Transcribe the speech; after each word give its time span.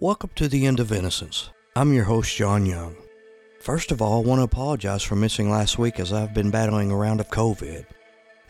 Welcome 0.00 0.30
to 0.34 0.48
the 0.48 0.66
End 0.66 0.80
of 0.80 0.90
Innocence. 0.90 1.50
I'm 1.76 1.92
your 1.92 2.02
host, 2.02 2.34
John 2.34 2.66
Young. 2.66 2.96
First 3.60 3.92
of 3.92 4.02
all, 4.02 4.20
I 4.20 4.26
want 4.26 4.40
to 4.40 4.44
apologize 4.44 5.04
for 5.04 5.14
missing 5.14 5.48
last 5.48 5.78
week 5.78 6.00
as 6.00 6.12
I've 6.12 6.34
been 6.34 6.50
battling 6.50 6.90
a 6.90 6.96
round 6.96 7.20
of 7.20 7.28
COVID. 7.28 7.86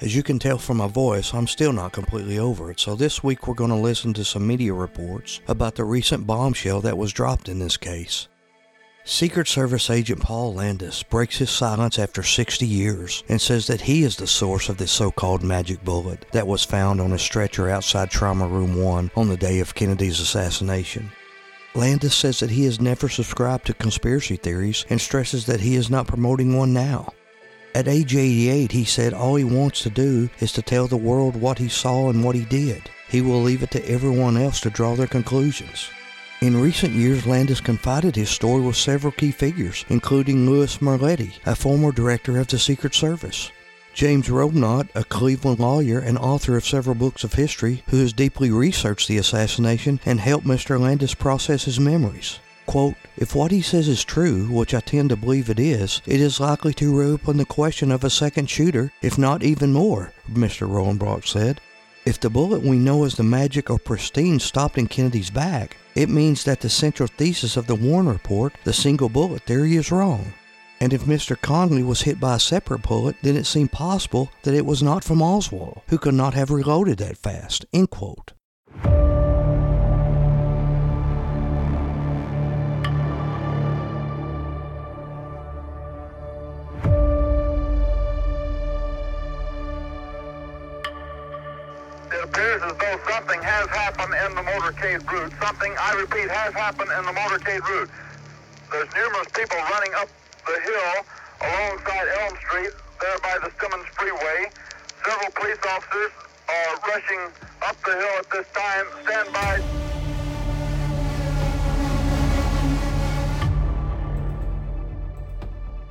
As 0.01 0.17
you 0.17 0.23
can 0.23 0.39
tell 0.39 0.57
from 0.57 0.79
my 0.79 0.87
voice, 0.87 1.35
I'm 1.35 1.47
still 1.47 1.75
not 1.75 1.93
completely 1.93 2.39
over 2.39 2.71
it, 2.71 2.81
so 2.81 2.95
this 2.95 3.23
week 3.23 3.47
we're 3.47 3.53
going 3.53 3.69
to 3.69 3.77
listen 3.77 4.15
to 4.15 4.25
some 4.25 4.47
media 4.47 4.73
reports 4.73 5.43
about 5.47 5.75
the 5.75 5.85
recent 5.85 6.27
bombshell 6.27 6.81
that 6.81 6.97
was 6.97 7.13
dropped 7.13 7.51
in 7.51 7.59
this 7.59 7.77
case. 7.77 8.27
Secret 9.05 9.47
Service 9.47 9.91
agent 9.91 10.23
Paul 10.23 10.55
Landis 10.55 11.03
breaks 11.03 11.37
his 11.37 11.51
silence 11.51 11.99
after 11.99 12.23
60 12.23 12.67
years 12.67 13.23
and 13.29 13.39
says 13.39 13.67
that 13.67 13.83
he 13.83 14.03
is 14.03 14.17
the 14.17 14.27
source 14.27 14.71
of 14.71 14.79
this 14.79 14.93
so 14.93 15.11
called 15.11 15.43
magic 15.43 15.85
bullet 15.85 16.25
that 16.33 16.47
was 16.47 16.65
found 16.65 17.03
on 17.03 17.13
a 17.13 17.19
stretcher 17.19 17.69
outside 17.69 18.11
Trauma 18.11 18.49
Room 18.49 18.83
1 18.83 19.11
on 19.15 19.29
the 19.29 19.37
day 19.37 19.61
of 19.61 19.75
Kennedy's 19.75 20.21
assassination. 20.21 21.13
Landis 21.77 22.15
says 22.15 22.39
that 22.41 22.51
he 22.51 22.65
has 22.67 22.81
never 22.81 23.09
subscribed 23.09 23.67
to 23.67 23.75
conspiracy 23.75 24.37
theories 24.37 24.85
and 24.91 25.01
stresses 25.01 25.47
that 25.47 25.61
he 25.61 25.75
is 25.75 25.91
not 25.91 26.07
promoting 26.07 26.57
one 26.57 26.73
now. 26.73 27.13
At 27.75 27.89
age 27.89 28.15
88, 28.15 28.71
he 28.71 28.85
said 28.85 29.13
all 29.13 29.35
he 29.35 29.43
wants 29.43 29.83
to 29.83 29.91
do 29.91 30.31
is 30.39 30.53
to 30.53 30.63
tell 30.63 30.87
the 30.87 30.97
world 30.97 31.35
what 31.35 31.59
he 31.59 31.69
saw 31.69 32.09
and 32.11 32.23
what 32.23 32.37
he 32.37 32.45
did. 32.45 32.89
He 33.09 33.21
will 33.21 33.43
leave 33.43 33.65
it 33.65 33.73
to 33.73 33.89
everyone 33.89 34.37
else 34.37 34.61
to 34.61 34.71
draw 34.71 34.95
their 34.95 35.09
conclusions. 35.09 35.91
In 36.41 36.61
recent 36.61 36.93
years, 36.93 37.27
Landis 37.27 37.61
confided 37.61 38.15
his 38.15 38.29
story 38.29 38.61
with 38.61 38.77
several 38.77 39.13
key 39.13 39.33
figures, 39.33 39.85
including 39.89 40.49
Lewis 40.49 40.79
Merletti, 40.79 41.33
a 41.47 41.57
former 41.57 41.91
director 41.91 42.39
of 42.39 42.47
the 42.47 42.59
Secret 42.59 42.95
Service. 42.95 43.51
James 43.95 44.29
Robenalt, 44.29 44.89
a 44.97 45.05
Cleveland 45.05 45.61
lawyer 45.61 46.01
and 46.01 46.19
author 46.19 46.57
of 46.57 46.67
several 46.67 46.97
books 46.97 47.23
of 47.23 47.35
history, 47.35 47.85
who 47.91 48.01
has 48.01 48.13
deeply 48.13 48.51
researched 48.51 49.07
the 49.07 49.19
assassination 49.19 50.01
and 50.05 50.19
helped 50.19 50.45
Mr. 50.45 50.81
Landis 50.81 51.15
process 51.15 51.65
his 51.65 51.79
memories. 51.79 52.41
Quote, 52.67 52.97
if 53.17 53.37
what 53.37 53.53
he 53.53 53.63
says 53.63 53.87
is 53.87 54.03
true, 54.03 54.47
which 54.47 54.75
I 54.75 54.81
tend 54.81 55.11
to 55.11 55.17
believe 55.17 55.49
it 55.49 55.61
is, 55.61 56.03
it 56.07 56.21
is 56.21 56.41
likely 56.41 56.75
to 56.75 56.97
reopen 56.97 57.37
the 57.37 57.45
question 57.45 57.93
of 57.93 58.03
a 58.03 58.11
second 58.11 58.51
shooter, 58.51 58.91
if 59.01 59.17
not 59.17 59.45
even 59.45 59.73
more, 59.73 60.13
Mr. 60.29 60.69
Robenalt 60.69 61.25
said. 61.25 61.61
If 62.05 62.19
the 62.19 62.31
bullet 62.31 62.63
we 62.63 62.79
know 62.79 63.05
as 63.05 63.15
the 63.15 63.23
magic 63.23 63.71
or 63.71 63.79
pristine 63.79 64.41
stopped 64.41 64.77
in 64.77 64.89
Kennedy's 64.89 65.31
back, 65.31 65.77
it 65.95 66.09
means 66.09 66.43
that 66.45 66.61
the 66.61 66.69
central 66.69 67.07
thesis 67.07 67.57
of 67.57 67.69
the 67.69 67.77
Warren 67.77 68.09
report, 68.09 68.55
the 68.65 68.73
single 68.73 69.09
bullet 69.09 69.43
theory, 69.43 69.77
is 69.77 69.93
wrong. 69.93 70.35
And 70.81 70.93
if 70.93 71.05
Mr. 71.05 71.37
Connally 71.37 71.87
was 71.87 72.03
hit 72.03 72.21
by 72.21 72.37
a 72.37 72.41
separate 72.41 72.83
bullet, 72.83 73.17
then 73.23 73.37
it 73.37 73.47
seemed 73.47 73.73
possible 73.73 74.31
that 74.43 74.55
it 74.55 74.67
was 74.67 74.83
not 74.83 75.05
from 75.05 75.23
Oswald, 75.23 75.81
who 75.89 75.99
could 75.99 76.15
not 76.15 76.35
have 76.35 76.51
reloaded 76.51 76.99
that 76.99 77.17
fast. 77.17 77.65
End 77.73 77.91
quote. 77.91 78.33
Appears 92.23 92.63
as 92.63 92.77
though 92.79 93.01
something 93.09 93.41
has 93.43 93.69
happened 93.69 94.15
in 94.27 94.35
the 94.35 94.43
motorcade 94.43 95.11
route. 95.11 95.33
Something, 95.41 95.75
I 95.79 95.95
repeat, 95.95 96.29
has 96.31 96.53
happened 96.55 96.91
in 96.99 97.05
the 97.05 97.13
motorcade 97.13 97.61
route. 97.69 97.91
There's 98.73 98.89
numerous 98.95 99.29
people 99.33 99.59
running 99.71 99.93
up 99.97 100.09
the 100.47 100.61
hill 100.61 101.05
alongside 101.41 102.09
Elm 102.21 102.37
Street, 102.47 102.71
there 103.01 103.19
by 103.19 103.39
the 103.43 103.51
Stemmons 103.57 103.87
Freeway. 103.97 104.51
Several 105.05 105.31
police 105.33 105.59
officers 105.69 106.13
are 106.49 106.77
rushing 106.89 107.21
up 107.63 107.77
the 107.85 107.93
hill 107.93 108.19
at 108.19 108.31
this 108.31 108.47
time. 108.53 108.87
Stand 109.05 109.33
by. 109.33 109.63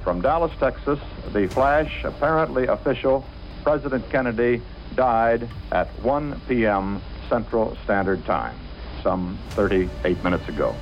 From 0.04 0.22
Dallas, 0.22 0.52
Texas, 0.60 1.00
the 1.32 1.48
flash, 1.48 2.04
apparently 2.04 2.67
official, 2.67 3.26
President 3.64 4.08
Kennedy 4.10 4.61
died 4.95 5.48
at 5.72 5.88
1 6.04 6.42
p.m. 6.48 7.02
Central 7.30 7.77
Standard 7.86 8.23
Time, 8.26 8.56
some 9.02 9.39
38 9.52 10.23
minutes 10.23 10.48
ago. 10.50 10.76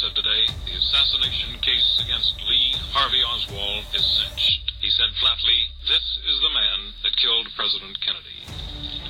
Said 0.00 0.16
today 0.16 0.48
the 0.64 0.72
assassination 0.80 1.60
case 1.60 2.00
against 2.00 2.32
Lee 2.48 2.72
Harvey 2.96 3.20
Oswald 3.20 3.84
is 3.92 4.00
cinched. 4.00 4.72
He 4.80 4.88
said 4.88 5.12
flatly, 5.20 5.68
This 5.84 6.00
is 6.24 6.40
the 6.40 6.48
man 6.56 6.96
that 7.04 7.12
killed 7.20 7.44
President 7.52 8.00
Kennedy. 8.00 8.40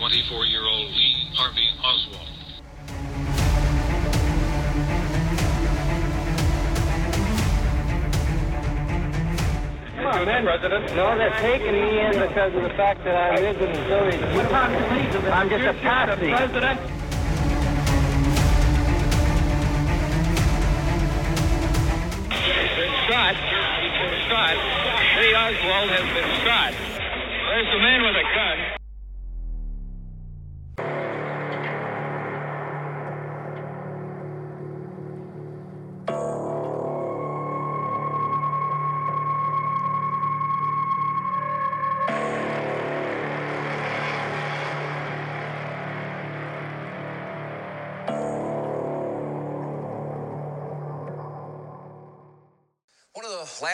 24 0.02 0.46
year 0.46 0.66
old 0.66 0.90
Lee 0.90 1.30
Harvey 1.38 1.70
Oswald. 1.78 2.26
Come 9.94 10.06
on, 10.10 10.26
man. 10.26 10.42
President. 10.42 10.96
No, 10.96 11.16
they're 11.16 11.38
taking 11.38 11.70
me 11.70 12.00
in 12.02 12.18
because 12.18 12.52
of 12.52 12.62
the 12.66 12.74
fact 12.74 13.04
that 13.04 13.14
I 13.14 13.38
live 13.38 13.62
in 13.62 13.70
the 13.70 13.82
village. 13.86 14.22
I'm 15.30 15.48
just 15.50 15.66
a 15.70 15.74
patsy. 15.86 16.30
President. 16.34 16.99
Shot. 23.10 23.34
He's 23.82 23.90
been 23.90 24.14
shot. 24.30 24.54
Lee 25.18 25.34
Oswald 25.34 25.90
has 25.90 26.06
been 26.14 26.30
shot. 26.46 26.72
Where's 27.48 27.66
the 27.66 27.78
man 27.82 28.02
with 28.02 28.14
a 28.14 28.22
gun? 28.22 28.79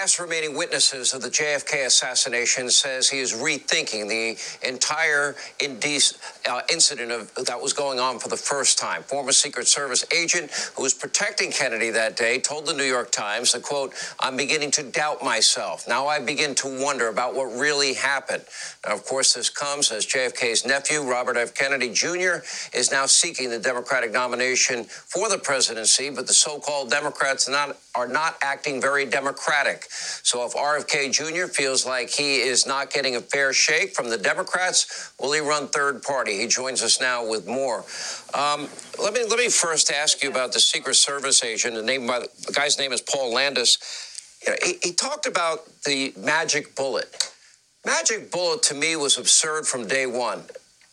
Last 0.06 0.20
remaining 0.20 0.56
witnesses 0.56 1.12
of 1.14 1.20
the 1.20 1.28
JFK 1.28 1.84
assassination 1.84 2.70
says 2.70 3.08
he 3.08 3.18
is 3.18 3.32
rethinking 3.32 4.08
the 4.08 4.38
entire 4.68 5.34
uh, 5.60 6.60
incident 6.70 7.10
of, 7.10 7.34
that 7.44 7.60
was 7.60 7.72
going 7.72 7.98
on 7.98 8.20
for 8.20 8.28
the 8.28 8.36
first 8.36 8.78
time. 8.78 9.02
Former 9.02 9.32
Secret 9.32 9.66
Service 9.66 10.04
agent 10.14 10.52
who 10.76 10.84
was 10.84 10.94
protecting 10.94 11.50
Kennedy 11.50 11.90
that 11.90 12.16
day 12.16 12.38
told 12.38 12.66
the 12.66 12.72
New 12.72 12.84
York 12.84 13.10
Times 13.10 13.50
that, 13.50 13.64
quote, 13.64 13.94
I'm 14.20 14.36
beginning 14.36 14.70
to 14.72 14.84
doubt 14.84 15.24
myself. 15.24 15.88
Now 15.88 16.06
I 16.06 16.20
begin 16.20 16.54
to 16.54 16.80
wonder 16.80 17.08
about 17.08 17.34
what 17.34 17.46
really 17.46 17.94
happened. 17.94 18.44
Now, 18.86 18.94
of 18.94 19.04
course, 19.04 19.34
this 19.34 19.50
comes 19.50 19.90
as 19.90 20.06
JFK's 20.06 20.64
nephew, 20.64 21.02
Robert 21.02 21.36
F. 21.36 21.52
Kennedy 21.52 21.92
Jr., 21.92 22.44
is 22.72 22.92
now 22.92 23.06
seeking 23.06 23.50
the 23.50 23.58
Democratic 23.58 24.12
nomination 24.12 24.84
for 24.84 25.28
the 25.28 25.38
presidency, 25.38 26.10
but 26.10 26.28
the 26.28 26.32
so-called 26.32 26.90
Democrats 26.90 27.48
are 27.48 27.52
not, 27.52 27.76
are 27.96 28.06
not 28.06 28.36
acting 28.42 28.80
very 28.80 29.06
democratic. 29.06 29.86
So 29.90 30.44
if 30.44 30.52
RFK 30.52 31.10
Jr. 31.10 31.46
feels 31.46 31.86
like 31.86 32.10
he 32.10 32.36
is 32.40 32.66
not 32.66 32.90
getting 32.90 33.16
a 33.16 33.20
fair 33.20 33.52
shake 33.52 33.94
from 33.94 34.10
the 34.10 34.18
Democrats, 34.18 35.12
will 35.20 35.32
he 35.32 35.40
run 35.40 35.68
third 35.68 36.02
party? 36.02 36.38
He 36.38 36.46
joins 36.46 36.82
us 36.82 37.00
now 37.00 37.26
with 37.26 37.46
more. 37.46 37.84
Um, 38.34 38.68
let 39.02 39.14
me 39.14 39.24
let 39.24 39.38
me 39.38 39.48
first 39.48 39.90
ask 39.90 40.22
you 40.22 40.30
about 40.30 40.52
the 40.52 40.60
Secret 40.60 40.94
Service 40.94 41.42
agent. 41.42 41.74
The 41.74 41.82
name 41.82 42.06
by 42.06 42.20
the, 42.20 42.52
guy's 42.52 42.78
name 42.78 42.92
is 42.92 43.00
Paul 43.00 43.32
Landis. 43.32 43.78
You 44.46 44.52
know, 44.52 44.58
he, 44.64 44.74
he 44.82 44.92
talked 44.92 45.26
about 45.26 45.66
the 45.84 46.12
magic 46.18 46.74
bullet. 46.74 47.32
Magic 47.84 48.30
bullet 48.30 48.62
to 48.64 48.74
me 48.74 48.96
was 48.96 49.16
absurd 49.16 49.66
from 49.66 49.86
day 49.86 50.06
one. 50.06 50.42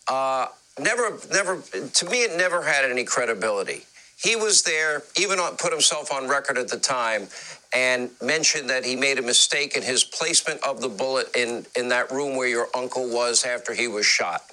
Uh, 0.08 0.48
never, 0.80 1.18
never. 1.32 1.62
To 1.62 2.06
me, 2.10 2.24
it 2.24 2.38
never 2.38 2.62
had 2.62 2.86
any 2.86 3.04
credibility. 3.04 3.84
He 4.24 4.38
was 4.38 4.62
there, 4.62 5.04
even 5.20 5.38
put 5.58 5.74
himself 5.74 6.12
on 6.12 6.30
record 6.30 6.58
at 6.58 6.70
the 6.70 6.80
time, 6.80 7.28
and 7.76 8.10
mentioned 8.22 8.70
that 8.70 8.86
he 8.86 8.96
made 8.96 9.20
a 9.20 9.22
mistake 9.22 9.76
in 9.76 9.84
his 9.84 10.04
placement 10.04 10.64
of 10.64 10.80
the 10.80 10.88
bullet 10.88 11.36
in, 11.36 11.66
in 11.76 11.90
that 11.90 12.12
room 12.12 12.38
where 12.38 12.48
your 12.48 12.68
uncle 12.74 13.10
was 13.10 13.44
after 13.44 13.74
he 13.74 13.88
was 13.88 14.06
shot. 14.06 14.44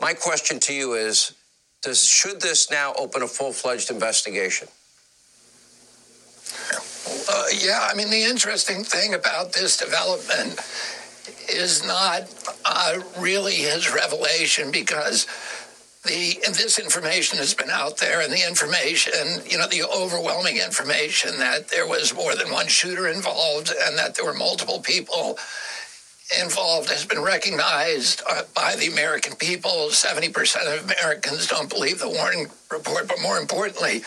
My 0.00 0.14
question 0.14 0.58
to 0.60 0.72
you 0.72 0.94
is 0.94 1.34
does, 1.82 2.06
should 2.06 2.40
this 2.40 2.70
now 2.70 2.94
open 2.96 3.22
a 3.22 3.26
full 3.26 3.52
fledged 3.52 3.90
investigation? 3.90 4.68
Uh, 7.28 7.44
yeah, 7.60 7.88
I 7.90 7.94
mean, 7.94 8.08
the 8.08 8.22
interesting 8.22 8.84
thing 8.84 9.14
about 9.14 9.52
this 9.52 9.76
development 9.76 10.60
is 11.48 11.84
not 11.84 12.22
uh, 12.64 13.00
really 13.18 13.54
his 13.54 13.92
revelation 13.92 14.70
because 14.70 15.26
the 16.04 16.38
this 16.48 16.78
information 16.78 17.38
has 17.38 17.54
been 17.54 17.70
out 17.70 17.98
there, 17.98 18.20
and 18.20 18.32
the 18.32 18.46
information, 18.46 19.12
you 19.48 19.56
know, 19.56 19.68
the 19.68 19.84
overwhelming 19.84 20.56
information 20.56 21.38
that 21.38 21.68
there 21.68 21.86
was 21.86 22.14
more 22.14 22.34
than 22.34 22.50
one 22.50 22.66
shooter 22.66 23.08
involved, 23.08 23.72
and 23.86 23.96
that 23.98 24.14
there 24.14 24.24
were 24.24 24.34
multiple 24.34 24.80
people 24.80 25.38
involved 26.40 26.88
has 26.88 27.04
been 27.04 27.20
recognized 27.20 28.22
uh, 28.28 28.42
by 28.54 28.74
the 28.76 28.86
American 28.86 29.36
people. 29.36 29.88
70% 29.90 30.78
of 30.78 30.84
Americans 30.84 31.46
don't 31.46 31.68
believe 31.68 31.98
the 31.98 32.08
Warren 32.08 32.46
report, 32.70 33.06
but 33.06 33.20
more 33.20 33.38
importantly, 33.38 34.02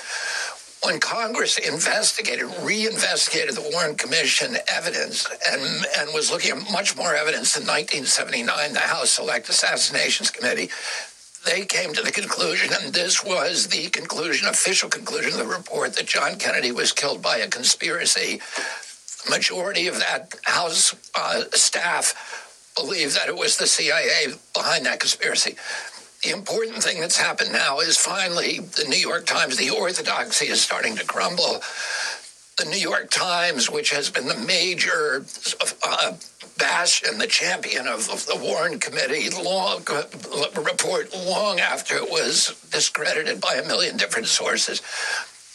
when 0.83 0.99
Congress 0.99 1.57
investigated, 1.57 2.45
reinvestigated 2.61 3.55
the 3.55 3.69
Warren 3.73 3.95
Commission 3.95 4.57
evidence 4.67 5.27
and, 5.49 5.85
and 5.97 6.13
was 6.13 6.31
looking 6.31 6.51
at 6.51 6.71
much 6.71 6.95
more 6.95 7.15
evidence 7.15 7.57
in 7.57 7.63
1979, 7.63 8.73
the 8.73 8.79
House 8.79 9.11
Select 9.11 9.49
Assassinations 9.49 10.29
Committee, 10.29 10.69
they 11.45 11.65
came 11.65 11.93
to 11.93 12.01
the 12.01 12.11
conclusion, 12.11 12.71
and 12.81 12.93
this 12.93 13.23
was 13.23 13.67
the 13.67 13.89
conclusion, 13.89 14.47
official 14.47 14.89
conclusion 14.89 15.39
of 15.39 15.47
the 15.47 15.53
report, 15.53 15.93
that 15.95 16.07
John 16.07 16.37
Kennedy 16.37 16.71
was 16.71 16.91
killed 16.91 17.21
by 17.21 17.37
a 17.37 17.47
conspiracy. 17.47 18.41
The 19.25 19.31
majority 19.31 19.87
of 19.87 19.99
that 19.99 20.35
House 20.43 20.95
uh, 21.15 21.43
staff 21.53 22.71
believe 22.75 23.13
that 23.13 23.29
it 23.29 23.35
was 23.35 23.57
the 23.57 23.67
CIA 23.67 24.33
behind 24.53 24.85
that 24.85 24.99
conspiracy. 24.99 25.55
The 26.23 26.31
important 26.31 26.83
thing 26.83 26.99
that's 26.99 27.17
happened 27.17 27.51
now 27.51 27.79
is 27.79 27.97
finally 27.97 28.59
the 28.59 28.85
New 28.89 28.97
York 28.97 29.25
Times, 29.25 29.57
the 29.57 29.69
orthodoxy 29.69 30.47
is 30.47 30.61
starting 30.61 30.95
to 30.95 31.05
crumble. 31.05 31.61
The 32.57 32.65
New 32.65 32.77
York 32.77 33.09
Times, 33.11 33.69
which 33.69 33.91
has 33.91 34.09
been 34.09 34.27
the 34.27 34.37
major 34.37 35.25
uh, 35.83 36.13
bastion, 36.57 37.17
the 37.17 37.27
champion 37.27 37.85
of, 37.85 38.09
of, 38.09 38.25
the 38.27 38.37
Warren 38.41 38.79
Committee, 38.79 39.29
long 39.29 39.83
uh, 39.89 40.03
report 40.61 41.13
long 41.13 41.59
after 41.59 41.97
it 41.97 42.09
was 42.09 42.55
discredited 42.71 43.41
by 43.41 43.55
a 43.55 43.67
million 43.67 43.97
different 43.97 44.27
sources. 44.27 44.81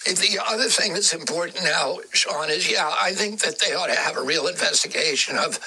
The 0.05 0.41
other 0.47 0.65
thing 0.65 0.93
that's 0.93 1.15
important 1.15 1.65
now, 1.65 2.01
Sean, 2.13 2.51
is 2.51 2.71
yeah, 2.71 2.93
I 2.95 3.13
think 3.13 3.41
that 3.41 3.61
they 3.61 3.75
ought 3.75 3.87
to 3.87 3.97
have 3.97 4.19
a 4.19 4.23
real 4.23 4.47
investigation 4.47 5.37
of 5.39 5.59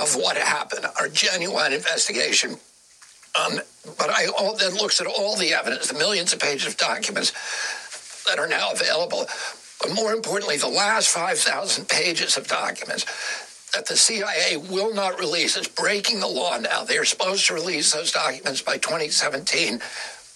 of 0.00 0.14
what 0.14 0.36
happened, 0.36 0.86
a 1.02 1.08
genuine 1.08 1.72
investigation. 1.72 2.56
Um, 3.34 3.60
but 3.98 4.08
I 4.08 4.28
all, 4.38 4.56
that 4.56 4.74
looks 4.74 5.00
at 5.00 5.08
all 5.08 5.36
the 5.36 5.52
evidence, 5.52 5.88
the 5.88 5.98
millions 5.98 6.32
of 6.32 6.38
pages 6.38 6.68
of 6.68 6.76
documents 6.76 7.32
that 8.26 8.38
are 8.38 8.46
now 8.46 8.70
available. 8.70 9.26
But 9.84 9.94
more 9.94 10.12
importantly, 10.12 10.56
the 10.56 10.68
last 10.68 11.08
5,000 11.08 11.88
pages 11.88 12.38
of 12.38 12.46
documents 12.48 13.04
that 13.74 13.86
the 13.86 13.96
CIA 13.96 14.56
will 14.56 14.94
not 14.94 15.18
release. 15.18 15.56
It's 15.56 15.68
breaking 15.68 16.20
the 16.20 16.26
law 16.26 16.56
now. 16.58 16.84
They're 16.84 17.04
supposed 17.04 17.46
to 17.48 17.54
release 17.54 17.92
those 17.92 18.12
documents 18.12 18.62
by 18.62 18.78
2017. 18.78 19.80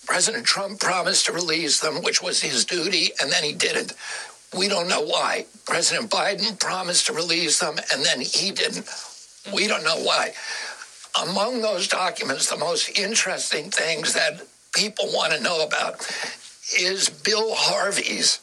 President 0.06 0.44
Trump 0.44 0.80
promised 0.80 1.26
to 1.26 1.32
release 1.32 1.80
them, 1.80 2.02
which 2.02 2.22
was 2.22 2.42
his 2.42 2.64
duty, 2.64 3.12
and 3.22 3.30
then 3.30 3.42
he 3.42 3.52
didn't. 3.52 3.94
We 4.56 4.68
don't 4.68 4.88
know 4.88 5.02
why. 5.02 5.46
President 5.66 6.10
Biden 6.10 6.58
promised 6.60 7.06
to 7.06 7.12
release 7.12 7.60
them, 7.60 7.76
and 7.92 8.04
then 8.04 8.20
he 8.20 8.50
didn't. 8.50 8.86
We 9.52 9.66
don't 9.66 9.84
know 9.84 10.02
why 10.02 10.34
among 11.22 11.62
those 11.62 11.88
documents, 11.88 12.48
the 12.48 12.56
most 12.56 12.98
interesting 12.98 13.70
things 13.70 14.14
that 14.14 14.42
people 14.74 15.06
want 15.12 15.32
to 15.32 15.42
know 15.42 15.64
about 15.64 16.06
is 16.78 17.08
Bill 17.08 17.54
Harvey's, 17.54 18.40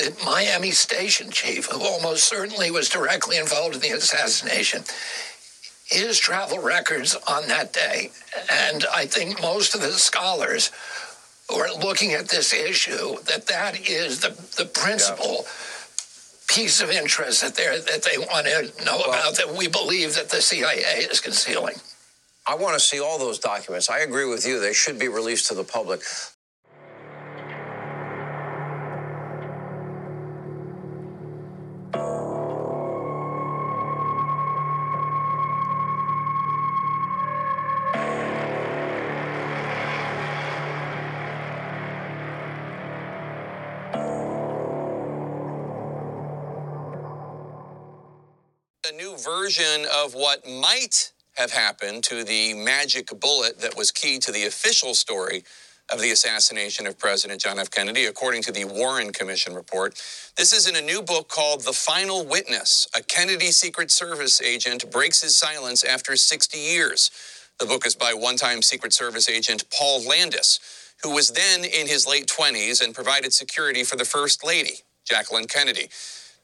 the 0.00 0.24
Miami 0.24 0.70
station 0.70 1.30
chief, 1.30 1.66
who 1.66 1.80
almost 1.80 2.24
certainly 2.24 2.70
was 2.70 2.88
directly 2.88 3.36
involved 3.36 3.74
in 3.74 3.80
the 3.80 3.90
assassination, 3.90 4.82
his 5.84 6.18
travel 6.18 6.58
records 6.58 7.16
on 7.28 7.48
that 7.48 7.72
day. 7.72 8.10
And 8.50 8.84
I 8.94 9.06
think 9.06 9.40
most 9.42 9.74
of 9.74 9.80
the 9.80 9.92
scholars 9.92 10.70
who 11.48 11.56
are 11.56 11.72
looking 11.72 12.12
at 12.12 12.28
this 12.28 12.54
issue, 12.54 13.16
that 13.24 13.46
that 13.48 13.88
is 13.88 14.20
the, 14.20 14.30
the 14.56 14.68
principal. 14.68 15.44
Yeah 15.44 15.50
piece 16.50 16.80
of 16.80 16.90
interest 16.90 17.42
that 17.42 17.54
they 17.54 17.64
that 17.64 18.02
they 18.02 18.18
want 18.18 18.44
to 18.46 18.84
know 18.84 18.98
well, 18.98 19.10
about 19.10 19.36
that 19.36 19.54
we 19.54 19.68
believe 19.68 20.16
that 20.16 20.30
the 20.30 20.40
CIA 20.40 21.04
is 21.10 21.20
concealing. 21.20 21.76
I 22.46 22.56
want 22.56 22.74
to 22.74 22.80
see 22.80 22.98
all 22.98 23.18
those 23.18 23.38
documents. 23.38 23.88
I 23.88 24.00
agree 24.00 24.28
with 24.28 24.44
you; 24.44 24.58
they 24.58 24.72
should 24.72 24.98
be 24.98 25.06
released 25.08 25.46
to 25.48 25.54
the 25.54 25.62
public. 25.62 26.00
Version 49.24 49.86
of 49.94 50.14
what 50.14 50.48
might 50.48 51.12
have 51.36 51.52
happened 51.52 52.04
to 52.04 52.24
the 52.24 52.54
magic 52.54 53.08
bullet 53.20 53.60
that 53.60 53.76
was 53.76 53.90
key 53.90 54.18
to 54.18 54.32
the 54.32 54.46
official 54.46 54.94
story 54.94 55.44
of 55.92 56.00
the 56.00 56.10
assassination 56.12 56.86
of 56.86 56.98
President 56.98 57.40
John 57.40 57.58
F. 57.58 57.70
Kennedy, 57.70 58.06
according 58.06 58.42
to 58.44 58.52
the 58.52 58.64
Warren 58.64 59.12
Commission 59.12 59.54
report. 59.54 59.94
This 60.36 60.52
is 60.52 60.68
in 60.68 60.76
a 60.76 60.82
new 60.82 61.02
book 61.02 61.28
called 61.28 61.62
The 61.62 61.72
Final 61.72 62.24
Witness 62.26 62.88
A 62.96 63.02
Kennedy 63.02 63.52
Secret 63.52 63.90
Service 63.90 64.40
agent 64.40 64.90
breaks 64.90 65.22
his 65.22 65.36
silence 65.36 65.84
after 65.84 66.16
60 66.16 66.58
years. 66.58 67.10
The 67.58 67.66
book 67.66 67.86
is 67.86 67.96
by 67.96 68.14
one 68.14 68.36
time 68.36 68.62
Secret 68.62 68.92
Service 68.92 69.28
agent 69.28 69.64
Paul 69.70 70.02
Landis, 70.06 70.60
who 71.02 71.14
was 71.14 71.30
then 71.32 71.64
in 71.64 71.88
his 71.88 72.06
late 72.06 72.26
20s 72.26 72.82
and 72.84 72.94
provided 72.94 73.32
security 73.32 73.84
for 73.84 73.96
the 73.96 74.04
First 74.04 74.44
Lady, 74.44 74.80
Jacqueline 75.08 75.46
Kennedy. 75.46 75.88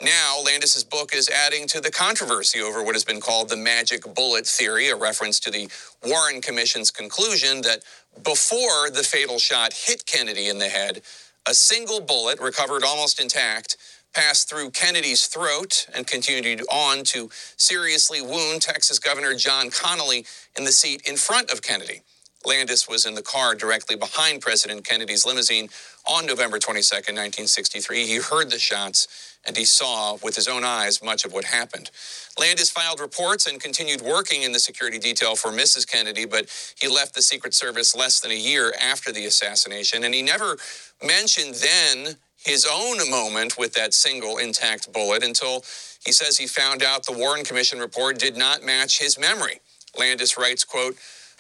Now, 0.03 0.43
Landis's 0.45 0.85
book 0.85 1.15
is 1.15 1.31
adding 1.31 1.67
to 1.69 1.81
the 1.81 1.91
controversy 1.91 2.61
over 2.61 2.83
what 2.85 2.95
has 2.95 3.05
been 3.05 3.21
called 3.21 3.49
the 3.49 3.57
magic 3.57 4.03
bullet 4.15 4.47
theory, 4.47 4.91
a 4.91 4.97
reference 4.97 5.41
to 5.41 5.51
the 5.51 5.71
Warren 6.05 6.43
Commission's 6.43 6.91
conclusion 6.91 7.63
that 7.63 7.81
before 8.23 8.91
the 8.91 9.03
fatal 9.03 9.39
shot 9.39 9.73
hit 9.73 10.07
Kennedy 10.07 10.49
in 10.49 10.59
the 10.59 10.69
head, 10.69 11.03
a 11.49 11.55
single 11.55 12.01
bullet, 12.01 12.41
recovered 12.41 12.85
almost 12.85 13.21
intact, 13.21 13.79
passed 14.15 14.51
through 14.51 14.71
Kennedy's 14.71 15.27
throat 15.27 15.87
and 15.95 16.07
continued 16.07 16.63
on 16.71 17.05
to 17.05 17.31
seriously 17.57 18.21
wound 18.21 18.63
Texas 18.63 18.99
Governor 18.99 19.35
John 19.35 19.71
Connally 19.71 20.27
in 20.59 20.65
the 20.65 20.73
seat 20.73 21.03
in 21.09 21.17
front 21.17 21.51
of 21.51 21.63
Kennedy. 21.63 22.03
Landis 22.47 22.89
was 22.89 23.05
in 23.07 23.15
the 23.15 23.23
car 23.23 23.55
directly 23.55 23.97
behind 23.97 24.41
President 24.41 24.85
Kennedy's 24.85 25.27
limousine 25.27 25.69
on 26.07 26.27
November 26.27 26.59
22, 26.59 26.95
1963. 26.95 28.07
He 28.07 28.17
heard 28.17 28.51
the 28.51 28.59
shots 28.59 29.09
and 29.47 29.57
he 29.57 29.65
saw 29.65 30.17
with 30.23 30.37
his 30.37 30.49
own 30.49 30.65
eyes 30.65 31.03
much 31.03 31.25
of 31.25 31.33
what 31.33 31.45
happened. 31.45 31.91
Landis 32.39 32.71
filed 32.71 33.01
reports 33.01 33.47
and 33.47 33.61
continued 33.61 34.01
working 34.01 34.43
in 34.43 34.53
the 34.53 34.61
security 34.61 34.99
detail 34.99 35.37
for 35.37 35.51
Mrs. 35.51 35.87
Kennedy, 35.87 36.25
but 36.25 36.47
he 36.81 36.89
left 36.89 37.15
the 37.15 37.23
Secret 37.23 37.55
Service 37.55 37.95
less 37.97 38.21
than 38.21 38.31
a 38.31 38.35
year 38.35 38.75
after 38.83 39.13
the 39.13 39.27
assassination, 39.27 40.05
and 40.05 40.15
he 40.15 40.23
never 40.23 40.57
mentioned 41.05 41.55
then 41.57 42.17
his 42.45 42.67
own 42.71 43.11
moment 43.11 43.59
with 43.59 43.73
that 43.75 43.95
single 43.95 44.39
intact 44.39 44.93
bullet 44.93 45.25
until 45.25 45.65
he 46.05 46.13
says 46.13 46.39
he 46.39 46.47
found 46.47 46.83
out 46.83 47.05
the 47.05 47.13
Warren 47.13 47.45
Commission 47.45 47.79
report 47.79 48.19
did 48.19 48.37
not 48.37 48.63
match 48.65 48.99
his 49.01 49.19
memory. 49.19 49.61
Landis 49.99 50.39
writes, 50.39 50.65
quote, 50.65 50.97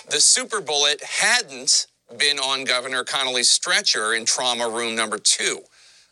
the 0.08 0.20
super 0.20 0.60
bullet 0.60 1.02
hadn't 1.02 1.86
been 2.18 2.38
on 2.38 2.64
Governor 2.64 3.04
Connally's 3.04 3.50
stretcher 3.50 4.14
in 4.14 4.24
trauma 4.24 4.68
room 4.68 4.94
number 4.94 5.18
two. 5.18 5.60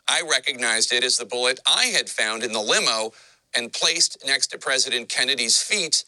I 0.09 0.23
recognized 0.29 0.93
it 0.93 1.05
as 1.05 1.17
the 1.17 1.25
bullet 1.25 1.61
I 1.67 1.87
had 1.87 2.09
found 2.09 2.43
in 2.43 2.53
the 2.53 2.61
limo 2.61 3.13
and 3.55 3.73
placed 3.73 4.19
next 4.27 4.49
to 4.49 4.59
President 4.59 5.09
Kennedy's 5.09 5.63
feet 5.63 6.05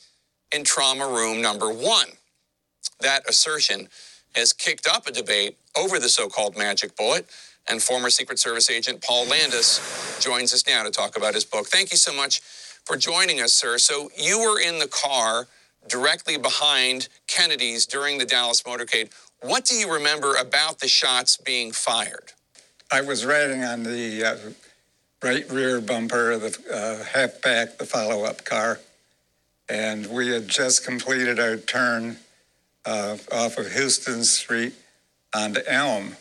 in 0.53 0.65
trauma 0.65 1.07
room 1.07 1.41
number 1.41 1.71
one. 1.71 2.09
That 3.01 3.29
assertion 3.29 3.89
has 4.35 4.53
kicked 4.53 4.87
up 4.87 5.07
a 5.07 5.13
debate 5.13 5.57
over 5.79 5.99
the 5.99 6.09
so 6.09 6.29
called 6.29 6.57
magic 6.57 6.97
bullet, 6.97 7.27
and 7.69 7.83
former 7.83 8.11
Secret 8.11 8.39
Service 8.39 8.71
agent 8.71 9.03
Paul 9.03 9.27
Landis 9.27 10.19
joins 10.21 10.53
us 10.55 10.67
now 10.67 10.83
to 10.85 10.91
talk 10.91 11.17
about 11.17 11.35
his 11.35 11.45
book. 11.45 11.67
Thank 11.67 11.91
you 11.91 11.97
so 11.97 12.15
much 12.15 12.41
for 12.41 12.97
joining 12.97 13.41
us, 13.41 13.53
sir. 13.53 13.79
So, 13.79 14.11
you 14.17 14.41
were 14.41 14.61
in 14.61 14.79
the 14.79 14.89
car 14.89 15.49
directly 15.89 16.37
behind 16.37 17.09
Kennedy's 17.27 17.87
during 17.87 18.19
the 18.19 18.25
Dallas 18.25 18.63
motorcade. 18.63 19.11
What 19.43 19.65
do 19.65 19.75
you 19.75 19.93
remember 19.93 20.35
about 20.35 20.81
the 20.81 20.89
shots 20.89 21.37
being 21.37 21.73
fired? 21.73 22.33
I 22.91 23.01
was 23.01 23.25
riding 23.25 23.65
on 23.65 23.83
the 23.83 24.25
uh, 24.25 24.37
right 25.23 25.49
rear 25.51 25.81
bumper 25.81 26.33
of 26.33 26.43
the 26.43 26.59
uh, 26.73 27.05
halfback, 27.05 27.79
the 27.79 27.85
follow 27.85 28.25
up 28.25 28.45
car, 28.45 28.81
and 29.69 30.07
we 30.07 30.29
had 30.29 30.49
just 30.49 30.85
completed 30.85 31.41
our 31.41 31.57
turn 31.57 32.19
uh, 32.85 33.17
off 33.33 33.59
of 33.59 33.73
Houston 33.73 34.25
Street 34.25 34.73
onto 35.35 35.61
Elm. 35.67 36.17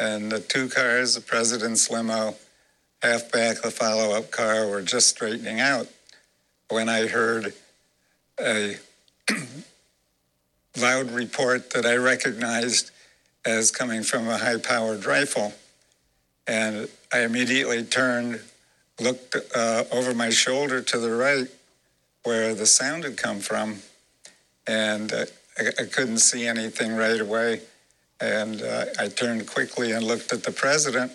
And 0.00 0.30
the 0.30 0.40
two 0.40 0.68
cars, 0.68 1.14
the 1.14 1.20
president's 1.20 1.90
limo, 1.90 2.36
halfback, 3.02 3.62
the 3.62 3.70
follow 3.70 4.16
up 4.16 4.30
car, 4.30 4.68
were 4.68 4.82
just 4.82 5.08
straightening 5.08 5.60
out 5.60 5.88
when 6.68 6.88
I 6.88 7.06
heard 7.06 7.54
a 8.40 8.76
loud 10.80 11.10
report 11.10 11.70
that 11.70 11.86
I 11.86 11.96
recognized 11.96 12.90
as 13.44 13.70
coming 13.70 14.02
from 14.02 14.28
a 14.28 14.38
high 14.38 14.58
powered 14.58 15.06
rifle. 15.06 15.54
And 16.46 16.88
I 17.12 17.20
immediately 17.20 17.82
turned, 17.84 18.40
looked 19.00 19.36
uh, 19.54 19.84
over 19.90 20.14
my 20.14 20.30
shoulder 20.30 20.80
to 20.82 20.98
the 20.98 21.10
right 21.10 21.48
where 22.24 22.54
the 22.54 22.66
sound 22.66 23.04
had 23.04 23.16
come 23.16 23.40
from, 23.40 23.78
and 24.66 25.12
uh, 25.12 25.24
I, 25.56 25.68
I, 25.80 25.84
couldn't 25.86 26.18
see 26.18 26.46
anything 26.46 26.94
right 26.94 27.20
away. 27.20 27.62
And 28.20 28.60
uh, 28.60 28.86
I 28.98 29.08
turned 29.08 29.46
quickly 29.46 29.92
and 29.92 30.04
looked 30.04 30.32
at 30.32 30.42
the 30.42 30.50
president, 30.50 31.12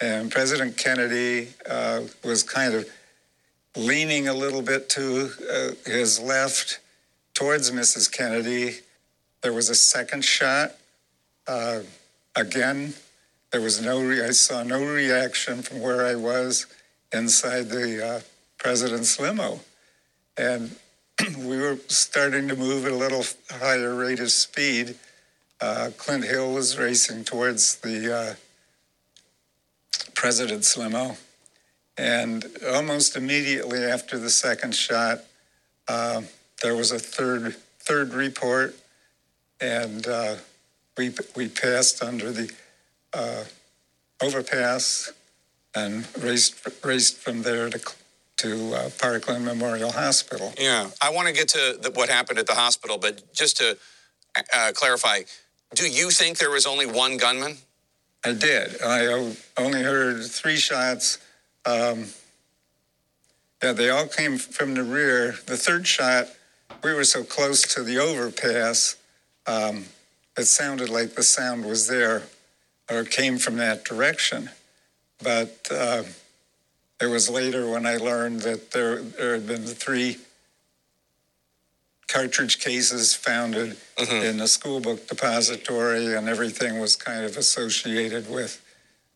and 0.00 0.30
President 0.30 0.76
Kennedy 0.76 1.48
uh, 1.68 2.02
was 2.24 2.42
kind 2.42 2.74
of 2.74 2.88
leaning 3.76 4.28
a 4.28 4.34
little 4.34 4.62
bit 4.62 4.88
to 4.90 5.30
uh, 5.52 5.90
his 5.90 6.20
left 6.20 6.78
towards 7.34 7.70
Mrs. 7.70 8.10
Kennedy. 8.10 8.76
There 9.42 9.52
was 9.52 9.68
a 9.68 9.74
second 9.74 10.24
shot. 10.24 10.72
Uh, 11.46 11.80
again, 12.36 12.94
there 13.50 13.60
was 13.60 13.82
no, 13.82 14.02
re- 14.02 14.24
I 14.24 14.30
saw 14.30 14.62
no 14.62 14.84
reaction 14.84 15.62
from 15.62 15.80
where 15.80 16.06
I 16.06 16.14
was 16.14 16.66
inside 17.12 17.68
the 17.68 18.06
uh, 18.06 18.20
president's 18.58 19.18
limo. 19.20 19.60
And 20.36 20.76
we 21.38 21.58
were 21.58 21.78
starting 21.88 22.48
to 22.48 22.56
move 22.56 22.86
at 22.86 22.92
a 22.92 22.96
little 22.96 23.24
higher 23.50 23.94
rate 23.94 24.20
of 24.20 24.30
speed. 24.30 24.94
Uh, 25.60 25.90
Clint 25.96 26.24
Hill 26.24 26.52
was 26.52 26.78
racing 26.78 27.24
towards 27.24 27.76
the 27.76 28.14
uh, 28.14 28.34
president's 30.14 30.76
limo. 30.76 31.16
And 31.98 32.46
almost 32.72 33.16
immediately 33.16 33.84
after 33.84 34.18
the 34.18 34.30
second 34.30 34.74
shot, 34.74 35.20
uh, 35.88 36.22
there 36.62 36.76
was 36.76 36.92
a 36.92 36.98
third 36.98 37.56
third 37.80 38.14
report, 38.14 38.74
and 39.60 40.06
uh, 40.06 40.36
we 40.96 41.12
we 41.36 41.48
passed 41.48 42.02
under 42.02 42.30
the 42.30 42.50
uh, 43.12 43.44
overpass 44.22 45.12
and 45.74 46.06
raced 46.22 46.68
raced 46.84 47.18
from 47.18 47.42
there 47.42 47.68
to 47.68 47.80
to 48.38 48.74
uh, 48.74 48.90
Parkland 48.98 49.44
Memorial 49.44 49.92
Hospital. 49.92 50.52
Yeah, 50.58 50.90
I 51.00 51.10
want 51.10 51.28
to 51.28 51.34
get 51.34 51.48
to 51.48 51.78
the, 51.80 51.90
what 51.92 52.08
happened 52.08 52.38
at 52.38 52.46
the 52.46 52.54
hospital, 52.54 52.98
but 52.98 53.32
just 53.32 53.56
to 53.58 53.76
uh, 54.52 54.72
clarify, 54.74 55.20
do 55.74 55.88
you 55.88 56.10
think 56.10 56.38
there 56.38 56.50
was 56.50 56.66
only 56.66 56.86
one 56.86 57.16
gunman? 57.18 57.56
I 58.24 58.32
did. 58.32 58.80
I 58.82 59.34
only 59.56 59.82
heard 59.82 60.24
three 60.24 60.56
shots. 60.56 61.18
Um, 61.64 62.06
yeah, 63.62 63.72
they 63.72 63.90
all 63.90 64.06
came 64.06 64.38
from 64.38 64.74
the 64.74 64.82
rear. 64.82 65.36
The 65.46 65.56
third 65.56 65.86
shot, 65.86 66.28
we 66.82 66.92
were 66.92 67.04
so 67.04 67.24
close 67.24 67.62
to 67.74 67.82
the 67.82 67.98
overpass, 67.98 68.96
um, 69.46 69.86
it 70.36 70.44
sounded 70.44 70.88
like 70.88 71.14
the 71.14 71.22
sound 71.22 71.64
was 71.64 71.88
there 71.88 72.22
or 72.90 73.04
came 73.04 73.38
from 73.38 73.56
that 73.56 73.84
direction. 73.84 74.50
But 75.22 75.68
uh, 75.70 76.02
it 77.00 77.06
was 77.06 77.30
later 77.30 77.70
when 77.70 77.86
I 77.86 77.96
learned 77.96 78.40
that 78.42 78.72
there, 78.72 79.02
there 79.02 79.34
had 79.34 79.46
been 79.46 79.64
three 79.64 80.18
cartridge 82.08 82.58
cases 82.58 83.14
founded 83.14 83.76
mm-hmm. 83.96 84.26
in 84.26 84.36
the 84.38 84.48
school 84.48 84.80
book 84.80 85.06
depository, 85.08 86.14
and 86.14 86.28
everything 86.28 86.78
was 86.78 86.94
kind 86.96 87.24
of 87.24 87.36
associated 87.36 88.30
with 88.30 88.62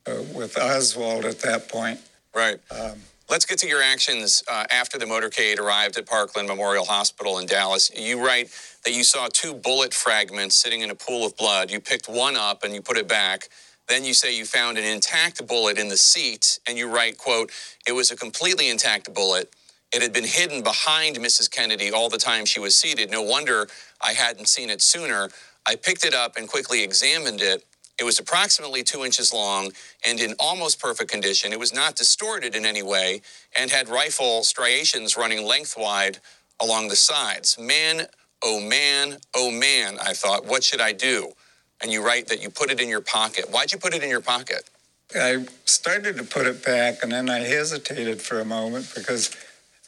uh, 0.06 0.22
with 0.34 0.56
Oswald 0.56 1.24
at 1.24 1.40
that 1.40 1.68
point. 1.68 2.00
Right. 2.34 2.58
Um, 2.70 3.00
Let's 3.28 3.44
get 3.44 3.58
to 3.58 3.66
your 3.66 3.82
actions 3.82 4.44
uh, 4.48 4.66
after 4.70 4.98
the 4.98 5.04
motorcade 5.04 5.58
arrived 5.58 5.98
at 5.98 6.06
Parkland 6.06 6.46
Memorial 6.46 6.84
Hospital 6.84 7.38
in 7.38 7.46
Dallas. 7.46 7.90
You 7.92 8.24
write 8.24 8.50
that 8.84 8.92
you 8.92 9.02
saw 9.02 9.26
two 9.32 9.52
bullet 9.52 9.92
fragments 9.92 10.54
sitting 10.54 10.82
in 10.82 10.90
a 10.90 10.94
pool 10.94 11.26
of 11.26 11.36
blood. 11.36 11.68
You 11.72 11.80
picked 11.80 12.08
one 12.08 12.36
up 12.36 12.62
and 12.62 12.72
you 12.72 12.80
put 12.80 12.96
it 12.96 13.08
back. 13.08 13.48
Then 13.88 14.04
you 14.04 14.14
say 14.14 14.36
you 14.36 14.44
found 14.44 14.78
an 14.78 14.84
intact 14.84 15.44
bullet 15.48 15.76
in 15.76 15.88
the 15.88 15.96
seat, 15.96 16.60
and 16.68 16.78
you 16.78 16.88
write, 16.88 17.18
quote, 17.18 17.50
it 17.86 17.92
was 17.92 18.12
a 18.12 18.16
completely 18.16 18.68
intact 18.70 19.12
bullet. 19.12 19.52
It 19.92 20.02
had 20.02 20.12
been 20.12 20.24
hidden 20.24 20.62
behind 20.62 21.16
Mrs. 21.16 21.50
Kennedy 21.50 21.90
all 21.90 22.08
the 22.08 22.18
time 22.18 22.44
she 22.44 22.60
was 22.60 22.76
seated. 22.76 23.10
No 23.10 23.22
wonder 23.22 23.66
I 24.00 24.12
hadn't 24.12 24.46
seen 24.46 24.70
it 24.70 24.82
sooner. 24.82 25.30
I 25.66 25.74
picked 25.74 26.04
it 26.04 26.14
up 26.14 26.36
and 26.36 26.48
quickly 26.48 26.84
examined 26.84 27.42
it. 27.42 27.64
It 27.98 28.04
was 28.04 28.18
approximately 28.18 28.82
two 28.82 29.04
inches 29.04 29.32
long 29.32 29.72
and 30.04 30.20
in 30.20 30.34
almost 30.38 30.80
perfect 30.80 31.10
condition. 31.10 31.52
It 31.52 31.58
was 31.58 31.72
not 31.72 31.96
distorted 31.96 32.54
in 32.54 32.66
any 32.66 32.82
way 32.82 33.22
and 33.58 33.70
had 33.70 33.88
rifle 33.88 34.42
striations 34.42 35.16
running 35.16 35.46
lengthwise 35.46 36.20
along 36.60 36.88
the 36.88 36.96
sides. 36.96 37.58
Man, 37.58 38.06
oh 38.42 38.60
man, 38.60 39.18
oh 39.34 39.50
man, 39.50 39.98
I 40.00 40.12
thought, 40.12 40.44
what 40.44 40.62
should 40.62 40.80
I 40.80 40.92
do? 40.92 41.32
And 41.80 41.90
you 41.90 42.04
write 42.04 42.28
that 42.28 42.42
you 42.42 42.50
put 42.50 42.70
it 42.70 42.80
in 42.80 42.88
your 42.88 43.00
pocket. 43.00 43.50
Why'd 43.50 43.72
you 43.72 43.78
put 43.78 43.94
it 43.94 44.02
in 44.02 44.10
your 44.10 44.20
pocket? 44.20 44.68
I 45.14 45.46
started 45.64 46.16
to 46.16 46.24
put 46.24 46.46
it 46.46 46.64
back 46.64 47.02
and 47.02 47.12
then 47.12 47.30
I 47.30 47.38
hesitated 47.38 48.20
for 48.20 48.40
a 48.40 48.44
moment 48.44 48.92
because 48.94 49.34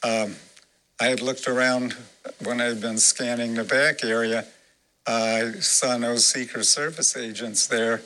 um, 0.03 0.35
I 0.99 1.05
had 1.05 1.21
looked 1.21 1.47
around 1.47 1.95
when 2.43 2.59
I'd 2.59 2.81
been 2.81 2.97
scanning 2.97 3.53
the 3.53 3.63
back 3.63 4.03
area 4.03 4.45
I 5.09 5.53
saw 5.53 5.97
no 5.97 6.17
Secret 6.17 6.65
Service 6.65 7.17
agents 7.17 7.65
there 7.65 8.01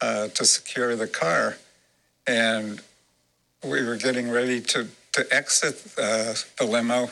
uh, 0.00 0.28
to 0.28 0.44
secure 0.44 0.94
the 0.94 1.08
car. 1.08 1.56
And 2.24 2.80
we 3.64 3.84
were 3.84 3.96
getting 3.96 4.30
ready 4.30 4.60
to, 4.60 4.86
to 5.14 5.26
exit 5.32 5.84
uh, 5.98 6.34
the 6.56 6.64
limo. 6.64 7.10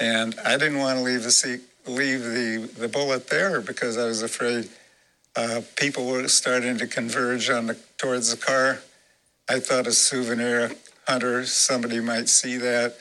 And 0.00 0.34
I 0.42 0.56
didn't 0.56 0.78
want 0.78 0.96
to 0.98 1.04
leave 1.04 1.22
the 1.22 1.30
seat, 1.30 1.60
leave 1.86 2.22
the, 2.22 2.70
the 2.78 2.88
bullet 2.88 3.28
there 3.28 3.60
because 3.60 3.98
I 3.98 4.06
was 4.06 4.22
afraid 4.22 4.70
uh, 5.36 5.60
people 5.76 6.06
were 6.06 6.26
starting 6.28 6.78
to 6.78 6.86
converge 6.86 7.50
on 7.50 7.66
the, 7.66 7.78
towards 7.98 8.30
the 8.30 8.38
car. 8.38 8.80
I 9.50 9.60
thought 9.60 9.86
a 9.86 9.92
souvenir 9.92 10.72
hunter, 11.06 11.44
somebody 11.44 12.00
might 12.00 12.30
see 12.30 12.56
that. 12.56 12.96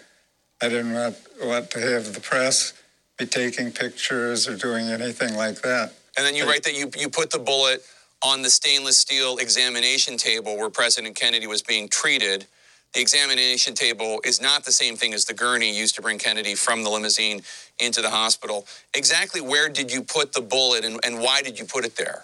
I 0.62 0.67
didn't 0.67 0.91
want, 0.91 1.15
want 1.41 1.72
to 1.72 1.79
have 1.79 2.13
the 2.13 2.19
press 2.19 2.74
be 3.19 3.25
taking 3.25 3.71
pictures 3.71 4.47
or 4.47 4.55
doing 4.55 4.88
anything 4.88 5.35
like 5.35 5.61
that. 5.61 5.93
And 6.17 6.25
then 6.25 6.35
you 6.35 6.45
write 6.45 6.63
that 6.63 6.75
you, 6.75 6.89
you 6.97 7.09
put 7.09 7.29
the 7.29 7.38
bullet 7.38 7.83
on 8.23 8.41
the 8.41 8.49
stainless 8.49 8.97
steel 8.97 9.38
examination 9.38 10.17
table 10.17 10.57
where 10.57 10.69
President 10.69 11.15
Kennedy 11.15 11.45
was 11.45 11.61
being 11.61 11.89
treated. 11.89 12.47
The 12.93 13.01
examination 13.01 13.75
table 13.75 14.19
is 14.23 14.41
not 14.41 14.63
the 14.63 14.71
same 14.71 14.95
thing 14.95 15.13
as 15.13 15.25
the 15.25 15.33
gurney 15.33 15.77
used 15.77 15.95
to 15.95 16.01
bring 16.01 16.17
Kennedy 16.17 16.55
from 16.55 16.83
the 16.83 16.89
limousine 16.89 17.41
into 17.77 18.01
the 18.01 18.09
hospital. 18.09 18.65
Exactly 18.93 19.41
where 19.41 19.69
did 19.69 19.91
you 19.93 20.01
put 20.01 20.33
the 20.33 20.41
bullet 20.41 20.85
and, 20.85 20.99
and 21.03 21.19
why 21.19 21.41
did 21.41 21.59
you 21.59 21.65
put 21.65 21.85
it 21.85 21.97
there? 21.97 22.23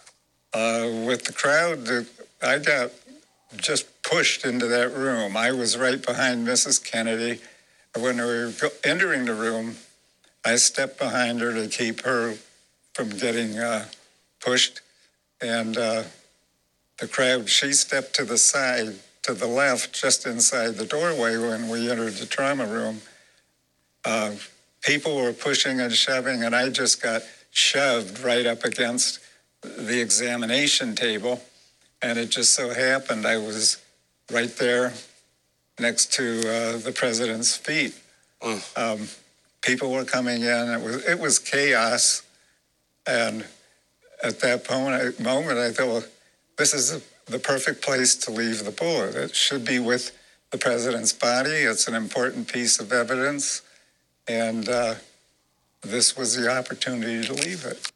Uh, 0.53 0.89
with 1.05 1.25
the 1.25 1.33
crowd, 1.33 2.07
I 2.41 2.57
got 2.59 2.91
just 3.57 3.85
pushed 4.03 4.45
into 4.45 4.67
that 4.67 4.93
room. 4.93 5.37
I 5.37 5.51
was 5.51 5.77
right 5.77 6.03
behind 6.03 6.47
Mrs. 6.47 6.83
Kennedy. 6.83 7.41
When 7.97 8.17
we 8.17 8.23
were 8.23 8.51
entering 8.83 9.25
the 9.25 9.33
room, 9.33 9.75
I 10.45 10.57
stepped 10.57 10.99
behind 10.99 11.41
her 11.41 11.53
to 11.53 11.67
keep 11.67 12.01
her 12.01 12.35
from 12.93 13.09
getting 13.09 13.57
uh, 13.57 13.85
pushed. 14.39 14.81
And 15.41 15.75
uh, 15.77 16.03
the 16.99 17.07
crowd, 17.07 17.49
she 17.49 17.73
stepped 17.73 18.13
to 18.15 18.25
the 18.25 18.37
side, 18.37 18.95
to 19.23 19.33
the 19.33 19.47
left, 19.47 19.99
just 19.99 20.27
inside 20.27 20.75
the 20.75 20.85
doorway 20.85 21.37
when 21.37 21.67
we 21.67 21.89
entered 21.89 22.13
the 22.13 22.27
trauma 22.27 22.65
room. 22.65 23.01
Uh, 24.05 24.35
people 24.81 25.15
were 25.15 25.33
pushing 25.33 25.81
and 25.81 25.91
shoving, 25.93 26.43
and 26.43 26.55
I 26.55 26.69
just 26.69 27.01
got 27.01 27.23
shoved 27.49 28.19
right 28.19 28.45
up 28.45 28.63
against 28.63 29.19
the 29.61 29.99
examination 29.99 30.95
table. 30.95 31.41
And 32.01 32.19
it 32.19 32.29
just 32.29 32.53
so 32.53 32.69
happened 32.69 33.25
I 33.25 33.37
was 33.37 33.81
right 34.31 34.55
there 34.57 34.93
next 35.79 36.13
to 36.13 36.39
uh, 36.39 36.77
the 36.77 36.91
president's 36.91 37.57
feet. 37.57 37.95
Mm. 38.41 38.77
Um, 38.77 39.07
people 39.65 39.91
were 39.91 40.05
coming 40.05 40.43
in. 40.43 40.69
It 40.69 40.81
was 40.81 41.05
it 41.05 41.19
was 41.19 41.39
chaos, 41.39 42.23
and 43.07 43.45
at 44.23 44.39
that 44.39 44.69
moment, 44.69 45.19
moment 45.19 45.57
I 45.57 45.71
thought, 45.71 45.87
well, 45.87 46.03
this 46.57 46.73
is 46.73 47.03
the 47.25 47.39
perfect 47.39 47.81
place 47.81 48.15
to 48.15 48.31
leave 48.31 48.63
the 48.63 48.71
bullet. 48.71 49.15
It 49.15 49.35
should 49.35 49.65
be 49.65 49.79
with 49.79 50.11
the 50.51 50.57
president's 50.57 51.11
body. 51.11 51.49
It's 51.49 51.87
an 51.87 51.95
important 51.95 52.47
piece 52.47 52.79
of 52.79 52.93
evidence, 52.93 53.63
and 54.27 54.69
uh, 54.69 54.95
this 55.81 56.15
was 56.15 56.35
the 56.35 56.49
opportunity 56.49 57.25
to 57.27 57.33
leave 57.33 57.65
it. 57.65 57.91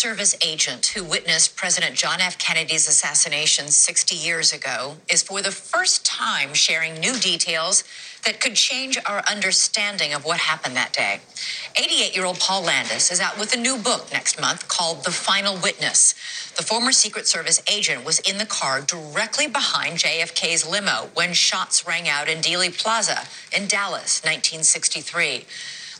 Service 0.00 0.34
agent 0.42 0.86
who 0.86 1.04
witnessed 1.04 1.56
President 1.56 1.94
John 1.94 2.22
F. 2.22 2.38
Kennedy's 2.38 2.88
assassination 2.88 3.68
60 3.68 4.14
years 4.14 4.50
ago 4.50 4.96
is 5.10 5.22
for 5.22 5.42
the 5.42 5.50
first 5.50 6.06
time 6.06 6.54
sharing 6.54 6.94
new 6.94 7.18
details 7.18 7.84
that 8.24 8.40
could 8.40 8.54
change 8.54 8.96
our 9.04 9.22
understanding 9.30 10.14
of 10.14 10.24
what 10.24 10.38
happened 10.38 10.74
that 10.74 10.94
day. 10.94 11.20
88 11.76 12.16
year 12.16 12.24
old 12.24 12.40
Paul 12.40 12.62
Landis 12.62 13.12
is 13.12 13.20
out 13.20 13.38
with 13.38 13.54
a 13.54 13.58
new 13.58 13.76
book 13.76 14.10
next 14.10 14.40
month 14.40 14.68
called 14.68 15.04
The 15.04 15.10
Final 15.10 15.58
Witness. 15.58 16.14
The 16.56 16.62
former 16.62 16.92
Secret 16.92 17.26
Service 17.26 17.60
agent 17.70 18.02
was 18.02 18.20
in 18.20 18.38
the 18.38 18.46
car 18.46 18.80
directly 18.80 19.48
behind 19.48 19.98
JFK's 19.98 20.66
limo 20.66 21.10
when 21.12 21.34
shots 21.34 21.86
rang 21.86 22.08
out 22.08 22.26
in 22.26 22.38
Dealey 22.38 22.72
Plaza 22.74 23.24
in 23.54 23.68
Dallas, 23.68 24.22
1963. 24.24 25.44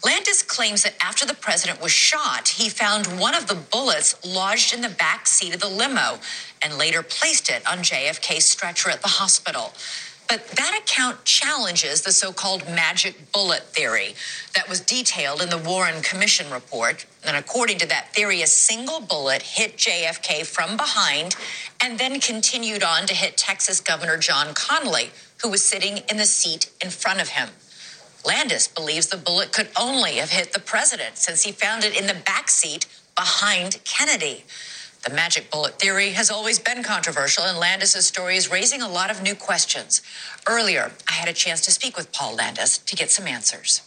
Landis 0.04 0.42
claims 0.42 0.83
that 0.83 0.95
after 1.02 1.26
the 1.26 1.35
president 1.35 1.83
was 1.83 1.92
shot, 1.92 2.49
he 2.49 2.71
found 2.71 3.07
one 3.21 3.35
of 3.35 3.49
the 3.49 3.54
bullets 3.54 4.16
lodged 4.25 4.73
in 4.73 4.80
the 4.80 4.88
back 4.88 5.26
seat 5.26 5.54
of 5.54 5.61
the 5.61 5.69
limo 5.69 6.19
and 6.62 6.78
later 6.78 7.02
placed 7.02 7.50
it 7.50 7.66
on 7.71 7.78
JFK's 7.78 8.47
stretcher 8.47 8.88
at 8.88 9.02
the 9.02 9.09
hospital. 9.09 9.75
But 10.26 10.47
that 10.47 10.80
account 10.80 11.25
challenges 11.25 12.02
the 12.02 12.12
so 12.12 12.33
called 12.33 12.64
magic 12.66 13.33
bullet 13.33 13.64
theory 13.64 14.14
that 14.54 14.69
was 14.69 14.80
detailed 14.80 15.42
in 15.42 15.50
the 15.50 15.59
Warren 15.59 16.02
Commission 16.02 16.49
report. 16.52 17.04
And 17.26 17.37
according 17.37 17.78
to 17.78 17.88
that 17.88 18.14
theory, 18.14 18.40
a 18.40 18.47
single 18.47 19.00
bullet 19.00 19.42
hit 19.42 19.76
JFK 19.76 20.47
from 20.47 20.76
behind 20.76 21.35
and 21.83 21.99
then 21.99 22.21
continued 22.21 22.85
on 22.85 23.07
to 23.07 23.14
hit 23.14 23.37
Texas 23.37 23.80
Governor 23.80 24.16
John 24.19 24.54
Connally, 24.54 25.11
who 25.42 25.50
was 25.50 25.64
sitting 25.64 25.99
in 26.09 26.16
the 26.16 26.26
seat 26.26 26.71
in 26.83 26.90
front 26.90 27.21
of 27.21 27.30
him. 27.30 27.49
Landis 28.25 28.69
believes 28.69 29.07
the 29.07 29.17
bullet 29.17 29.53
could 29.53 29.69
only 29.79 30.17
have 30.17 30.31
hit 30.31 30.53
the 30.53 30.61
president 30.61 31.17
since 31.17 31.43
he 31.43 31.53
found 31.53 31.85
it 31.85 31.99
in 31.99 32.07
the 32.07 32.15
back 32.15 32.49
seat 32.49 32.87
behind 33.17 33.81
Kennedy. 33.85 34.45
The 35.05 35.15
magic 35.15 35.50
bullet 35.50 35.79
theory 35.79 36.11
has 36.11 36.31
always 36.31 36.59
been 36.59 36.83
controversial, 36.83 37.45
and 37.45 37.59
Landis's 37.59 38.07
story 38.07 38.37
is 38.37 38.50
raising 38.50 38.83
a 38.83 38.89
lot 38.89 39.11
of 39.11 39.23
new 39.23 39.35
questions. 39.35 40.03
Earlier, 40.47 40.93
I 41.09 41.12
had 41.12 41.29
a 41.29 41.33
chance 41.33 41.62
to 41.62 41.71
speak 41.71 41.97
with 41.97 42.12
Paul 42.12 42.37
Landis 42.37 42.79
to 42.79 42.97
get 42.97 43.11
some 43.11 43.27
answers. 43.27 43.81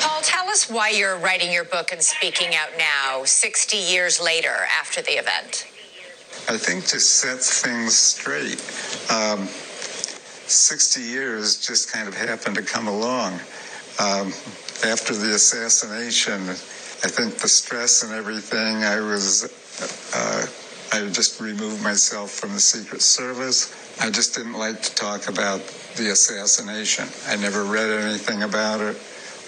Paul, 0.00 0.20
tell 0.22 0.48
us 0.48 0.68
why 0.68 0.90
you're 0.90 1.18
writing 1.18 1.52
your 1.52 1.64
book 1.64 1.92
and 1.92 2.02
speaking 2.02 2.56
out 2.56 2.70
now, 2.76 3.22
60 3.24 3.76
years 3.76 4.20
later 4.20 4.66
after 4.76 5.00
the 5.02 5.12
event. 5.12 5.66
I 6.48 6.56
think 6.56 6.84
to 6.86 6.98
set 6.98 7.38
things 7.38 7.96
straight. 7.96 8.60
Um, 9.10 9.48
60 10.50 11.00
years 11.00 11.56
just 11.66 11.92
kind 11.92 12.08
of 12.08 12.14
happened 12.14 12.56
to 12.56 12.62
come 12.62 12.86
along. 12.86 13.34
Um, 13.98 14.32
after 14.84 15.14
the 15.14 15.34
assassination, 15.34 16.48
I 17.04 17.08
think 17.08 17.38
the 17.38 17.48
stress 17.48 18.02
and 18.02 18.12
everything, 18.12 18.84
I 18.84 19.00
was, 19.00 19.44
uh, 20.14 20.46
I 20.92 21.08
just 21.10 21.40
removed 21.40 21.82
myself 21.82 22.30
from 22.30 22.52
the 22.52 22.60
Secret 22.60 23.02
Service. 23.02 23.74
I 24.00 24.10
just 24.10 24.34
didn't 24.34 24.54
like 24.54 24.82
to 24.82 24.94
talk 24.94 25.28
about 25.28 25.60
the 25.96 26.10
assassination. 26.10 27.08
I 27.26 27.36
never 27.36 27.64
read 27.64 27.90
anything 27.90 28.42
about 28.42 28.80
it. 28.80 28.96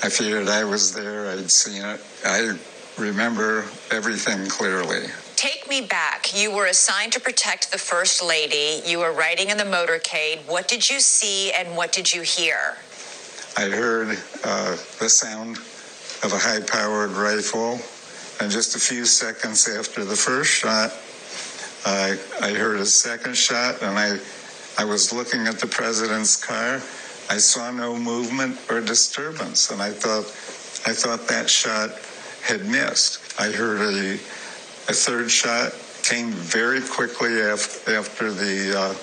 I 0.03 0.09
figured 0.09 0.49
I 0.49 0.65
was 0.65 0.95
there, 0.95 1.31
I'd 1.31 1.51
seen 1.51 1.83
it. 1.83 2.01
I 2.25 2.57
remember 2.97 3.67
everything 3.91 4.49
clearly. 4.49 5.07
Take 5.39 5.69
me 5.69 5.83
back. 5.83 6.37
You 6.37 6.51
were 6.51 6.67
assigned 6.67 7.13
to 7.13 7.21
protect 7.21 7.71
the 7.71 7.79
First 7.79 8.21
Lady. 8.21 8.83
You 8.85 8.99
were 8.99 9.13
riding 9.13 9.51
in 9.51 9.57
the 9.57 9.63
motorcade. 9.63 10.45
What 10.49 10.67
did 10.67 10.91
you 10.91 10.99
see 10.99 11.53
and 11.53 11.77
what 11.77 11.93
did 11.93 12.13
you 12.13 12.23
hear? 12.23 12.77
I 13.57 13.69
heard 13.69 14.19
uh, 14.43 14.73
the 14.99 15.09
sound 15.09 15.59
of 16.25 16.33
a 16.33 16.39
high 16.39 16.59
powered 16.63 17.13
rifle. 17.13 17.79
And 18.41 18.51
just 18.51 18.75
a 18.75 18.81
few 18.81 19.05
seconds 19.05 19.69
after 19.69 20.05
the 20.05 20.17
first 20.17 20.51
shot, 20.51 20.93
I, 21.87 22.19
I 22.45 22.53
heard 22.55 22.81
a 22.81 22.87
second 22.87 23.37
shot, 23.37 23.81
and 23.81 23.97
I, 23.97 24.19
I 24.77 24.85
was 24.85 25.13
looking 25.13 25.47
at 25.47 25.61
the 25.61 25.69
president's 25.69 26.35
car. 26.35 26.83
I 27.31 27.39
saw 27.39 27.71
no 27.71 27.97
movement 27.97 28.59
or 28.69 28.81
disturbance, 28.81 29.71
and 29.71 29.81
I 29.81 29.91
thought, 29.91 30.25
I 30.91 30.93
thought 30.93 31.29
that 31.29 31.49
shot 31.49 31.91
had 32.43 32.67
missed. 32.67 33.21
I 33.41 33.53
heard 33.53 33.83
a, 33.83 34.19
a 34.89 34.93
third 34.93 35.31
shot 35.31 35.73
came 36.03 36.31
very 36.31 36.81
quickly 36.81 37.41
af- 37.41 37.87
after 37.89 38.33
the 38.33 38.79
uh, 38.79 38.95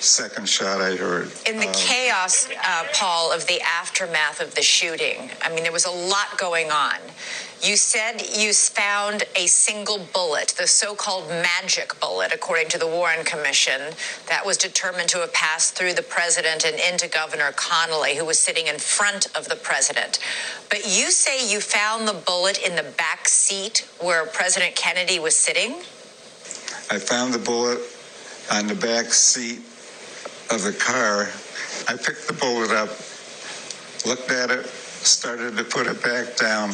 second 0.00 0.48
shot 0.48 0.80
I 0.80 0.96
heard. 0.96 1.30
In 1.46 1.58
the 1.58 1.68
Um, 1.68 1.74
chaos, 1.74 2.48
uh, 2.64 2.84
Paul, 2.92 3.32
of 3.32 3.46
the 3.46 3.60
aftermath 3.62 4.40
of 4.40 4.54
the 4.54 4.62
shooting, 4.62 5.30
I 5.42 5.48
mean, 5.48 5.62
there 5.62 5.72
was 5.72 5.84
a 5.84 5.90
lot 5.90 6.38
going 6.38 6.70
on. 6.70 6.96
You 7.62 7.76
said 7.76 8.20
you 8.36 8.52
found 8.52 9.24
a 9.34 9.46
single 9.46 9.98
bullet, 9.98 10.54
the 10.58 10.66
so 10.68 10.94
called 10.94 11.28
magic 11.30 11.98
bullet, 12.00 12.32
according 12.32 12.68
to 12.68 12.78
the 12.78 12.86
Warren 12.86 13.24
Commission, 13.24 13.94
that 14.28 14.44
was 14.44 14.58
determined 14.58 15.08
to 15.08 15.20
have 15.20 15.32
passed 15.32 15.74
through 15.74 15.94
the 15.94 16.02
president 16.02 16.66
and 16.66 16.78
into 16.78 17.08
Governor 17.08 17.52
Connally, 17.52 18.14
who 18.16 18.26
was 18.26 18.38
sitting 18.38 18.66
in 18.66 18.78
front 18.78 19.26
of 19.34 19.48
the 19.48 19.56
president. 19.56 20.18
But 20.68 20.84
you 20.84 21.10
say 21.10 21.50
you 21.50 21.60
found 21.60 22.06
the 22.06 22.12
bullet 22.12 22.58
in 22.58 22.76
the 22.76 22.82
back 22.82 23.26
seat 23.26 23.88
where 24.00 24.26
President 24.26 24.76
Kennedy 24.76 25.18
was 25.18 25.34
sitting? 25.34 25.76
I 26.90 26.98
found 26.98 27.32
the 27.32 27.38
bullet 27.38 27.80
on 28.52 28.66
the 28.66 28.74
back 28.74 29.06
seat 29.12 29.60
of 30.50 30.62
the 30.62 30.72
car. 30.72 31.28
I 31.88 31.96
picked 31.96 32.26
the 32.26 32.32
bullet 32.32 32.70
up, 32.70 32.90
looked 34.06 34.30
at 34.30 34.50
it, 34.50 34.66
started 34.66 35.56
to 35.56 35.64
put 35.64 35.86
it 35.86 36.02
back 36.02 36.36
down. 36.36 36.72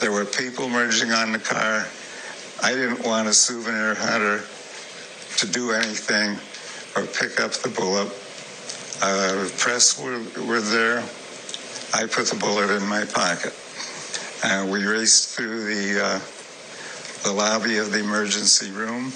There 0.00 0.12
were 0.12 0.24
people 0.24 0.68
merging 0.68 1.12
on 1.12 1.32
the 1.32 1.38
car. 1.38 1.86
I 2.62 2.74
didn't 2.74 3.04
want 3.04 3.28
a 3.28 3.32
souvenir 3.32 3.94
hunter 3.94 4.44
to 5.38 5.46
do 5.46 5.72
anything 5.72 6.36
or 6.96 7.06
pick 7.06 7.40
up 7.40 7.52
the 7.52 7.68
bullet. 7.68 8.12
Uh, 9.02 9.48
press 9.58 9.98
were, 10.00 10.20
were 10.46 10.60
there. 10.60 11.02
I 11.94 12.06
put 12.06 12.26
the 12.26 12.36
bullet 12.38 12.70
in 12.70 12.86
my 12.88 13.04
pocket. 13.04 13.54
And 14.44 14.70
we 14.70 14.84
raced 14.84 15.36
through 15.36 15.64
the, 15.64 16.04
uh, 16.04 16.20
the 17.24 17.32
lobby 17.32 17.78
of 17.78 17.92
the 17.92 18.00
emergency 18.00 18.70
room. 18.70 19.12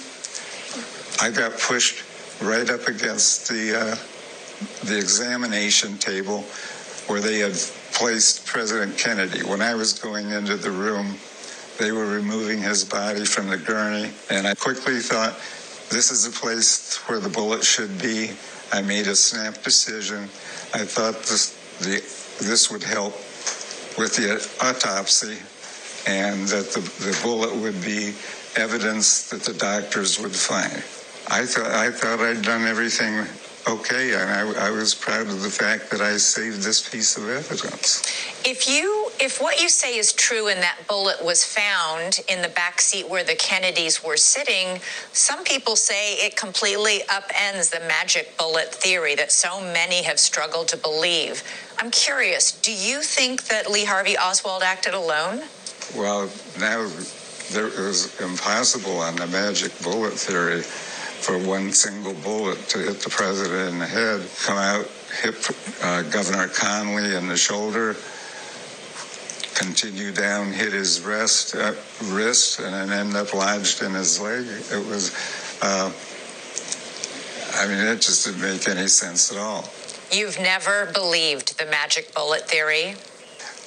I 1.21 1.31
got 1.31 1.59
pushed 1.59 2.05
right 2.41 2.69
up 2.71 2.87
against 2.89 3.49
the 3.49 3.79
uh, 3.79 3.97
the 4.85 4.97
examination 4.97 5.99
table 5.99 6.43
where 7.07 7.21
they 7.21 7.39
had 7.39 7.53
placed 7.93 8.47
President 8.47 8.99
Kennedy. 8.99 9.41
When 9.45 9.63
I 9.63 9.75
was 9.75 9.93
going 9.93 10.31
into 10.31 10.57
the 10.57 10.71
room, 10.71 11.17
they 11.79 11.93
were 11.93 12.07
removing 12.07 12.61
his 12.61 12.85
body 12.85 13.25
from 13.25 13.49
the 13.49 13.57
gurney, 13.57 14.11
and 14.31 14.47
I 14.47 14.55
quickly 14.55 14.99
thought, 14.99 15.35
this 15.91 16.11
is 16.11 16.25
the 16.25 16.31
place 16.31 16.97
where 17.07 17.21
the 17.21 17.29
bullet 17.29 17.65
should 17.65 18.01
be. 18.01 18.33
I 18.73 18.83
made 18.83 19.07
a 19.07 19.15
snap 19.15 19.63
decision. 19.63 20.25
I 20.75 20.85
thought 20.85 21.21
this 21.21 21.57
the 21.79 22.01
this 22.45 22.71
would 22.71 22.83
help 22.83 23.15
with 23.97 24.17
the 24.17 24.35
autopsy, 24.61 25.39
and 26.11 26.47
that 26.49 26.73
the, 26.73 26.81
the 26.81 27.19
bullet 27.23 27.55
would 27.55 27.81
be 27.83 28.15
evidence 28.57 29.31
that 29.31 29.43
the 29.43 29.55
doctors 29.55 30.19
would 30.19 30.35
find. 30.35 30.83
I 31.29 31.45
thought 31.45 31.67
I 31.67 31.91
thought 31.91 32.21
I'd 32.21 32.43
done 32.43 32.67
everything 32.67 33.27
okay, 33.69 34.15
and 34.15 34.31
I, 34.31 34.69
I 34.69 34.71
was 34.71 34.95
proud 34.95 35.27
of 35.27 35.43
the 35.43 35.51
fact 35.51 35.91
that 35.91 36.01
I 36.01 36.17
saved 36.19 36.63
this 36.63 36.89
piece 36.89 37.17
of 37.17 37.29
evidence. 37.29 38.03
If 38.45 38.69
you, 38.69 39.11
if 39.19 39.41
what 39.41 39.61
you 39.61 39.69
say 39.69 39.99
is 39.99 40.13
true 40.13 40.47
and 40.47 40.63
that 40.63 40.79
bullet 40.87 41.25
was 41.25 41.45
found 41.45 42.21
in 42.29 42.43
the 42.43 42.49
back 42.49 42.81
seat 42.81 43.09
where 43.09 43.25
the 43.25 43.35
Kennedys 43.35 44.05
were 44.05 44.17
sitting, 44.17 44.81
some 45.13 45.43
people 45.43 45.75
say 45.75 46.15
it 46.15 46.37
completely 46.37 47.01
upends 47.09 47.71
the 47.71 47.81
magic 47.89 48.37
bullet 48.39 48.73
theory 48.73 49.17
that 49.17 49.33
so 49.33 49.61
many 49.61 50.05
have 50.05 50.21
struggled 50.21 50.69
to 50.69 50.77
believe. 50.77 51.43
I'm 51.79 51.91
curious, 51.91 52.53
do 52.53 52.73
you 52.73 53.03
think 53.03 53.45
that 53.49 53.69
Lee 53.69 53.85
Harvey 53.85 54.17
Oswald 54.17 54.63
acted 54.63 54.95
alone? 54.95 55.43
Well, 55.97 56.31
now 56.61 56.89
there 57.51 57.69
is 57.69 58.21
impossible 58.21 58.99
on 58.99 59.17
the 59.17 59.27
magic 59.27 59.73
bullet 59.83 60.13
theory 60.13 60.63
for 61.21 61.39
one 61.39 61.73
single 61.73 62.15
bullet 62.15 62.59
to 62.69 62.79
hit 62.79 63.01
the 63.01 63.11
president 63.11 63.73
in 63.73 63.79
the 63.79 63.87
head, 63.87 64.21
come 64.45 64.59
out, 64.59 64.87
hit 65.23 65.35
uh, 65.83 66.03
Governor 66.03 66.49
Connally 66.49 67.17
in 67.19 67.29
the 67.29 67.37
shoulder, 67.37 67.97
continue 69.55 70.13
down, 70.13 70.53
hit 70.53 70.73
his 70.73 71.01
wrist, 71.01 71.57
uh, 71.57 71.73
wrist, 72.05 72.61
and 72.61 72.75
then 72.75 72.91
end 72.93 73.17
up 73.17 73.33
lodged 73.35 73.83
in 73.83 73.93
his 73.93 74.21
leg. 74.21 74.45
It 74.71 74.87
was, 74.87 75.13
uh, 75.63 75.91
I 77.55 77.67
mean, 77.67 77.79
it 77.79 78.01
just 78.01 78.27
didn't 78.27 78.43
make 78.43 78.69
any 78.69 78.87
sense 78.87 79.33
at 79.33 79.39
all. 79.39 79.69
You've 80.13 80.39
never 80.39 80.87
believed 80.93 81.59
the 81.59 81.67
magic 81.67 82.15
bullet 82.15 82.49
theory? 82.49 82.95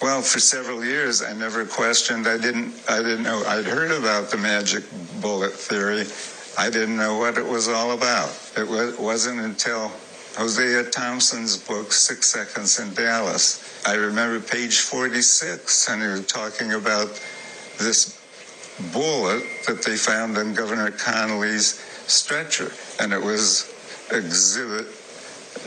Well, 0.02 0.22
for 0.22 0.40
several 0.40 0.86
years, 0.86 1.22
I 1.22 1.34
never 1.34 1.66
questioned. 1.66 2.26
I 2.26 2.38
didn't. 2.38 2.74
I 2.88 3.00
didn't 3.00 3.24
know. 3.24 3.44
I'd 3.46 3.66
heard 3.66 3.92
about 3.92 4.32
the 4.32 4.38
magic 4.38 4.86
bullet 5.20 5.52
theory. 5.52 6.06
I 6.58 6.70
didn't 6.70 6.98
know 6.98 7.18
what 7.18 7.38
it 7.38 7.46
was 7.46 7.68
all 7.68 7.92
about. 7.92 8.30
It 8.58 8.68
was, 8.68 8.98
wasn't 8.98 9.40
until 9.40 9.92
Josiah 10.36 10.84
Thompson's 10.84 11.58
book, 11.58 11.92
Six 11.92 12.28
Seconds 12.28 12.80
in 12.80 12.94
Dallas. 12.94 13.84
I 13.86 13.96
remember 13.96 14.40
page 14.40 14.80
46, 14.80 15.90
and 15.90 16.02
he 16.02 16.08
was 16.08 16.26
talking 16.28 16.74
about 16.74 17.22
this 17.78 18.20
bullet 18.94 19.44
that 19.68 19.84
they 19.84 19.98
found 19.98 20.38
in 20.38 20.54
Governor 20.54 20.92
Connally's 20.92 21.80
stretcher, 22.08 22.72
and 23.00 23.14
it 23.14 23.22
was 23.22 23.74
exhibit 24.12 24.88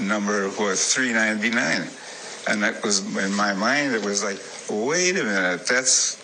number 0.01 0.49
what 0.51 0.79
399 0.79 1.89
and 2.49 2.63
that 2.63 2.83
was 2.83 3.01
in 3.17 3.33
my 3.35 3.53
mind 3.53 3.95
it 3.95 4.05
was 4.05 4.25
like 4.25 4.39
wait 4.71 5.17
a 5.17 5.23
minute 5.23 5.67
that's 5.67 6.22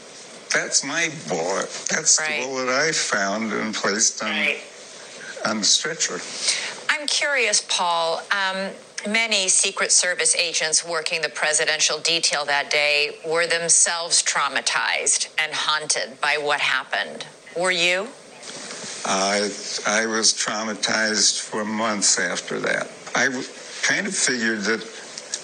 that's 0.52 0.84
my 0.84 1.10
bullet 1.28 1.68
that's 1.90 2.18
right. 2.18 2.40
the 2.40 2.46
bullet 2.46 2.68
i 2.68 2.92
found 2.92 3.52
and 3.52 3.74
placed 3.74 4.22
on 4.22 4.30
right. 4.30 4.60
on 5.46 5.58
the 5.58 5.64
stretcher 5.64 6.20
i'm 6.90 7.06
curious 7.06 7.64
paul 7.68 8.22
um, 8.30 8.70
many 9.10 9.48
secret 9.48 9.92
service 9.92 10.34
agents 10.36 10.84
working 10.84 11.22
the 11.22 11.28
presidential 11.28 11.98
detail 12.00 12.44
that 12.44 12.70
day 12.70 13.16
were 13.26 13.46
themselves 13.46 14.22
traumatized 14.22 15.28
and 15.38 15.52
haunted 15.52 16.20
by 16.20 16.36
what 16.40 16.60
happened 16.60 17.26
were 17.56 17.70
you 17.70 18.08
I, 19.04 19.50
I 19.86 20.06
was 20.06 20.34
traumatized 20.34 21.40
for 21.40 21.64
months 21.64 22.18
after 22.18 22.60
that. 22.60 22.90
I 23.14 23.28
kind 23.82 24.06
of 24.06 24.14
figured 24.14 24.60
that 24.62 24.84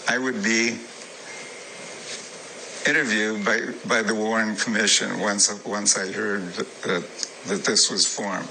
I 0.09 0.19
would 0.19 0.43
be 0.43 0.81
interviewed 2.87 3.45
by, 3.45 3.61
by 3.87 4.03
the 4.03 4.15
Warren 4.15 4.57
Commission 4.57 5.21
once, 5.21 5.65
once 5.65 5.97
I 5.97 6.11
heard 6.13 6.47
that, 6.55 6.83
that, 7.47 7.65
this 7.65 7.91
was 7.91 8.07
formed. 8.07 8.49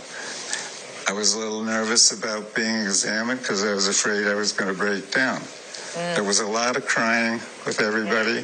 I 1.08 1.14
was 1.18 1.34
a 1.34 1.40
little 1.40 1.64
nervous 1.64 2.12
about 2.18 2.56
being 2.56 2.82
examined 2.82 3.42
because 3.42 3.64
I 3.64 3.74
was 3.74 3.88
afraid 3.88 4.28
I 4.28 4.36
was 4.36 4.52
going 4.52 4.72
to 4.72 4.78
break 4.78 5.12
down. 5.12 5.40
Mm. 5.40 6.16
There 6.16 6.24
was 6.24 6.40
a 6.40 6.48
lot 6.48 6.78
of 6.78 6.86
crying 6.86 7.40
with 7.66 7.82
everybody. 7.82 8.44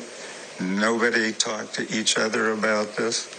Nobody 0.60 1.32
talked 1.32 1.74
to 1.76 1.84
each 1.98 2.18
other 2.18 2.52
about 2.52 2.96
this. 2.96 3.34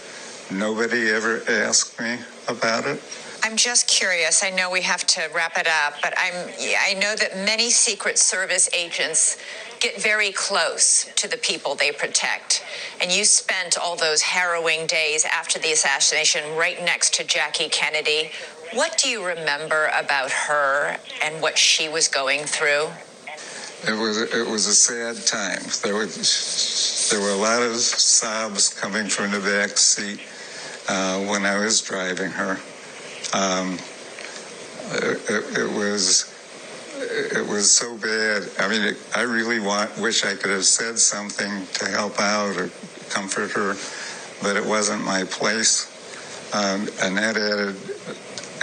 Nobody 0.51 1.09
ever 1.09 1.43
asked 1.47 1.99
me 1.99 2.17
about 2.47 2.85
it. 2.85 3.01
I'm 3.43 3.55
just 3.55 3.87
curious. 3.87 4.43
I 4.43 4.49
know 4.49 4.69
we 4.69 4.81
have 4.81 5.05
to 5.07 5.29
wrap 5.33 5.57
it 5.57 5.67
up, 5.67 5.95
but 6.03 6.13
I'm 6.17 6.49
I 6.77 6.93
know 6.95 7.15
that 7.15 7.37
many 7.45 7.69
Secret 7.69 8.19
Service 8.19 8.69
agents 8.73 9.37
get 9.81 10.01
very 10.01 10.31
close 10.31 11.11
to 11.15 11.27
the 11.27 11.37
people 11.37 11.75
they 11.75 11.91
protect. 11.91 12.63
And 13.01 13.11
you 13.11 13.25
spent 13.25 13.77
all 13.77 13.95
those 13.95 14.21
harrowing 14.21 14.85
days 14.85 15.25
after 15.25 15.59
the 15.59 15.71
assassination 15.71 16.55
right 16.55 16.79
next 16.83 17.15
to 17.15 17.23
Jackie 17.23 17.67
Kennedy. 17.67 18.31
What 18.73 18.97
do 18.97 19.09
you 19.09 19.25
remember 19.25 19.91
about 19.97 20.31
her 20.31 20.97
and 21.23 21.41
what 21.41 21.57
she 21.57 21.89
was 21.89 22.07
going 22.07 22.41
through? 22.45 22.87
It 23.87 23.97
was 23.99 24.21
it 24.21 24.47
was 24.47 24.67
a 24.67 24.75
sad 24.75 25.15
time. 25.25 25.63
There 25.83 25.95
were 25.95 26.05
there 26.05 27.19
were 27.19 27.33
a 27.33 27.41
lot 27.41 27.63
of 27.63 27.77
sobs 27.77 28.69
coming 28.69 29.07
from 29.07 29.31
the 29.31 29.39
back 29.39 29.75
seat 29.75 30.21
uh, 30.87 31.19
when 31.25 31.45
I 31.47 31.57
was 31.57 31.81
driving 31.81 32.29
her. 32.29 32.59
Um, 33.33 33.79
it, 34.93 35.57
it, 35.57 35.71
was 35.71 36.30
it 37.11 37.47
was 37.47 37.69
so 37.71 37.97
bad. 37.97 38.49
I 38.59 38.67
mean, 38.67 38.81
it, 38.81 38.97
I 39.15 39.21
really 39.21 39.59
want 39.59 39.97
wish 39.97 40.25
I 40.25 40.35
could 40.35 40.51
have 40.51 40.65
said 40.65 40.97
something 40.97 41.65
to 41.73 41.85
help 41.89 42.19
out 42.19 42.57
or 42.57 42.69
comfort 43.09 43.51
her, 43.51 43.75
but 44.41 44.55
it 44.55 44.65
wasn't 44.65 45.03
my 45.03 45.23
place, 45.25 45.87
um, 46.53 46.87
and 47.01 47.17
that 47.17 47.37
added 47.37 47.75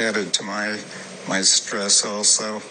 added 0.01 0.33
to 0.35 0.43
my 0.43 0.79
my 1.29 1.43
stress 1.43 2.05
also. 2.05 2.63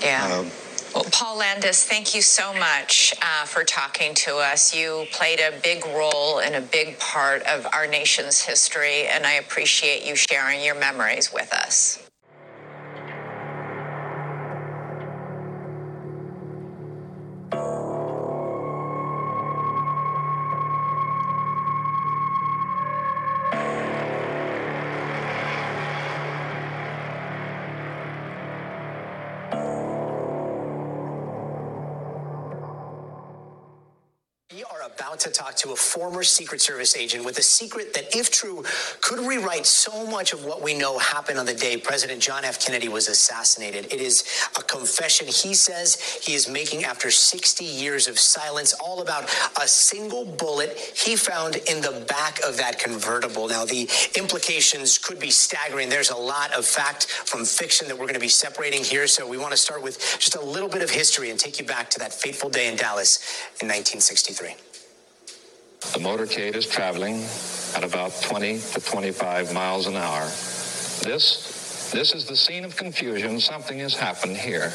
Yeah. 0.00 0.28
Uh, 0.30 0.50
well, 0.94 1.04
Paul 1.10 1.38
Landis, 1.38 1.84
thank 1.84 2.14
you 2.14 2.22
so 2.22 2.54
much 2.54 3.14
uh, 3.20 3.46
for 3.46 3.64
talking 3.64 4.14
to 4.14 4.36
us. 4.36 4.72
You 4.72 5.06
played 5.10 5.40
a 5.40 5.52
big 5.60 5.84
role 5.86 6.38
and 6.38 6.54
a 6.54 6.60
big 6.60 6.98
part 7.00 7.42
of 7.42 7.66
our 7.72 7.88
nation's 7.88 8.40
history, 8.40 9.08
and 9.08 9.26
I 9.26 9.32
appreciate 9.32 10.06
you 10.06 10.14
sharing 10.14 10.62
your 10.62 10.76
memories 10.76 11.32
with 11.32 11.52
us. 11.52 12.03
To 35.34 35.40
talk 35.40 35.56
to 35.56 35.72
a 35.72 35.76
former 35.76 36.22
Secret 36.22 36.60
Service 36.60 36.96
agent 36.96 37.24
with 37.24 37.38
a 37.38 37.42
secret 37.42 37.92
that, 37.94 38.14
if 38.14 38.30
true, 38.30 38.64
could 39.00 39.18
rewrite 39.18 39.66
so 39.66 40.06
much 40.06 40.32
of 40.32 40.44
what 40.44 40.62
we 40.62 40.74
know 40.74 40.98
happened 40.98 41.38
on 41.38 41.46
the 41.46 41.54
day 41.54 41.76
President 41.76 42.20
John 42.20 42.44
F. 42.44 42.64
Kennedy 42.64 42.88
was 42.88 43.08
assassinated. 43.08 43.92
It 43.92 44.00
is 44.00 44.24
a 44.56 44.62
confession 44.62 45.26
he 45.26 45.54
says 45.54 46.00
he 46.22 46.34
is 46.34 46.48
making 46.48 46.84
after 46.84 47.10
60 47.10 47.64
years 47.64 48.06
of 48.06 48.18
silence, 48.18 48.74
all 48.74 49.02
about 49.02 49.24
a 49.60 49.66
single 49.66 50.24
bullet 50.24 50.76
he 50.78 51.16
found 51.16 51.56
in 51.56 51.80
the 51.80 52.04
back 52.08 52.40
of 52.46 52.56
that 52.58 52.78
convertible. 52.78 53.48
Now, 53.48 53.64
the 53.64 53.88
implications 54.16 54.98
could 54.98 55.18
be 55.18 55.30
staggering. 55.30 55.88
There's 55.88 56.10
a 56.10 56.16
lot 56.16 56.52
of 56.52 56.64
fact 56.64 57.06
from 57.06 57.44
fiction 57.44 57.88
that 57.88 57.94
we're 57.94 58.06
going 58.06 58.14
to 58.14 58.20
be 58.20 58.28
separating 58.28 58.84
here. 58.84 59.06
So 59.06 59.28
we 59.28 59.38
want 59.38 59.52
to 59.52 59.58
start 59.58 59.82
with 59.82 59.98
just 60.18 60.36
a 60.36 60.44
little 60.44 60.68
bit 60.68 60.82
of 60.82 60.90
history 60.90 61.30
and 61.30 61.38
take 61.38 61.58
you 61.58 61.64
back 61.64 61.90
to 61.90 61.98
that 62.00 62.12
fateful 62.12 62.50
day 62.50 62.68
in 62.68 62.76
Dallas 62.76 63.18
in 63.60 63.68
1963. 63.68 64.73
The 65.92 66.00
motorcade 66.00 66.56
is 66.56 66.66
traveling 66.66 67.24
at 67.76 67.84
about 67.84 68.12
20 68.22 68.58
to 68.58 68.80
25 68.80 69.52
miles 69.52 69.86
an 69.86 69.96
hour. 69.96 70.24
This, 71.02 71.90
this 71.92 72.14
is 72.14 72.24
the 72.24 72.36
scene 72.36 72.64
of 72.64 72.76
confusion. 72.76 73.38
Something 73.40 73.78
has 73.80 73.94
happened 73.94 74.36
here. 74.36 74.70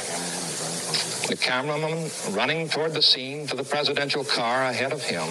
The 1.27 1.37
cameraman 1.39 2.09
running 2.31 2.69
toward 2.69 2.93
the 2.93 3.01
scene 3.01 3.47
to 3.47 3.55
the 3.55 3.63
presidential 3.63 4.23
car 4.23 4.63
ahead 4.65 4.93
of 4.93 5.03
him. 5.03 5.27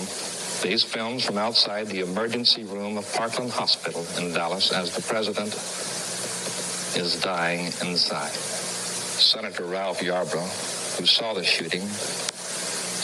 These 0.62 0.82
films 0.82 1.24
from 1.24 1.38
outside 1.38 1.86
the 1.86 2.00
emergency 2.00 2.64
room 2.64 2.98
of 2.98 3.12
Parkland 3.14 3.52
Hospital 3.52 4.04
in 4.18 4.32
Dallas 4.32 4.72
as 4.72 4.94
the 4.94 5.02
president 5.02 5.54
is 6.96 7.20
dying 7.22 7.66
inside. 7.86 8.32
Senator 8.32 9.64
Ralph 9.64 10.00
Yarbrough, 10.00 10.98
who 10.98 11.06
saw 11.06 11.34
the 11.34 11.44
shooting, 11.44 11.82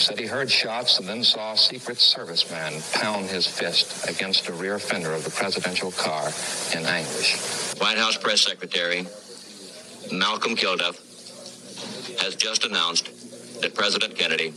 said 0.01 0.19
he 0.19 0.25
heard 0.25 0.51
shots 0.51 0.99
and 0.99 1.07
then 1.07 1.23
saw 1.23 1.53
a 1.53 1.57
Secret 1.57 1.97
Service 1.97 2.49
man 2.51 2.73
pound 2.93 3.27
his 3.27 3.47
fist 3.47 4.07
against 4.09 4.45
the 4.45 4.53
rear 4.53 4.79
fender 4.79 5.13
of 5.13 5.23
the 5.23 5.31
presidential 5.31 5.91
car 5.91 6.31
in 6.75 6.85
anguish. 6.85 7.73
White 7.79 7.97
House 7.97 8.17
Press 8.17 8.41
Secretary 8.41 9.05
Malcolm 10.11 10.55
Kilduff 10.55 10.99
has 12.21 12.35
just 12.35 12.65
announced 12.65 13.61
that 13.61 13.73
President 13.73 14.15
Kennedy 14.15 14.53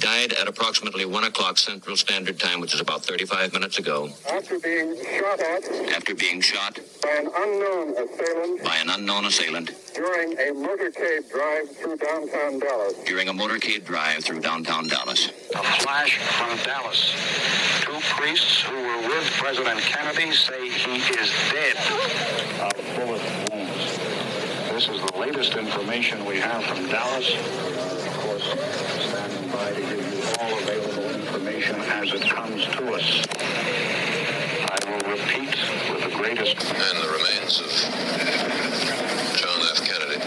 died 0.00 0.32
at 0.32 0.48
approximately 0.48 1.04
1 1.04 1.24
o'clock 1.24 1.58
Central 1.58 1.96
Standard 1.96 2.38
Time, 2.38 2.60
which 2.60 2.74
is 2.74 2.80
about 2.80 3.04
35 3.04 3.52
minutes 3.52 3.78
ago. 3.78 4.08
After 4.30 4.58
being 4.58 4.96
shot 4.96 5.40
at. 5.40 5.64
After 5.94 6.14
being 6.14 6.40
shot. 6.40 6.78
By 7.02 7.10
an 7.10 7.28
unknown 7.34 7.94
assailant. 7.96 8.64
By 8.64 8.76
an 8.76 8.90
unknown 8.90 9.24
assailant. 9.26 9.72
During 9.94 10.32
a 10.34 10.52
motorcade 10.54 11.28
drive 11.30 11.70
through 11.76 11.96
downtown 11.96 12.58
Dallas. 12.58 12.94
During 13.04 13.28
a 13.28 13.32
motorcade 13.32 13.84
drive 13.84 14.24
through 14.24 14.40
downtown 14.40 14.88
Dallas. 14.88 15.28
A 15.54 15.62
flash 15.82 16.18
from 16.18 16.56
Dallas. 16.64 17.14
Two 17.82 17.98
priests 18.16 18.62
who 18.62 18.76
were 18.76 19.08
with 19.08 19.24
President 19.32 19.80
Kennedy 19.80 20.32
say 20.32 20.68
he 20.68 20.96
is 20.98 21.32
dead 21.52 21.76
of 22.60 22.96
bullet 22.96 23.22
wounds. 23.52 23.98
This 24.78 24.88
is 24.88 25.00
the 25.10 25.18
latest 25.18 25.56
information 25.56 26.24
we 26.24 26.38
have 26.38 26.62
from 26.64 26.86
Dallas. 26.88 27.34
Of 27.34 28.12
course, 28.20 28.54
by 29.52 29.72
to 29.72 29.80
give 29.80 30.12
you 30.12 30.22
all 30.40 30.58
available 30.58 31.10
information 31.10 31.76
as 31.80 32.12
it 32.12 32.22
comes 32.28 32.64
to 32.66 32.92
us. 32.92 33.26
I 34.70 34.78
will 34.90 35.16
repeat 35.16 35.56
with 35.90 36.02
the 36.04 36.10
greatest. 36.16 36.56
And 36.64 36.98
the 37.02 37.08
remains 37.08 37.60
of 37.60 37.70
John 39.36 39.60
F. 39.72 39.80
Kennedy 39.84 40.20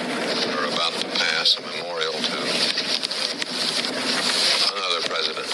are 0.58 0.66
about 0.74 0.94
to 0.94 1.08
pass 1.20 1.58
a 1.58 1.62
memorial 1.62 2.14
to 2.14 2.38
another 4.74 5.02
president 5.08 5.50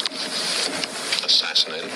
assassinated. 1.26 1.92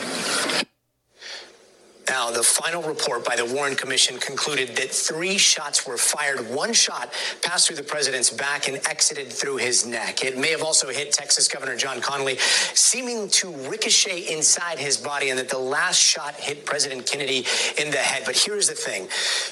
Now, 2.10 2.31
the 2.31 2.43
final 2.43 2.81
report 2.81 3.23
by 3.23 3.31
the 3.41 3.56
Warren 3.56 3.75
Commission 3.75 4.19
concluded 4.19 4.75
that 4.75 4.91
three 4.91 5.36
shots 5.36 5.88
were 5.88 5.97
fired. 5.97 6.47
One 6.47 6.73
shot 6.73 7.12
passed 7.41 7.65
through 7.65 7.77
the 7.77 7.84
president's 7.84 8.30
back 8.30 8.67
and 8.67 8.77
exited 8.88 9.34
through 9.34 9.58
his 9.58 9.84
neck. 9.84 10.23
It 10.23 10.38
may 10.38 10.51
have 10.51 10.62
also 10.62 10.89
hit 10.89 11.12
Texas 11.12 11.47
Governor 11.47 11.75
John 11.75 12.01
Connally, 12.01 12.39
seeming 12.77 13.30
to 13.30 13.51
ricochet 13.67 14.32
inside 14.32 14.77
his 14.77 14.95
body, 14.95 15.32
and 15.32 15.39
that 15.39 15.49
the 15.49 15.58
last 15.58 15.99
shot 15.99 16.36
hit 16.36 16.67
President 16.67 17.08
Kennedy 17.08 17.43
in 17.80 17.89
the 17.89 17.97
head. 17.97 18.21
But 18.27 18.38
here's 18.38 18.67
the 18.67 18.75
thing 18.75 19.08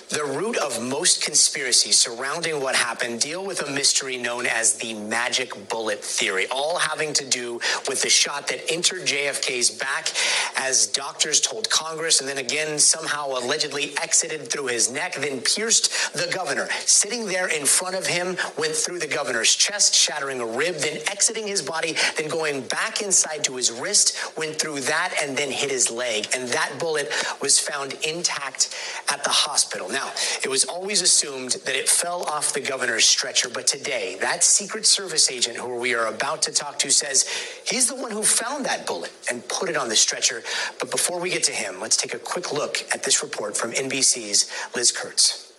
the 0.10 0.24
root 0.38 0.58
of 0.58 0.84
most 0.84 1.24
conspiracies 1.24 1.98
surrounding 1.98 2.62
what 2.62 2.76
happened 2.76 3.22
deal 3.22 3.44
with 3.44 3.68
a 3.68 3.72
mystery 3.72 4.18
known 4.18 4.46
as 4.46 4.74
the 4.74 4.94
magic 4.94 5.68
bullet 5.68 6.04
theory, 6.04 6.46
all 6.52 6.78
having 6.78 7.12
to 7.14 7.28
do 7.28 7.54
with 7.88 8.04
the 8.04 8.10
shot 8.10 8.48
that 8.50 8.72
entered 8.72 9.02
JFK's 9.02 9.72
back 9.72 10.10
as 10.58 10.86
doctors 10.86 11.42
told 11.42 11.68
Congress, 11.72 12.20
and 12.20 12.30
then 12.30 12.38
again 12.38 12.78
somehow 12.78 13.30
allegedly 13.30 13.79
exited 14.02 14.50
through 14.50 14.68
his 14.68 14.92
neck, 14.92 15.16
then 15.16 15.42
pierced 15.42 16.14
the 16.14 16.32
governor. 16.34 16.68
Sitting 16.86 17.26
there 17.26 17.48
in 17.48 17.66
front 17.66 17.96
of 17.96 18.06
him, 18.06 18.38
went 18.58 18.74
through 18.74 19.00
the 19.00 19.08
governor's 19.08 19.56
chest, 19.56 19.94
shattering 19.94 20.40
a 20.40 20.46
rib, 20.46 20.76
then 20.76 21.00
exiting 21.08 21.48
his 21.48 21.62
body, 21.62 21.96
then 22.18 22.30
going 22.30 22.62
back 22.68 23.02
inside 23.02 23.44
to 23.44 23.56
his 23.56 23.72
wrist, 23.72 24.38
went 24.38 24.56
through 24.56 24.82
that, 24.82 25.14
and 25.22 25.38
then 25.38 25.52
hit 25.52 25.72
his 25.72 25.90
leg. 25.90 26.28
And 26.36 26.48
that 26.50 26.78
bullet 26.80 27.12
was 27.42 27.60
found 27.60 27.94
intact 28.08 28.76
at 29.10 29.24
the 29.24 29.30
hospital. 29.30 29.90
Now, 29.90 30.12
it 30.44 30.50
was 30.50 30.66
always 30.66 31.02
assumed 31.02 31.52
that 31.66 31.76
it 31.76 31.90
fell 31.90 32.24
off 32.24 32.54
the 32.54 32.62
governor's 32.62 33.06
stretcher, 33.06 33.50
but 33.50 33.68
today, 33.68 34.18
that 34.22 34.44
Secret 34.44 34.86
Service 34.86 35.32
agent 35.32 35.58
who 35.58 35.76
we 35.78 35.94
are 35.96 36.08
about 36.08 36.42
to 36.44 36.52
talk 36.52 36.80
to 36.80 36.92
says 36.92 37.28
he's 37.66 37.88
the 37.88 37.96
one 37.96 38.12
who 38.12 38.24
found 38.24 38.66
that 38.66 38.86
bullet 38.86 39.12
and 39.30 39.48
put 39.48 39.70
it 39.70 39.78
on 39.78 39.90
the 39.90 39.96
stretcher. 39.96 40.44
But 40.80 40.92
before 40.92 41.20
we 41.20 41.30
get 41.30 41.44
to 41.44 41.52
him, 41.52 41.80
let's 41.80 41.98
take 41.98 42.14
a 42.14 42.20
quick 42.20 42.52
look 42.52 42.86
at 42.94 43.04
this 43.04 43.22
report 43.22 43.58
from 43.58 43.69
NBC's 43.72 44.50
Liz 44.76 44.92
Kreutz. 44.92 45.50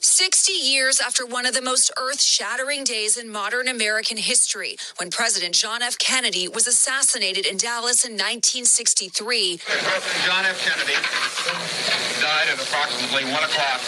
60 0.00 0.52
years 0.52 1.00
after 1.00 1.26
one 1.26 1.46
of 1.46 1.54
the 1.54 1.60
most 1.60 1.90
earth 1.98 2.22
shattering 2.22 2.84
days 2.84 3.16
in 3.16 3.28
modern 3.28 3.66
American 3.66 4.16
history, 4.16 4.76
when 4.98 5.10
President 5.10 5.54
John 5.54 5.82
F. 5.82 5.98
Kennedy 5.98 6.48
was 6.48 6.66
assassinated 6.66 7.44
in 7.44 7.56
Dallas 7.56 8.04
in 8.04 8.12
1963. 8.12 9.58
President 9.64 10.24
John 10.24 10.44
F. 10.46 10.62
Kennedy 10.64 10.96
died 12.22 12.48
at 12.48 12.54
approximately 12.54 13.24
1 13.24 13.32
o'clock 13.44 13.80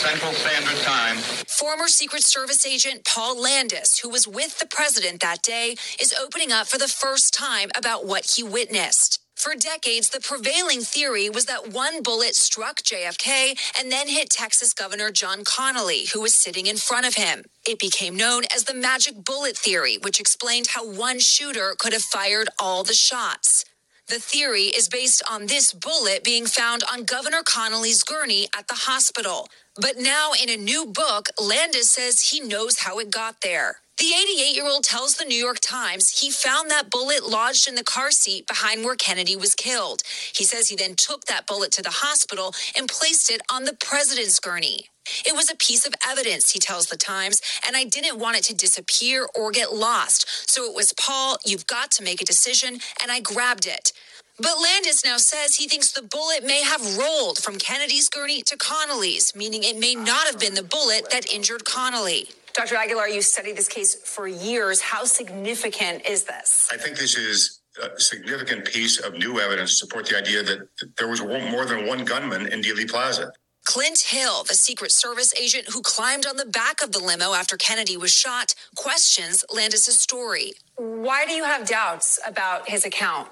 Central 0.00 0.32
Standard 0.32 0.82
Time. 0.82 1.16
Former 1.46 1.88
Secret 1.88 2.22
Service 2.22 2.64
agent 2.66 3.04
Paul 3.04 3.40
Landis, 3.40 3.98
who 3.98 4.08
was 4.08 4.26
with 4.26 4.58
the 4.58 4.66
president 4.66 5.20
that 5.20 5.42
day, 5.42 5.76
is 6.00 6.14
opening 6.22 6.52
up 6.52 6.68
for 6.68 6.78
the 6.78 6.88
first 6.88 7.34
time 7.34 7.70
about 7.76 8.06
what 8.06 8.32
he 8.36 8.42
witnessed. 8.42 9.19
For 9.40 9.54
decades, 9.54 10.10
the 10.10 10.20
prevailing 10.20 10.82
theory 10.82 11.30
was 11.30 11.46
that 11.46 11.72
one 11.72 12.02
bullet 12.02 12.34
struck 12.34 12.82
JFK 12.82 13.58
and 13.78 13.90
then 13.90 14.06
hit 14.06 14.28
Texas 14.28 14.74
Governor 14.74 15.10
John 15.10 15.44
Connally, 15.44 16.12
who 16.12 16.20
was 16.20 16.34
sitting 16.34 16.66
in 16.66 16.76
front 16.76 17.06
of 17.06 17.14
him. 17.14 17.44
It 17.66 17.78
became 17.78 18.14
known 18.14 18.42
as 18.54 18.64
the 18.64 18.74
magic 18.74 19.24
bullet 19.24 19.56
theory, 19.56 19.96
which 20.02 20.20
explained 20.20 20.66
how 20.74 20.86
one 20.86 21.20
shooter 21.20 21.74
could 21.78 21.94
have 21.94 22.02
fired 22.02 22.50
all 22.60 22.84
the 22.84 22.92
shots. 22.92 23.64
The 24.08 24.18
theory 24.18 24.64
is 24.64 24.90
based 24.90 25.22
on 25.30 25.46
this 25.46 25.72
bullet 25.72 26.22
being 26.22 26.44
found 26.44 26.82
on 26.92 27.04
Governor 27.04 27.42
Connally's 27.42 28.02
gurney 28.02 28.46
at 28.54 28.68
the 28.68 28.74
hospital. 28.74 29.48
But 29.80 29.96
now, 29.96 30.32
in 30.32 30.50
a 30.50 30.58
new 30.58 30.84
book, 30.84 31.30
Landis 31.40 31.90
says 31.90 32.28
he 32.28 32.40
knows 32.40 32.80
how 32.80 32.98
it 32.98 33.10
got 33.10 33.36
there. 33.40 33.76
The 34.00 34.14
88 34.18 34.56
year 34.56 34.66
old 34.66 34.82
tells 34.84 35.16
the 35.16 35.26
New 35.26 35.36
York 35.36 35.58
Times 35.60 36.20
he 36.20 36.30
found 36.30 36.70
that 36.70 36.88
bullet 36.88 37.28
lodged 37.28 37.68
in 37.68 37.74
the 37.74 37.84
car 37.84 38.10
seat 38.10 38.46
behind 38.46 38.82
where 38.82 38.96
Kennedy 38.96 39.36
was 39.36 39.54
killed. 39.54 40.00
He 40.34 40.42
says 40.42 40.70
he 40.70 40.74
then 40.74 40.94
took 40.94 41.26
that 41.26 41.46
bullet 41.46 41.70
to 41.72 41.82
the 41.82 41.90
hospital 41.90 42.54
and 42.74 42.88
placed 42.88 43.30
it 43.30 43.42
on 43.52 43.64
the 43.64 43.74
president's 43.74 44.40
gurney. 44.40 44.86
It 45.26 45.36
was 45.36 45.50
a 45.50 45.56
piece 45.56 45.86
of 45.86 45.92
evidence, 46.08 46.50
he 46.50 46.58
tells 46.58 46.86
the 46.86 46.96
Times, 46.96 47.42
and 47.66 47.76
I 47.76 47.84
didn't 47.84 48.18
want 48.18 48.38
it 48.38 48.44
to 48.44 48.54
disappear 48.54 49.28
or 49.34 49.50
get 49.50 49.74
lost. 49.74 50.48
So 50.48 50.64
it 50.64 50.74
was 50.74 50.94
Paul, 50.94 51.36
you've 51.44 51.66
got 51.66 51.90
to 51.92 52.02
make 52.02 52.22
a 52.22 52.24
decision, 52.24 52.78
and 53.02 53.12
I 53.12 53.20
grabbed 53.20 53.66
it. 53.66 53.92
But 54.38 54.58
Landis 54.62 55.04
now 55.04 55.18
says 55.18 55.56
he 55.56 55.68
thinks 55.68 55.92
the 55.92 56.00
bullet 56.00 56.42
may 56.42 56.62
have 56.62 56.96
rolled 56.96 57.36
from 57.36 57.58
Kennedy's 57.58 58.08
gurney 58.08 58.40
to 58.44 58.56
Connally's, 58.56 59.36
meaning 59.36 59.62
it 59.62 59.78
may 59.78 59.94
not 59.94 60.26
have 60.26 60.40
been 60.40 60.54
the 60.54 60.62
bullet 60.62 61.10
that 61.10 61.30
injured 61.30 61.64
Connally. 61.64 62.32
Dr. 62.54 62.76
Aguilar, 62.76 63.08
you 63.08 63.22
studied 63.22 63.56
this 63.56 63.68
case 63.68 63.94
for 63.94 64.26
years. 64.26 64.80
How 64.80 65.04
significant 65.04 66.06
is 66.06 66.24
this? 66.24 66.68
I 66.72 66.76
think 66.76 66.96
this 66.96 67.16
is 67.16 67.60
a 67.82 67.98
significant 68.00 68.64
piece 68.64 68.98
of 68.98 69.14
new 69.14 69.40
evidence 69.40 69.70
to 69.70 69.76
support 69.76 70.06
the 70.06 70.18
idea 70.18 70.42
that 70.42 70.68
there 70.98 71.08
was 71.08 71.20
more 71.22 71.64
than 71.64 71.86
one 71.86 72.04
gunman 72.04 72.46
in 72.46 72.60
Dealey 72.60 72.88
Plaza. 72.88 73.32
Clint 73.64 74.00
Hill, 74.00 74.42
the 74.44 74.54
Secret 74.54 74.90
Service 74.90 75.32
agent 75.40 75.66
who 75.72 75.82
climbed 75.82 76.26
on 76.26 76.36
the 76.36 76.46
back 76.46 76.82
of 76.82 76.92
the 76.92 76.98
limo 76.98 77.34
after 77.34 77.56
Kennedy 77.56 77.96
was 77.96 78.10
shot, 78.10 78.54
questions 78.74 79.44
Landis' 79.54 80.00
story. 80.00 80.52
Why 80.76 81.26
do 81.26 81.32
you 81.32 81.44
have 81.44 81.68
doubts 81.68 82.18
about 82.26 82.68
his 82.68 82.84
account? 82.84 83.28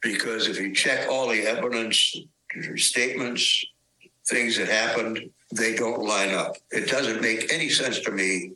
Because 0.00 0.48
if 0.48 0.58
you 0.58 0.74
check 0.74 1.08
all 1.10 1.28
the 1.28 1.42
evidence, 1.42 2.16
statements, 2.76 3.64
things 4.28 4.56
that 4.56 4.68
happened, 4.68 5.30
they 5.54 5.74
don't 5.74 6.00
line 6.00 6.32
up. 6.32 6.56
It 6.70 6.88
doesn't 6.88 7.20
make 7.20 7.52
any 7.52 7.68
sense 7.68 8.00
to 8.00 8.10
me 8.12 8.52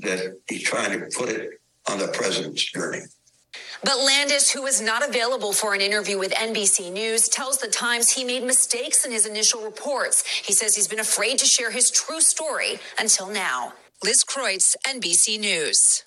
that 0.00 0.38
he's 0.48 0.62
trying 0.62 0.98
to 0.98 1.06
put 1.16 1.28
it 1.28 1.60
on 1.88 1.98
the 1.98 2.08
president's 2.08 2.64
journey. 2.64 3.02
But 3.84 3.98
Landis, 3.98 4.50
who 4.50 4.62
was 4.62 4.80
not 4.80 5.06
available 5.06 5.52
for 5.52 5.74
an 5.74 5.80
interview 5.80 6.18
with 6.18 6.32
NBC 6.32 6.92
News, 6.92 7.28
tells 7.28 7.58
the 7.58 7.68
Times 7.68 8.10
he 8.10 8.24
made 8.24 8.42
mistakes 8.42 9.04
in 9.04 9.12
his 9.12 9.26
initial 9.26 9.62
reports. 9.62 10.26
He 10.26 10.52
says 10.52 10.74
he's 10.74 10.88
been 10.88 11.00
afraid 11.00 11.38
to 11.38 11.46
share 11.46 11.70
his 11.70 11.90
true 11.90 12.20
story 12.20 12.78
until 12.98 13.28
now. 13.28 13.74
Liz 14.02 14.24
Kreutz, 14.24 14.76
NBC 14.86 15.38
News. 15.38 16.04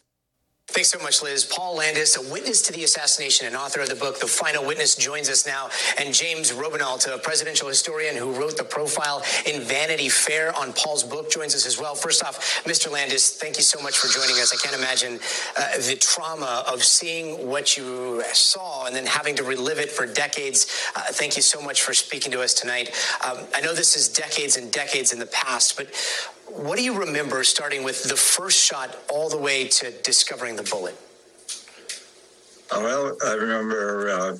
Thanks 0.72 0.90
so 0.90 1.00
much, 1.00 1.24
Liz. 1.24 1.46
Paul 1.46 1.78
Landis, 1.78 2.16
a 2.16 2.32
witness 2.32 2.62
to 2.62 2.72
the 2.72 2.84
assassination 2.84 3.48
and 3.48 3.56
author 3.56 3.82
of 3.82 3.90
the 3.90 3.96
book, 3.96 4.20
The 4.20 4.28
Final 4.28 4.64
Witness, 4.64 4.96
joins 4.96 5.28
us 5.28 5.48
now. 5.48 5.70
And 5.98 6.14
James 6.14 6.52
Robenalt, 6.52 7.12
a 7.12 7.18
presidential 7.18 7.68
historian 7.68 8.16
who 8.16 8.32
wrote 8.32 8.56
the 8.56 8.64
profile 8.64 9.24
in 9.48 9.62
Vanity 9.62 10.10
Fair 10.10 10.56
on 10.56 10.72
Paul's 10.74 11.04
book, 11.04 11.32
joins 11.32 11.56
us 11.56 11.66
as 11.66 11.80
well. 11.80 11.96
First 11.96 12.24
off, 12.24 12.64
Mr. 12.66 12.92
Landis, 12.92 13.32
thank 13.32 13.58
you 13.58 13.64
so 13.64 13.82
much 13.82 13.98
for 13.98 14.08
joining 14.10 14.40
us. 14.40 14.54
I 14.54 14.58
can't 14.58 14.80
imagine 14.80 15.20
uh, 15.58 15.78
the 15.78 15.98
trauma 16.00 16.64
of 16.72 16.84
seeing 16.84 17.48
what 17.48 17.76
you 17.76 18.24
saw 18.32 18.86
and 18.86 18.96
then 18.96 19.08
having 19.08 19.36
to 19.38 19.44
relive 19.44 19.80
it 19.80 19.92
for 19.92 20.06
decades. 20.06 20.68
Uh, 20.96 21.02
thank 21.10 21.36
you 21.36 21.42
so 21.42 21.60
much 21.60 21.82
for 21.82 21.96
speaking 21.96 22.32
to 22.32 22.42
us 22.42 22.54
tonight. 22.54 22.96
Um, 23.28 23.40
I 23.56 23.62
know 23.62 23.74
this 23.74 23.98
is 23.98 24.08
decades 24.08 24.56
and 24.56 24.72
decades 24.72 25.14
in 25.14 25.20
the 25.20 25.28
past, 25.28 25.78
but 25.78 25.88
what 26.56 26.78
do 26.78 26.84
you 26.84 26.98
remember 26.98 27.44
starting 27.44 27.84
with 27.84 28.04
the 28.04 28.16
first 28.16 28.64
shot 28.64 28.98
all 29.10 29.30
the 29.30 29.38
way 29.38 29.68
to 29.68 29.92
discovering 30.04 30.56
the 30.56 30.64
bullet? 30.64 30.96
Well, 32.72 33.18
I 33.26 33.34
remember 33.34 34.10
uh, 34.10 34.38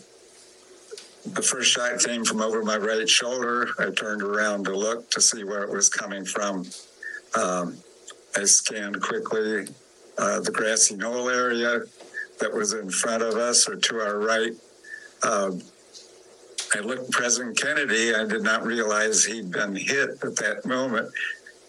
the 1.34 1.42
first 1.42 1.72
shot 1.72 2.00
came 2.00 2.24
from 2.24 2.42
over 2.42 2.64
my 2.64 2.78
right 2.78 3.10
shoulder. 3.10 3.70
I 3.80 3.92
turned 3.92 4.22
around 4.22 4.66
to 4.66 4.76
look 4.76 5.10
to 5.12 5.22
see 5.22 5.44
where 5.44 5.64
it 5.64 5.70
was 5.70 5.90
coming 5.90 6.26
from. 6.26 6.66
Um, 7.40 7.78
I 8.36 8.44
scanned 8.46 9.02
quickly 9.02 9.68
uh, 10.18 10.40
the 10.42 10.52
grassy 10.52 10.96
knoll 10.96 11.30
area 11.30 11.82
that 12.40 12.54
was 12.54 12.74
in 12.74 12.90
front 12.90 13.24
of 13.24 13.36
us 13.36 13.68
or 13.68 13.76
to 13.76 14.00
our 14.00 14.20
right. 14.20 14.54
Um, 15.24 15.62
I 16.76 16.80
looked 16.82 17.12
President 17.12 17.60
Kennedy. 17.60 18.14
I 18.14 18.26
did 18.26 18.44
not 18.44 18.64
realize 18.64 19.26
he'd 19.26 19.52
been 19.52 19.76
hit 19.76 20.10
at 20.24 20.36
that 20.36 20.66
moment 20.66 21.12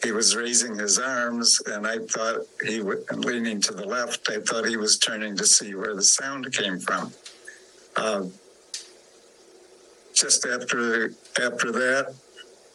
he 0.02 0.12
was 0.12 0.34
raising 0.34 0.78
his 0.78 0.98
arms, 0.98 1.60
and 1.66 1.86
I 1.86 1.98
thought 1.98 2.46
he 2.66 2.80
was 2.80 2.98
leaning 3.10 3.60
to 3.62 3.74
the 3.74 3.84
left. 3.86 4.28
I 4.30 4.40
thought 4.40 4.66
he 4.66 4.76
was 4.76 4.98
turning 4.98 5.36
to 5.36 5.46
see 5.46 5.74
where 5.74 5.94
the 5.94 6.02
sound 6.02 6.52
came 6.52 6.78
from. 6.78 7.12
Uh, 7.96 8.24
just 10.14 10.46
after 10.46 11.12
after 11.42 11.72
that, 11.72 12.14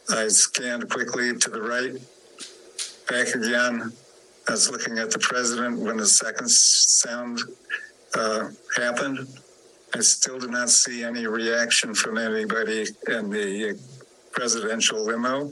I 0.08 0.28
scanned 0.28 0.88
quickly 0.88 1.36
to 1.36 1.50
the 1.50 1.60
right, 1.60 1.94
back 3.08 3.34
again. 3.34 3.92
I 4.48 4.52
was 4.52 4.70
looking 4.70 4.98
at 4.98 5.10
the 5.10 5.18
president 5.18 5.80
when 5.80 5.96
the 5.96 6.06
second 6.06 6.48
sound 6.48 7.40
uh, 8.14 8.50
happened. 8.76 9.26
I 9.94 10.00
still 10.00 10.38
did 10.38 10.50
not 10.50 10.70
see 10.70 11.02
any 11.02 11.26
reaction 11.26 11.94
from 11.94 12.18
anybody 12.18 12.86
in 13.08 13.30
the 13.30 13.78
presidential 14.32 15.04
limo. 15.04 15.50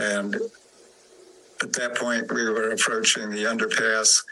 And 0.00 0.36
at 1.62 1.72
that 1.74 1.96
point, 1.96 2.32
we 2.32 2.48
were 2.48 2.70
approaching 2.70 3.30
the 3.30 3.44
underpass, 3.44 4.22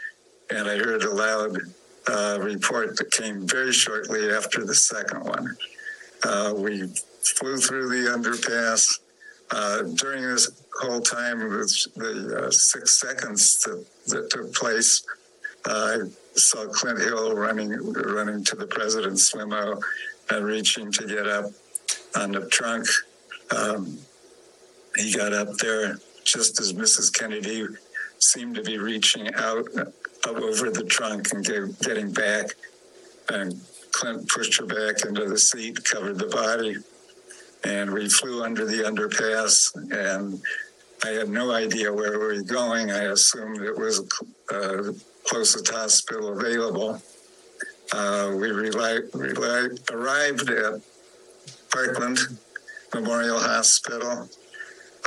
and 0.49 0.67
I 0.67 0.77
heard 0.77 1.03
a 1.03 1.13
loud 1.13 1.57
uh, 2.07 2.37
report 2.41 2.97
that 2.97 3.11
came 3.11 3.47
very 3.47 3.73
shortly 3.73 4.31
after 4.31 4.65
the 4.65 4.75
second 4.75 5.25
one. 5.25 5.57
Uh, 6.23 6.53
we 6.55 6.87
flew 7.21 7.57
through 7.57 7.89
the 7.89 8.09
underpass. 8.09 8.99
Uh, 9.51 9.83
during 9.95 10.23
this 10.23 10.63
whole 10.81 11.01
time, 11.01 11.39
the 11.39 12.45
uh, 12.47 12.51
six 12.51 12.99
seconds 12.99 13.57
that, 13.63 13.85
that 14.07 14.29
took 14.29 14.53
place, 14.53 15.05
I 15.65 15.99
saw 16.35 16.67
Clint 16.67 16.99
Hill 16.99 17.35
running 17.35 17.71
running 17.93 18.43
to 18.45 18.55
the 18.55 18.67
president's 18.67 19.33
limo 19.33 19.79
and 20.29 20.45
reaching 20.45 20.91
to 20.93 21.07
get 21.07 21.27
up. 21.27 21.45
on 22.15 22.31
the 22.31 22.47
trunk. 22.47 22.87
Um, 23.55 23.97
he 24.95 25.13
got 25.13 25.33
up 25.33 25.49
there 25.57 25.97
just 26.27 26.59
as 26.59 26.73
Mrs. 26.73 27.11
Kennedy 27.17 27.65
seemed 28.19 28.55
to 28.55 28.61
be 28.61 28.77
reaching 28.77 29.33
out 29.35 29.65
up 29.77 29.93
over 30.25 30.69
the 30.69 30.83
trunk 30.83 31.31
and 31.33 31.43
get, 31.45 31.79
getting 31.79 32.11
back. 32.11 32.47
And 33.29 33.59
Clint 33.91 34.27
pushed 34.27 34.59
her 34.59 34.65
back 34.65 35.05
into 35.05 35.25
the 35.25 35.37
seat, 35.37 35.83
covered 35.85 36.19
the 36.19 36.27
body, 36.27 36.75
and 37.63 37.93
we 37.93 38.09
flew 38.09 38.43
under 38.43 38.65
the 38.65 38.83
underpass. 38.83 39.73
And 39.91 40.41
I 41.05 41.17
had 41.17 41.29
no 41.29 41.51
idea 41.51 41.93
where 41.93 42.19
we 42.19 42.25
were 42.25 42.41
going. 42.41 42.91
I 42.91 43.03
assumed 43.03 43.61
it 43.61 43.77
was 43.77 44.01
uh, 44.51 44.91
closest 45.23 45.69
hospital 45.69 46.37
available. 46.37 47.01
Uh, 47.93 48.33
we 48.35 48.49
reli- 48.49 49.09
reli- 49.11 49.91
arrived 49.91 50.49
at 50.49 50.81
Parkland 51.71 52.19
Memorial 52.93 53.39
Hospital. 53.39 54.29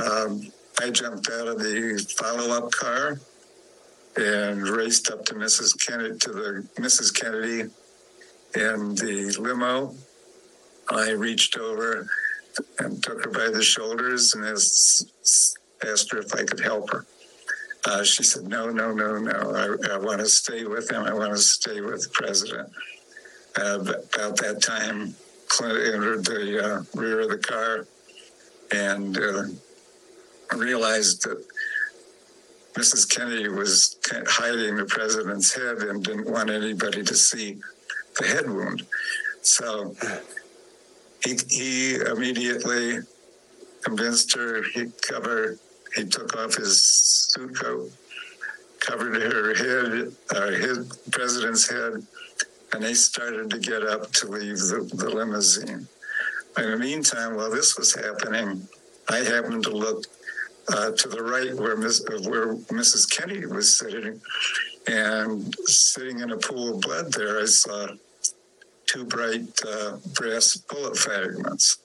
Um, 0.03 0.51
I 0.81 0.89
jumped 0.89 1.29
out 1.31 1.47
of 1.47 1.59
the 1.59 1.99
follow-up 2.17 2.71
car 2.71 3.19
and 4.17 4.67
raced 4.67 5.11
up 5.11 5.27
to 5.27 5.35
Mrs. 5.35 5.79
Kennedy 5.87 6.19
to 6.21 6.33
the 6.33 6.69
Mrs. 6.77 7.15
Kennedy 7.15 7.71
in 8.55 8.95
the 8.95 9.37
limo. 9.39 9.95
I 10.89 11.11
reached 11.11 11.59
over 11.59 12.09
and 12.79 13.03
took 13.03 13.25
her 13.25 13.31
by 13.31 13.51
the 13.51 13.63
shoulders 13.63 14.35
and 14.35 14.45
asked, 14.47 15.05
asked 15.87 16.11
her 16.13 16.19
if 16.19 16.35
I 16.35 16.45
could 16.45 16.61
help 16.61 16.91
her. 16.91 17.05
Uh, 17.85 18.03
she 18.03 18.23
said, 18.23 18.45
No, 18.45 18.71
no, 18.71 18.93
no, 18.93 19.19
no. 19.19 19.33
I, 19.33 19.95
I 19.95 19.99
want 19.99 20.21
to 20.21 20.29
stay 20.29 20.65
with 20.65 20.91
him. 20.91 21.03
I 21.05 21.13
want 21.13 21.33
to 21.33 21.39
stay 21.39 21.83
with 21.83 22.05
the 22.05 22.11
president. 22.11 22.71
Uh, 23.55 23.81
about 23.81 24.37
that 24.39 24.63
time, 24.63 25.15
Clint 25.49 25.95
entered 25.95 26.25
the 26.25 26.65
uh, 26.65 26.99
rear 26.99 27.21
of 27.21 27.29
the 27.29 27.39
car 27.39 27.87
and 28.73 29.19
uh, 29.19 29.43
realized 30.57 31.25
that 31.25 31.45
Mrs. 32.75 33.09
Kennedy 33.09 33.49
was 33.49 33.97
hiding 34.27 34.77
the 34.77 34.85
president's 34.85 35.55
head 35.55 35.79
and 35.79 36.05
didn't 36.05 36.31
want 36.31 36.51
anybody 36.51 37.03
to 37.03 37.15
see 37.15 37.59
the 38.19 38.27
head 38.27 38.49
wound. 38.49 38.87
So 39.43 39.95
he, 41.25 41.37
he 41.49 41.95
immediately 41.97 42.99
convinced 43.83 44.35
her 44.37 44.63
he 44.75 44.87
covered 45.03 45.59
he 45.97 46.05
took 46.05 46.37
off 46.37 46.55
his 46.55 46.83
suit 46.83 47.59
coat, 47.59 47.91
covered 48.79 49.21
her 49.21 49.55
head, 49.55 50.13
uh, 50.35 50.51
his 50.53 50.87
president's 51.11 51.69
head, 51.69 52.07
and 52.73 52.83
they 52.83 52.95
started 52.95 53.51
to 53.51 53.59
get 53.59 53.83
up 53.83 54.13
to 54.13 54.29
leave 54.29 54.59
the, 54.59 54.89
the 54.95 55.11
limousine. 55.11 55.89
In 56.57 56.71
the 56.71 56.77
meantime, 56.79 57.35
while 57.35 57.51
this 57.51 57.77
was 57.77 57.95
happening, 57.95 58.69
I 59.09 59.19
happened 59.19 59.65
to 59.65 59.71
look 59.71 60.05
uh, 60.73 60.93
to 60.93 61.09
the 61.09 61.23
right 61.23 61.55
where, 61.57 61.77
Ms., 61.77 62.05
where 62.27 62.55
Mrs. 62.55 63.11
Kennedy 63.11 63.47
was 63.47 63.77
sitting, 63.77 64.21
and 64.87 65.55
sitting 65.67 66.21
in 66.21 66.31
a 66.31 66.37
pool 66.37 66.75
of 66.75 66.81
blood 66.81 67.13
there, 67.13 67.41
I 67.41 67.47
saw 67.47 67.89
two 68.87 69.05
bright 69.05 69.49
uh, 69.67 69.99
brass 70.15 70.57
bullet 70.57 70.97
fragments. 70.97 71.79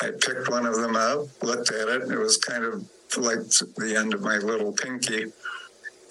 I 0.00 0.10
picked 0.10 0.48
one 0.48 0.66
of 0.66 0.76
them 0.76 0.96
up, 0.96 1.26
looked 1.42 1.70
at 1.70 1.88
it, 1.88 2.02
and 2.02 2.12
it 2.12 2.18
was 2.18 2.36
kind 2.36 2.64
of 2.64 2.88
like 3.16 3.40
the 3.76 3.96
end 3.96 4.14
of 4.14 4.22
my 4.22 4.38
little 4.38 4.72
pinky. 4.72 5.26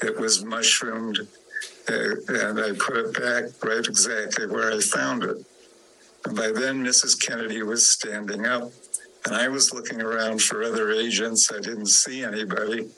It 0.01 0.19
was 0.19 0.43
mushroomed, 0.43 1.19
uh, 1.89 1.93
and 2.27 2.59
I 2.59 2.71
put 2.77 2.97
it 2.97 3.13
back 3.13 3.63
right 3.63 3.85
exactly 3.85 4.47
where 4.47 4.71
I 4.71 4.79
found 4.79 5.23
it. 5.23 5.37
And 6.25 6.35
by 6.35 6.51
then, 6.51 6.83
Mrs. 6.83 7.19
Kennedy 7.19 7.63
was 7.63 7.87
standing 7.87 8.45
up, 8.45 8.71
and 9.25 9.35
I 9.35 9.47
was 9.47 9.73
looking 9.73 10.01
around 10.01 10.41
for 10.41 10.63
other 10.63 10.91
agents. 10.91 11.51
I 11.51 11.59
didn't 11.59 11.87
see 11.87 12.23
anybody, 12.23 12.89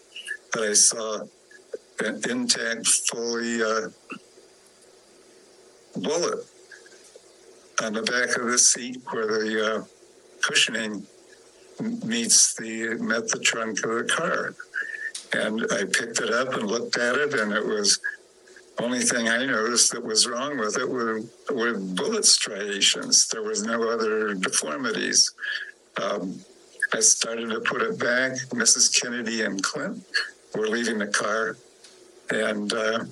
but 0.54 0.64
I 0.64 0.74
saw 0.74 1.22
an 2.00 2.22
intact, 2.30 2.88
fully 2.88 3.62
uh, 3.62 3.90
bullet 5.96 6.46
on 7.84 7.94
the 7.94 8.04
back 8.04 8.38
of 8.38 8.48
the 8.48 8.58
seat 8.58 9.02
where 9.10 9.26
the 9.26 9.76
uh, 9.76 9.84
cushioning 10.42 11.06
meets 12.06 12.56
the 12.56 12.98
met 13.00 13.30
the 13.30 13.40
trunk 13.40 13.84
of 13.84 13.92
the 13.92 14.04
car. 14.04 14.56
And 15.32 15.66
I 15.72 15.84
picked 15.84 16.20
it 16.22 16.34
up 16.34 16.54
and 16.54 16.64
looked 16.64 16.98
at 16.98 17.16
it, 17.16 17.34
and 17.36 17.54
it 17.54 17.66
was 17.66 18.00
only 18.82 19.02
thing 19.02 19.28
I 19.28 19.46
noticed 19.46 19.92
that 19.92 20.04
was 20.04 20.28
wrong 20.28 20.58
with 20.58 20.78
it 20.78 20.90
were, 20.90 21.22
were 21.54 21.78
bullet 21.78 22.26
striations. 22.26 23.28
There 23.28 23.44
was 23.44 23.64
no 23.64 23.90
other 23.90 24.34
deformities. 24.34 25.34
Um, 26.02 26.40
I 26.94 27.00
started 27.02 27.50
to 27.52 27.60
put 27.62 27.82
it 27.82 28.00
back. 28.00 28.34
Mrs. 28.50 29.00
Kennedy 29.00 29.44
and 29.44 29.62
Clint 29.62 30.04
were 30.56 30.68
leaving 30.68 30.98
the 30.98 31.08
car, 31.08 31.58
and 32.32 32.72
uh, 32.74 33.06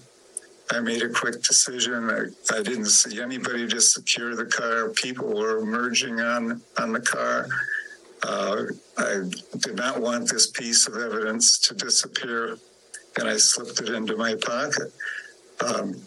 I 0.71 0.79
made 0.79 1.03
a 1.03 1.09
quick 1.09 1.43
decision. 1.43 2.09
I, 2.09 2.55
I 2.55 2.63
didn't 2.63 2.87
see 2.87 3.21
anybody 3.21 3.67
to 3.67 3.79
secure 3.79 4.35
the 4.35 4.45
car. 4.45 4.89
People 4.89 5.27
were 5.27 5.59
emerging 5.59 6.19
on 6.19 6.61
on 6.77 6.91
the 6.91 7.01
car. 7.01 7.47
Uh, 8.23 8.63
I 8.97 9.29
did 9.59 9.75
not 9.75 10.01
want 10.01 10.29
this 10.29 10.47
piece 10.47 10.87
of 10.87 10.95
evidence 10.95 11.59
to 11.59 11.75
disappear, 11.75 12.57
and 13.19 13.27
I 13.27 13.37
slipped 13.37 13.79
it 13.79 13.89
into 13.89 14.17
my 14.17 14.35
pocket. 14.35 14.91
Um, 15.63 16.01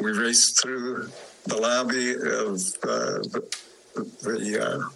we 0.00 0.12
raced 0.12 0.62
through 0.62 1.10
the 1.46 1.56
lobby 1.56 2.12
of 2.14 2.60
uh, 2.84 3.18
the, 3.32 3.48
the 4.22 4.66
uh, 4.66 4.88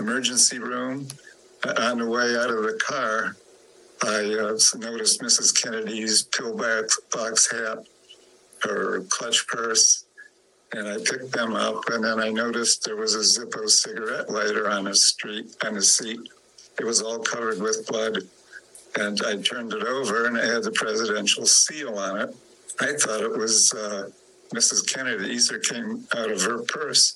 emergency 0.00 0.58
room. 0.58 1.08
On 1.78 1.98
the 1.98 2.06
way 2.06 2.36
out 2.36 2.50
of 2.50 2.62
the 2.62 2.78
car, 2.86 3.36
I 4.02 4.18
uh, 4.18 4.58
noticed 4.78 5.22
Mrs. 5.22 5.54
Kennedy's 5.54 6.24
pillbox 6.24 7.50
hat, 7.50 7.78
her 8.62 9.00
clutch 9.08 9.46
purse, 9.46 10.04
and 10.72 10.86
I 10.86 10.98
picked 10.98 11.32
them 11.32 11.54
up. 11.54 11.88
And 11.88 12.04
then 12.04 12.20
I 12.20 12.28
noticed 12.30 12.84
there 12.84 12.96
was 12.96 13.14
a 13.14 13.20
Zippo 13.20 13.68
cigarette 13.68 14.28
lighter 14.30 14.68
on 14.68 14.84
the 14.84 14.94
street 14.94 15.56
on 15.64 15.74
the 15.74 15.82
seat. 15.82 16.20
It 16.78 16.84
was 16.84 17.00
all 17.00 17.20
covered 17.20 17.62
with 17.62 17.86
blood, 17.86 18.18
and 18.96 19.20
I 19.24 19.36
turned 19.36 19.72
it 19.72 19.84
over, 19.84 20.26
and 20.26 20.36
it 20.36 20.44
had 20.44 20.64
the 20.64 20.72
presidential 20.72 21.46
seal 21.46 21.98
on 21.98 22.20
it. 22.20 22.36
I 22.80 22.92
thought 22.92 23.20
it 23.20 23.38
was 23.38 23.72
uh, 23.72 24.10
Mrs. 24.52 24.92
Kennedy's 24.92 25.50
or 25.50 25.60
came 25.60 26.06
out 26.16 26.30
of 26.30 26.42
her 26.42 26.62
purse. 26.62 27.14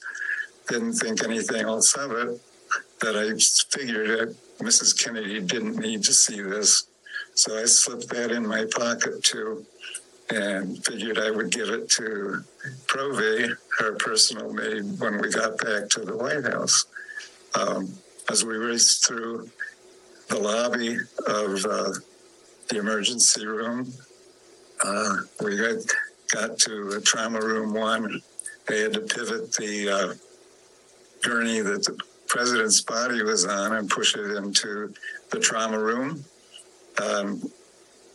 Didn't 0.68 0.94
think 0.94 1.24
anything 1.24 1.62
else 1.62 1.94
of 1.94 2.12
it. 2.12 2.40
That 3.00 3.16
I 3.16 3.38
figured 3.76 4.08
that 4.08 4.36
Mrs. 4.58 5.02
Kennedy 5.02 5.40
didn't 5.40 5.76
need 5.76 6.02
to 6.04 6.12
see 6.12 6.40
this. 6.42 6.88
So 7.34 7.56
I 7.56 7.64
slipped 7.66 8.08
that 8.10 8.32
in 8.32 8.46
my 8.46 8.64
pocket 8.74 9.22
too 9.22 9.64
and 10.30 10.84
figured 10.84 11.18
I 11.18 11.30
would 11.30 11.50
give 11.50 11.70
it 11.70 11.88
to 11.90 12.42
Provi, 12.86 13.48
her 13.78 13.94
personal 13.94 14.52
maid, 14.52 15.00
when 15.00 15.20
we 15.20 15.30
got 15.30 15.58
back 15.58 15.88
to 15.90 16.00
the 16.00 16.16
White 16.16 16.44
House. 16.44 16.84
Um, 17.54 17.94
as 18.30 18.44
we 18.44 18.56
raced 18.56 19.06
through 19.06 19.48
the 20.28 20.38
lobby 20.38 20.98
of 21.26 21.64
uh, 21.64 21.92
the 22.68 22.78
emergency 22.78 23.46
room, 23.46 23.90
uh, 24.84 25.16
we 25.42 25.56
got, 25.56 25.76
got 26.34 26.58
to 26.58 27.00
trauma 27.00 27.40
room 27.40 27.72
one. 27.72 28.20
They 28.66 28.82
had 28.82 28.92
to 28.94 29.00
pivot 29.00 29.52
the 29.54 29.88
uh, 29.88 30.14
gurney 31.26 31.60
that 31.60 31.84
the 31.84 31.98
president's 32.28 32.80
body 32.80 33.22
was 33.22 33.44
on 33.46 33.76
and 33.76 33.90
pushed 33.90 34.16
it 34.16 34.36
into 34.36 34.92
the 35.30 35.40
trauma 35.40 35.78
room. 35.78 36.24
Um, 37.02 37.42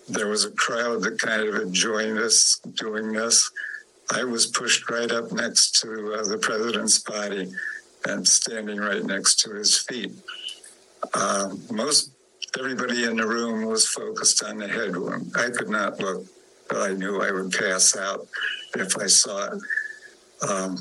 there 0.07 0.27
was 0.27 0.45
a 0.45 0.51
crowd 0.51 1.01
that 1.03 1.19
kind 1.19 1.47
of 1.47 1.71
joined 1.71 2.19
us 2.19 2.59
doing 2.75 3.11
this. 3.11 3.49
I 4.11 4.23
was 4.23 4.45
pushed 4.45 4.89
right 4.89 5.11
up 5.11 5.31
next 5.31 5.79
to 5.81 6.15
uh, 6.15 6.27
the 6.27 6.37
president's 6.37 6.99
body 6.99 7.51
and 8.05 8.27
standing 8.27 8.79
right 8.79 9.03
next 9.03 9.39
to 9.41 9.53
his 9.53 9.77
feet. 9.77 10.11
Uh, 11.13 11.55
most 11.71 12.11
everybody 12.59 13.05
in 13.05 13.15
the 13.15 13.25
room 13.25 13.65
was 13.65 13.87
focused 13.87 14.43
on 14.43 14.57
the 14.57 14.67
head 14.67 14.95
wound. 14.95 15.31
I 15.35 15.49
could 15.49 15.69
not 15.69 15.99
look, 15.99 16.25
but 16.69 16.81
I 16.81 16.93
knew 16.93 17.21
I 17.21 17.31
would 17.31 17.51
pass 17.51 17.97
out 17.97 18.27
if 18.75 18.97
I 18.97 19.07
saw 19.07 19.53
it. 19.53 19.61
Um, 20.47 20.77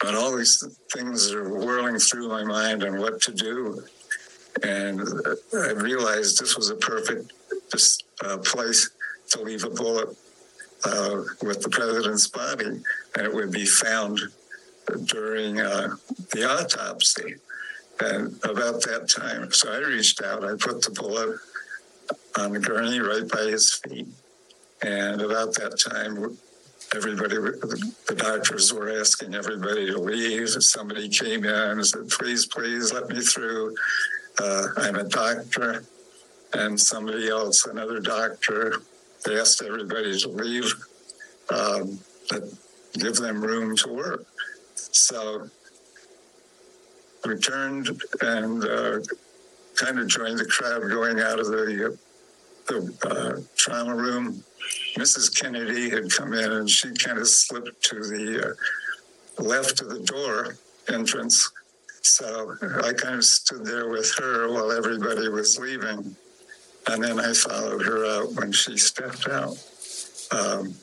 but 0.00 0.14
all 0.14 0.36
these 0.36 0.64
things 0.92 1.32
are 1.32 1.48
whirling 1.48 1.98
through 1.98 2.28
my 2.28 2.42
mind 2.44 2.82
on 2.82 3.00
what 3.00 3.20
to 3.22 3.32
do. 3.32 3.82
And 4.62 5.00
I 5.54 5.72
realized 5.72 6.40
this 6.40 6.56
was 6.56 6.70
a 6.70 6.76
perfect 6.76 7.32
uh, 8.24 8.38
place 8.38 8.90
to 9.30 9.42
leave 9.42 9.64
a 9.64 9.70
bullet 9.70 10.08
uh, 10.84 11.22
with 11.42 11.62
the 11.62 11.68
president's 11.70 12.26
body, 12.26 12.66
and 12.66 13.26
it 13.26 13.32
would 13.32 13.52
be 13.52 13.66
found 13.66 14.18
during 15.04 15.60
uh, 15.60 15.94
the 16.32 16.50
autopsy. 16.50 17.36
And 18.00 18.34
about 18.44 18.82
that 18.82 19.08
time, 19.14 19.52
so 19.52 19.70
I 19.72 19.78
reached 19.78 20.22
out, 20.22 20.42
I 20.42 20.56
put 20.56 20.82
the 20.82 20.90
bullet 20.90 21.38
on 22.38 22.52
the 22.52 22.58
gurney 22.58 22.98
right 22.98 23.28
by 23.28 23.42
his 23.42 23.74
feet. 23.74 24.08
And 24.82 25.20
about 25.20 25.54
that 25.56 25.78
time, 25.78 26.38
everybody, 26.94 27.36
the 27.36 28.14
doctors 28.16 28.72
were 28.72 29.00
asking 29.00 29.34
everybody 29.34 29.86
to 29.86 29.98
leave. 29.98 30.48
Somebody 30.48 31.08
came 31.08 31.44
in 31.44 31.54
and 31.54 31.86
said, 31.86 32.08
please, 32.08 32.46
please 32.46 32.92
let 32.92 33.08
me 33.08 33.20
through. 33.20 33.74
Uh, 34.38 34.68
I'm 34.76 34.96
a 34.96 35.04
doctor. 35.04 35.84
And 36.52 36.78
somebody 36.80 37.28
else, 37.28 37.66
another 37.66 38.00
doctor, 38.00 38.82
they 39.24 39.38
asked 39.38 39.62
everybody 39.62 40.18
to 40.18 40.28
leave, 40.28 40.74
um, 41.50 42.00
but 42.28 42.42
give 42.94 43.16
them 43.16 43.40
room 43.40 43.76
to 43.76 43.88
work. 43.88 44.26
So 44.74 45.48
returned 47.24 48.02
and 48.20 48.64
uh, 48.64 48.98
kind 49.76 49.98
of 49.98 50.08
joined 50.08 50.38
the 50.38 50.46
crowd 50.46 50.82
going 50.88 51.20
out 51.20 51.38
of 51.38 51.46
the, 51.46 51.96
the 52.66 52.96
uh, 53.08 53.40
trauma 53.56 53.94
room. 53.94 54.42
Mrs. 54.96 55.34
Kennedy 55.40 55.90
had 55.90 56.10
come 56.10 56.32
in 56.32 56.52
and 56.52 56.68
she 56.68 56.92
kind 56.94 57.18
of 57.18 57.28
slipped 57.28 57.82
to 57.84 57.96
the 58.00 58.56
uh, 59.38 59.42
left 59.42 59.80
of 59.80 59.88
the 59.88 60.00
door 60.00 60.56
entrance. 60.88 61.50
So 62.02 62.56
I 62.82 62.92
kind 62.92 63.16
of 63.16 63.24
stood 63.24 63.64
there 63.64 63.88
with 63.88 64.12
her 64.18 64.52
while 64.52 64.72
everybody 64.72 65.28
was 65.28 65.58
leaving. 65.58 66.16
And 66.88 67.04
then 67.04 67.20
I 67.20 67.32
followed 67.32 67.84
her 67.84 68.06
out 68.06 68.32
when 68.32 68.52
she 68.52 68.76
stepped 68.76 69.28
out. 69.28 69.56
Um, 70.32 70.74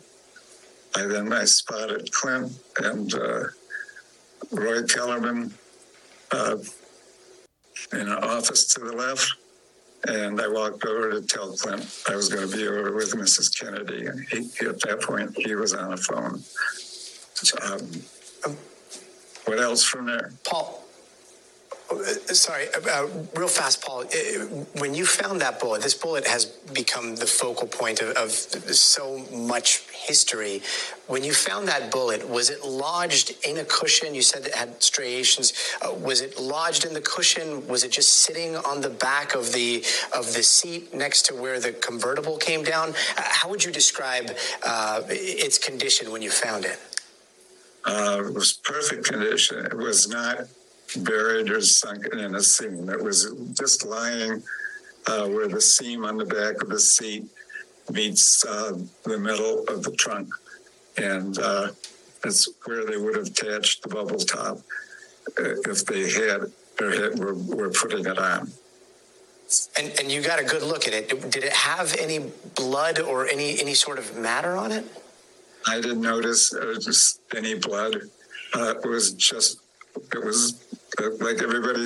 I 0.96 1.06
then 1.06 1.34
I 1.34 1.46
spotted 1.46 2.12
Clint 2.12 2.52
and 2.82 3.14
uh, 3.14 3.44
Roy 4.52 4.84
Kellerman 4.84 5.54
uh, 6.32 6.58
in 7.94 8.00
an 8.00 8.10
office 8.10 8.66
to 8.74 8.80
the 8.82 8.94
left. 8.94 9.34
And 10.08 10.40
I 10.40 10.48
walked 10.48 10.86
over 10.86 11.12
to 11.12 11.22
tell 11.22 11.56
Clint 11.58 11.86
I 12.08 12.16
was 12.16 12.30
going 12.30 12.50
to 12.50 12.56
be 12.56 12.68
over 12.68 12.94
with 12.94 13.14
Mrs. 13.14 13.58
Kennedy. 13.60 14.06
And 14.06 14.26
he, 14.30 14.66
at 14.66 14.80
that 14.82 15.02
point, 15.02 15.38
he 15.38 15.56
was 15.56 15.74
on 15.74 15.92
the 15.92 15.98
phone. 15.98 16.42
Um, 17.64 17.92
what 19.46 19.60
else 19.60 19.84
from 19.84 20.06
there? 20.06 20.32
Paul, 20.46 20.77
sorry, 22.34 22.68
uh, 22.92 23.08
real 23.36 23.48
fast, 23.48 23.82
Paul. 23.82 24.02
Uh, 24.02 24.46
when 24.80 24.94
you 24.94 25.06
found 25.06 25.42
that 25.42 25.60
bullet, 25.60 25.82
this 25.82 25.94
bullet 25.94 26.28
has 26.28 26.46
become 26.46 27.16
the 27.16 27.26
focal 27.26 27.68
point 27.68 28.02
of, 28.02 28.16
of, 28.18 28.32
so 28.32 29.26
much 29.34 29.84
history. 29.92 30.62
When 31.08 31.24
you 31.24 31.34
found 31.34 31.68
that 31.70 31.92
bullet, 31.92 32.28
was 32.30 32.50
it 32.50 32.64
lodged 32.66 33.34
in 33.48 33.58
a 33.58 33.64
cushion? 33.64 34.14
You 34.14 34.22
said 34.22 34.46
it 34.46 34.54
had 34.54 34.82
striations. 34.84 35.54
Uh, 35.82 35.94
was 35.94 36.22
it 36.22 36.40
lodged 36.40 36.86
in 36.86 36.94
the 36.94 37.02
cushion? 37.02 37.66
Was 37.68 37.84
it 37.84 37.92
just 37.92 38.14
sitting 38.14 38.56
on 38.58 38.82
the 38.82 38.90
back 38.90 39.34
of 39.34 39.54
the 39.54 39.84
of 40.16 40.34
the 40.34 40.44
seat 40.44 40.94
next 40.94 41.26
to 41.28 41.36
where 41.36 41.60
the 41.60 41.72
convertible 41.72 42.38
came 42.38 42.64
down? 42.64 42.90
Uh, 42.90 43.24
how 43.24 43.50
would 43.50 43.64
you 43.64 43.72
describe 43.72 44.32
uh, 44.66 45.02
its 45.10 45.58
condition 45.58 46.12
when 46.12 46.22
you 46.22 46.32
found 46.32 46.66
it? 46.66 46.80
it 47.90 48.34
was 48.34 48.52
perfect 48.52 49.06
condition. 49.06 49.66
It 49.66 49.78
was 49.78 50.10
not 50.10 50.48
buried 50.96 51.50
or 51.50 51.62
sunken 51.62 52.20
in 52.20 52.36
a 52.36 52.42
seam. 52.42 52.90
It 52.90 53.04
was 53.04 53.34
just 53.54 53.86
lying 53.86 54.44
uh, 55.08 55.28
where 55.28 55.48
the 55.48 55.62
seam 55.62 56.06
on 56.06 56.18
the 56.18 56.26
back 56.26 56.62
of 56.62 56.70
the 56.70 56.80
seat 56.80 57.26
meets 57.92 58.46
uh, 58.46 58.78
the 59.04 59.18
middle 59.18 59.64
of 59.68 59.84
the 59.84 59.92
trunk. 59.92 60.30
And 60.98 61.38
uh, 61.40 61.70
that's 62.22 62.50
where 62.66 62.86
they 62.86 62.98
would 62.98 63.16
have 63.16 63.28
attached 63.28 63.84
the 63.84 63.90
bubble 63.90 64.20
top 64.20 64.60
uh, 65.40 65.56
if 65.66 65.86
they 65.86 66.10
had 66.10 66.52
or 66.80 66.92
had, 66.92 67.20
were, 67.20 67.34
were 67.34 67.70
putting 67.70 68.06
it 68.06 68.18
on. 68.18 68.52
And, 69.78 69.98
and 70.00 70.12
you 70.12 70.22
got 70.22 70.40
a 70.40 70.44
good 70.44 70.64
look 70.64 70.88
at 70.88 70.94
it. 70.94 71.32
Did 71.32 71.44
it 71.44 71.54
have 71.54 71.96
any 71.98 72.20
blood 72.56 73.00
or 73.00 73.28
any, 73.28 73.60
any 73.62 73.74
sort 73.74 73.98
of 73.98 74.18
matter 74.18 74.58
on 74.58 74.72
it? 74.72 74.86
I 75.66 75.80
didn't 75.80 76.02
notice 76.02 76.54
just 76.80 77.22
any 77.36 77.56
blood. 77.56 77.96
Uh, 78.54 78.76
it 78.84 78.88
was 78.88 79.14
just, 79.14 79.60
it 80.14 80.24
was 80.24 80.67
like 81.20 81.42
everybody 81.42 81.86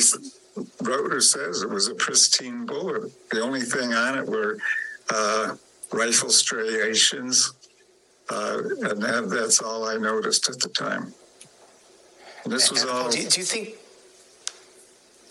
wrote 0.82 1.14
or 1.14 1.22
says, 1.22 1.62
it 1.62 1.70
was 1.70 1.88
a 1.88 1.95
pristine 1.95 2.66
bullet. 2.66 3.12
The 3.30 3.41
only 3.41 3.62
thing 3.62 3.93
on 3.93 4.18
it 4.18 4.28
were 4.28 4.58
uh, 5.10 5.56
rifle 5.91 6.30
striations, 6.30 7.54
uh, 8.30 8.62
and 8.82 9.02
that, 9.02 9.30
that's 9.30 9.62
all 9.62 9.86
I 9.88 9.97
noticed 9.97 10.49
at 10.49 10.60
the 10.60 10.70
time. 10.70 11.14
And 12.43 12.54
this 12.54 12.72
was 12.72 12.86
all. 12.86 13.10
Do 13.10 13.22
you, 13.22 13.30
do 13.30 13.39
you 13.39 13.45
think 13.45 13.76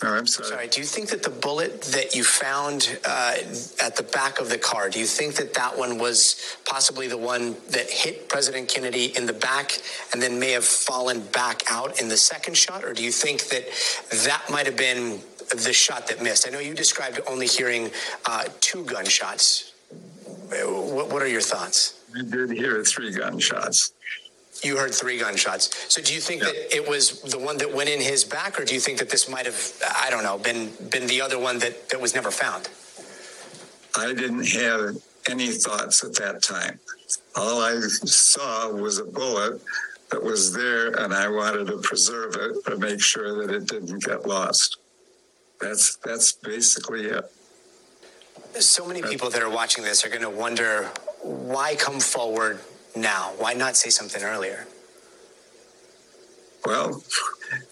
no, 0.03 0.11
I'm 0.15 0.27
sorry. 0.27 0.49
sorry. 0.49 0.69
Do 0.69 0.81
you 0.81 0.87
think 0.87 1.11
that 1.11 1.23
the 1.23 1.31
bullet 1.31 1.83
that 1.83 2.15
you 2.15 2.25
found 2.25 2.99
uh, 3.05 3.37
at 3.83 3.97
the 3.97 4.03
back 4.13 4.41
of 4.41 4.49
the 4.49 4.59
car, 4.59 4.89
do 4.89 4.99
you 4.99 5.07
think 5.07 5.35
that 5.37 5.55
that 5.55 5.77
one 5.77 5.99
was 5.99 6.57
possibly 6.67 7.07
the 7.07 7.19
one 7.19 7.57
that 7.71 7.91
hit 7.91 8.29
President 8.29 8.69
Kennedy 8.69 9.17
in 9.17 9.27
the 9.27 9.33
back 9.33 9.79
and 10.13 10.23
then 10.23 10.39
may 10.41 10.53
have 10.53 10.65
fallen 10.65 11.21
back 11.33 11.63
out 11.71 12.01
in 12.01 12.09
the 12.09 12.17
second 12.17 12.57
shot? 12.57 12.85
Or 12.85 12.93
do 12.95 13.05
you 13.05 13.13
think 13.13 13.49
that 13.49 13.65
that 14.25 14.43
might 14.51 14.67
have 14.67 14.77
been 14.77 15.21
the 15.51 15.73
shot 15.73 16.07
that 16.09 16.23
missed? 16.23 16.49
I 16.49 16.51
know 16.51 16.61
you 16.61 16.75
described 16.75 17.21
only 17.29 17.47
hearing 17.47 17.91
uh, 18.27 18.45
two 18.61 18.85
gunshots. 18.85 19.73
What, 20.51 21.13
what 21.13 21.23
are 21.23 21.29
your 21.29 21.41
thoughts? 21.41 22.01
I 22.17 22.23
did 22.23 22.51
hear 22.51 22.83
three 22.85 23.13
gunshots. 23.13 23.93
You 24.63 24.77
heard 24.77 24.95
three 24.95 25.19
gunshots. 25.19 25.71
So 25.93 26.03
do 26.03 26.13
you 26.13 26.21
think 26.21 26.43
that 26.43 26.75
it 26.75 26.87
was 26.87 27.23
the 27.23 27.39
one 27.39 27.57
that 27.59 27.75
went 27.75 27.89
in 27.89 28.01
his 28.01 28.25
back, 28.25 28.61
or 28.61 28.65
do 28.65 28.75
you 28.75 28.81
think 28.81 28.99
that 28.99 29.09
this 29.09 29.29
might 29.29 29.47
have, 29.47 29.73
I 29.99 30.11
don't 30.11 30.23
know, 30.23 30.37
been 30.39 30.71
been 30.91 31.07
the 31.07 31.23
other 31.23 31.39
one 31.39 31.59
that, 31.61 31.89
that 31.91 32.01
was 32.01 32.15
never 32.15 32.31
found? 32.31 32.69
I 33.97 34.13
didn't 34.13 34.47
have 34.49 34.97
any 35.29 35.49
thoughts 35.49 36.05
at 36.05 36.15
that 36.17 36.43
time. 36.43 36.79
All 37.37 37.61
I 37.61 37.79
saw 37.81 38.71
was 38.71 38.99
a 38.99 39.05
bullet 39.05 39.61
that 40.11 40.23
was 40.23 40.53
there, 40.53 40.89
and 40.89 41.15
I 41.15 41.29
wanted 41.29 41.67
to 41.69 41.79
preserve 41.79 42.37
it 42.37 42.65
to 42.67 42.77
make 42.77 43.01
sure 43.01 43.47
that 43.47 43.55
it 43.55 43.67
didn't 43.67 44.05
get 44.05 44.27
lost. 44.27 44.77
That's 45.61 45.97
that's 45.97 46.33
basically 46.33 47.07
it. 47.07 47.25
So 48.59 48.87
many 48.87 49.01
people 49.01 49.31
that 49.31 49.43
are 49.43 49.51
watching 49.51 49.85
this 49.85 50.05
are 50.05 50.09
going 50.09 50.23
to 50.23 50.31
wonder 50.31 50.91
why 51.23 51.77
come 51.77 52.01
forward 52.01 52.59
now? 52.97 53.33
Why 53.39 53.55
not 53.55 53.77
say 53.77 53.91
something 53.91 54.23
earlier? 54.23 54.67
Well, 56.65 57.03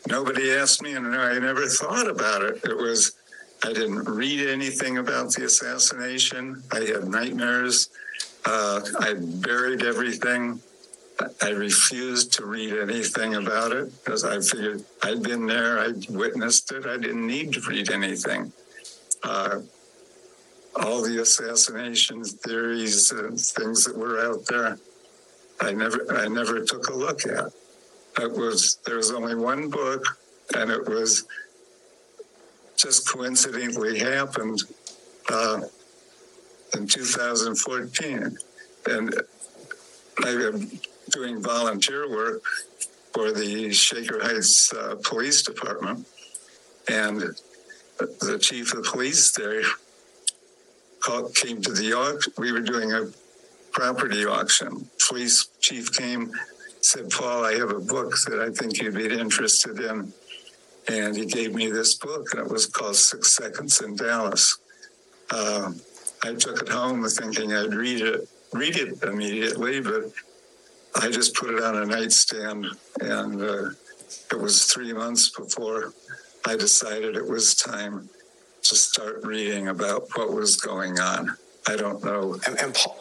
nobody 0.09 0.51
asked 0.53 0.83
me, 0.83 0.95
and 0.95 1.15
I 1.15 1.39
never 1.39 1.67
thought 1.67 2.09
about 2.09 2.43
it. 2.43 2.65
It 2.65 2.77
was, 2.77 3.13
I 3.65 3.73
didn't 3.73 4.05
read 4.05 4.49
anything 4.49 4.99
about 4.99 5.33
the 5.35 5.45
assassination. 5.45 6.63
I 6.73 6.81
had 6.81 7.09
nightmares. 7.09 7.91
Uh, 8.45 8.81
I 9.01 9.15
buried 9.19 9.85
everything. 9.85 10.61
I 11.43 11.51
refused 11.51 12.33
to 12.35 12.47
read 12.47 12.75
anything 12.75 13.35
about 13.35 13.73
it 13.73 13.93
because 14.05 14.25
I 14.25 14.41
figured 14.41 14.85
I'd 15.03 15.23
been 15.23 15.47
there, 15.47 15.81
I'd 15.81 16.09
witnessed 16.09 16.71
it, 16.73 16.87
I 16.87 16.97
didn't 16.97 17.27
need 17.27 17.53
to 17.55 17.61
read 17.69 17.91
anything. 17.91 18.53
Uh, 19.25 19.61
all 20.77 21.03
the 21.03 21.21
assassination 21.21 22.23
theories 22.25 23.11
and 23.11 23.39
things 23.39 23.85
that 23.85 23.97
were 23.97 24.21
out 24.21 24.47
there, 24.47 24.79
I 25.61 25.73
never 25.73 26.07
I 26.17 26.29
never 26.29 26.65
took 26.65 26.89
a 26.89 26.95
look 26.95 27.27
at. 27.27 27.53
It 28.21 28.33
was 28.33 28.79
there 28.87 28.97
was 28.97 29.13
only 29.13 29.35
one 29.35 29.71
book, 29.71 30.05
and 30.55 30.71
it 30.71 30.89
was 30.89 31.25
just 32.77 33.09
coincidentally 33.09 33.99
happened 33.99 34.63
uh, 35.31 35.61
in 36.77 36.87
2014, 36.87 38.39
and 38.87 39.15
I 40.25 40.29
am 40.29 40.71
doing 41.11 41.43
volunteer 41.43 42.09
work 42.09 42.43
for 43.13 43.33
the 43.33 43.73
Shaker 43.73 44.23
Heights 44.23 44.73
uh, 44.73 44.97
Police 45.03 45.43
Department, 45.43 46.07
and 46.89 47.35
the 47.99 48.39
chief 48.41 48.73
of 48.75 48.85
police 48.85 49.33
there 49.33 49.63
called, 51.01 51.35
came 51.35 51.61
to 51.63 51.73
the 51.73 51.93
auction. 51.95 52.33
We 52.39 52.53
were 52.53 52.61
doing 52.61 52.93
a 52.93 53.09
property 53.79 54.27
auction. 54.27 54.89
Police 55.07 55.51
chief 55.61 55.93
came, 55.93 56.33
said, 56.81 57.09
Paul, 57.11 57.45
I 57.45 57.53
have 57.53 57.71
a 57.71 57.79
book 57.79 58.13
that 58.27 58.41
I 58.41 58.51
think 58.51 58.81
you'd 58.83 58.97
be 58.97 59.07
interested 59.07 59.79
in. 59.79 60.13
And 60.89 61.17
he 61.17 61.27
gave 61.27 61.55
me 61.55 61.71
this 61.71 61.95
book, 61.95 62.27
and 62.33 62.41
it 62.45 62.51
was 62.51 62.67
called 62.67 62.97
Six 62.97 63.37
Seconds 63.37 63.81
in 63.81 63.95
Dallas. 63.95 64.59
Uh, 65.31 65.73
I 66.25 66.35
took 66.35 66.61
it 66.63 66.69
home 66.69 67.07
thinking 67.07 67.53
I'd 67.55 67.75
read 67.75 68.01
it, 68.01 68.29
read 68.53 68.77
it 68.77 69.03
immediately, 69.05 69.81
but 69.81 70.11
I 70.97 71.11
just 71.11 71.37
put 71.37 71.51
it 71.51 71.63
on 71.63 71.77
a 71.77 71.87
nightstand, 71.87 72.67
and 73.01 73.41
uh, 73.41 73.71
it 74.33 74.41
was 74.41 74.65
three 74.65 74.93
months 74.93 75.31
before 75.31 75.93
I 76.47 76.57
decided 76.57 77.15
it 77.15 77.29
was 77.29 77.55
time 77.55 78.09
to 78.63 78.75
start 78.75 79.25
reading 79.25 79.69
about 79.69 80.09
what 80.15 80.33
was 80.33 80.57
going 80.57 80.99
on. 80.99 81.37
I 81.69 81.77
don't 81.77 82.03
know. 82.03 82.39
And, 82.47 82.59
and 82.59 82.75
Paul, 82.75 82.98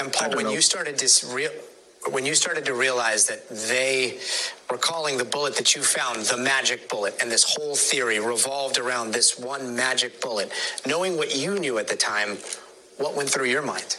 and 0.00 0.12
Paul, 0.12 0.36
when 0.36 0.46
know. 0.46 0.52
you 0.52 0.60
started 0.60 0.98
to 0.98 1.26
real, 1.28 1.50
when 2.10 2.24
you 2.24 2.34
started 2.34 2.64
to 2.66 2.74
realize 2.74 3.26
that 3.26 3.48
they 3.48 4.18
were 4.70 4.78
calling 4.78 5.18
the 5.18 5.24
bullet 5.24 5.56
that 5.56 5.74
you 5.74 5.82
found 5.82 6.20
the 6.26 6.36
magic 6.36 6.88
bullet, 6.88 7.16
and 7.20 7.30
this 7.30 7.56
whole 7.56 7.74
theory 7.74 8.20
revolved 8.20 8.78
around 8.78 9.12
this 9.12 9.38
one 9.38 9.74
magic 9.74 10.20
bullet, 10.20 10.52
knowing 10.86 11.16
what 11.16 11.36
you 11.36 11.58
knew 11.58 11.78
at 11.78 11.88
the 11.88 11.96
time, 11.96 12.36
what 12.98 13.14
went 13.16 13.28
through 13.28 13.46
your 13.46 13.62
mind? 13.62 13.96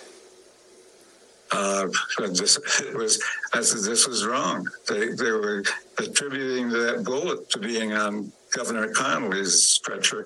Uh, 1.52 1.88
this, 2.20 2.58
it 2.82 2.96
was, 2.96 3.24
I 3.54 3.62
said, 3.62 3.90
this 3.90 4.08
was 4.08 4.26
wrong. 4.26 4.68
They, 4.88 5.10
they 5.10 5.32
were 5.32 5.64
attributing 5.98 6.70
that 6.70 7.04
bullet 7.04 7.50
to 7.52 7.60
being 7.60 7.94
on 7.94 8.32
Governor 8.52 8.90
Connally's 8.90 9.64
stretcher. 9.64 10.26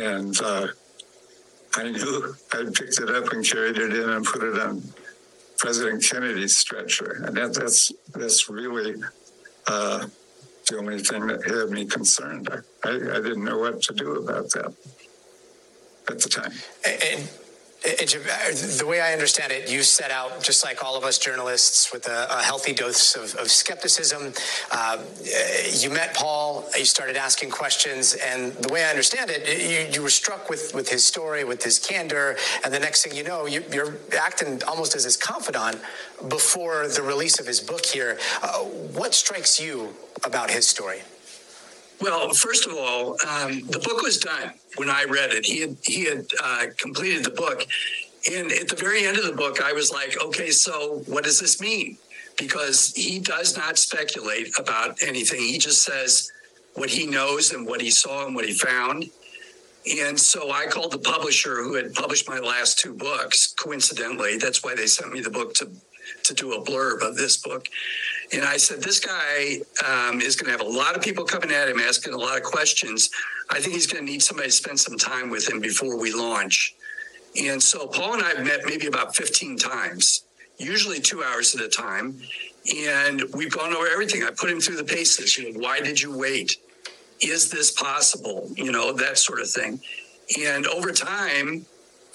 And 0.00 0.40
uh, 0.40 0.68
I 1.76 1.90
knew 1.90 2.34
I 2.52 2.64
picked 2.64 3.00
it 3.00 3.10
up 3.10 3.32
and 3.32 3.44
carried 3.44 3.78
it 3.78 3.92
in 3.94 4.08
and 4.08 4.24
put 4.24 4.42
it 4.42 4.58
on 4.60 4.82
President 5.58 6.04
Kennedy's 6.04 6.56
stretcher. 6.56 7.24
And 7.26 7.36
that, 7.36 7.54
that's, 7.54 7.92
that's 8.14 8.48
really 8.48 8.94
uh, 9.66 10.06
the 10.68 10.78
only 10.78 11.00
thing 11.00 11.26
that 11.26 11.44
had 11.44 11.70
me 11.70 11.84
concerned. 11.86 12.48
I, 12.50 12.88
I, 12.88 12.92
I 12.92 13.20
didn't 13.20 13.44
know 13.44 13.58
what 13.58 13.82
to 13.82 13.94
do 13.94 14.14
about 14.14 14.50
that 14.50 14.72
at 16.08 16.20
the 16.20 16.28
time. 16.28 16.52
And, 16.86 17.28
and 17.84 18.56
the 18.78 18.86
way 18.86 19.00
I 19.00 19.12
understand 19.12 19.52
it, 19.52 19.70
you 19.70 19.82
set 19.82 20.10
out, 20.10 20.42
just 20.42 20.64
like 20.64 20.82
all 20.82 20.96
of 20.96 21.04
us 21.04 21.18
journalists, 21.18 21.92
with 21.92 22.06
a, 22.08 22.26
a 22.30 22.42
healthy 22.42 22.72
dose 22.72 23.14
of, 23.14 23.34
of 23.34 23.50
skepticism. 23.50 24.32
Uh, 24.70 24.98
you 25.72 25.90
met 25.90 26.14
Paul, 26.14 26.64
you 26.76 26.86
started 26.86 27.16
asking 27.16 27.50
questions, 27.50 28.14
and 28.14 28.52
the 28.52 28.72
way 28.72 28.84
I 28.84 28.90
understand 28.90 29.30
it, 29.30 29.46
you, 29.46 29.94
you 29.94 30.02
were 30.02 30.10
struck 30.10 30.48
with, 30.48 30.74
with 30.74 30.88
his 30.88 31.04
story, 31.04 31.44
with 31.44 31.62
his 31.62 31.78
candor, 31.78 32.36
and 32.64 32.72
the 32.72 32.80
next 32.80 33.04
thing 33.04 33.14
you 33.14 33.24
know, 33.24 33.46
you, 33.46 33.62
are 33.78 33.98
acting 34.18 34.62
almost 34.64 34.96
as 34.96 35.04
his 35.04 35.16
confidant 35.16 35.78
before 36.28 36.88
the 36.88 37.02
release 37.02 37.38
of 37.38 37.46
his 37.46 37.60
book 37.60 37.84
here. 37.84 38.18
Uh, 38.42 38.60
what 38.94 39.14
strikes 39.14 39.60
you 39.60 39.94
about 40.24 40.50
his 40.50 40.66
story? 40.66 41.02
Well, 42.04 42.34
first 42.34 42.66
of 42.66 42.74
all, 42.74 43.16
um, 43.26 43.62
the 43.68 43.78
book 43.78 44.02
was 44.02 44.18
done 44.18 44.52
when 44.76 44.90
I 44.90 45.04
read 45.04 45.30
it. 45.32 45.46
He 45.46 45.60
had 45.60 45.76
he 45.84 46.04
had 46.04 46.26
uh, 46.38 46.66
completed 46.76 47.24
the 47.24 47.30
book, 47.30 47.66
and 48.30 48.52
at 48.52 48.68
the 48.68 48.76
very 48.76 49.06
end 49.06 49.16
of 49.16 49.24
the 49.24 49.32
book, 49.32 49.62
I 49.62 49.72
was 49.72 49.90
like, 49.90 50.22
okay, 50.22 50.50
so 50.50 51.02
what 51.06 51.24
does 51.24 51.40
this 51.40 51.62
mean? 51.62 51.96
Because 52.36 52.92
he 52.94 53.20
does 53.20 53.56
not 53.56 53.78
speculate 53.78 54.48
about 54.58 55.02
anything. 55.02 55.40
He 55.40 55.56
just 55.56 55.82
says 55.82 56.30
what 56.74 56.90
he 56.90 57.06
knows 57.06 57.54
and 57.54 57.66
what 57.66 57.80
he 57.80 57.90
saw 57.90 58.26
and 58.26 58.34
what 58.34 58.44
he 58.44 58.52
found. 58.52 59.06
And 60.02 60.20
so 60.20 60.50
I 60.50 60.66
called 60.66 60.92
the 60.92 60.98
publisher 60.98 61.62
who 61.62 61.74
had 61.74 61.94
published 61.94 62.28
my 62.28 62.38
last 62.38 62.78
two 62.78 62.92
books. 62.92 63.54
Coincidentally, 63.54 64.36
that's 64.36 64.62
why 64.62 64.74
they 64.74 64.88
sent 64.88 65.10
me 65.10 65.22
the 65.22 65.30
book 65.30 65.54
to 65.54 65.70
to 66.24 66.34
do 66.34 66.52
a 66.52 66.62
blurb 66.62 67.02
of 67.06 67.16
this 67.16 67.36
book. 67.36 67.68
And 68.32 68.42
I 68.42 68.56
said, 68.56 68.82
this 68.82 69.00
guy 69.00 69.58
um, 69.86 70.20
is 70.20 70.36
going 70.36 70.46
to 70.46 70.58
have 70.58 70.66
a 70.66 70.70
lot 70.70 70.96
of 70.96 71.02
people 71.02 71.24
coming 71.24 71.50
at 71.50 71.68
him 71.68 71.78
asking 71.78 72.14
a 72.14 72.18
lot 72.18 72.36
of 72.36 72.42
questions. 72.42 73.10
I 73.50 73.60
think 73.60 73.74
he's 73.74 73.86
going 73.86 74.04
to 74.04 74.10
need 74.10 74.22
somebody 74.22 74.48
to 74.48 74.54
spend 74.54 74.80
some 74.80 74.96
time 74.96 75.30
with 75.30 75.48
him 75.48 75.60
before 75.60 75.98
we 75.98 76.12
launch. 76.12 76.74
And 77.40 77.62
so 77.62 77.86
Paul 77.86 78.14
and 78.14 78.22
I 78.22 78.30
have 78.30 78.44
met 78.44 78.60
maybe 78.64 78.86
about 78.86 79.14
15 79.16 79.58
times, 79.58 80.24
usually 80.58 81.00
two 81.00 81.22
hours 81.22 81.54
at 81.54 81.60
a 81.60 81.68
time. 81.68 82.20
And 82.86 83.22
we've 83.34 83.52
gone 83.52 83.74
over 83.74 83.86
everything. 83.88 84.22
I 84.22 84.30
put 84.30 84.50
him 84.50 84.60
through 84.60 84.76
the 84.76 84.84
paces. 84.84 85.36
You 85.36 85.52
know, 85.52 85.60
why 85.60 85.80
did 85.80 86.00
you 86.00 86.16
wait? 86.16 86.56
Is 87.20 87.50
this 87.50 87.70
possible? 87.70 88.50
You 88.56 88.72
know, 88.72 88.92
that 88.92 89.18
sort 89.18 89.40
of 89.40 89.50
thing. 89.50 89.80
And 90.40 90.66
over 90.66 90.90
time, 90.90 91.66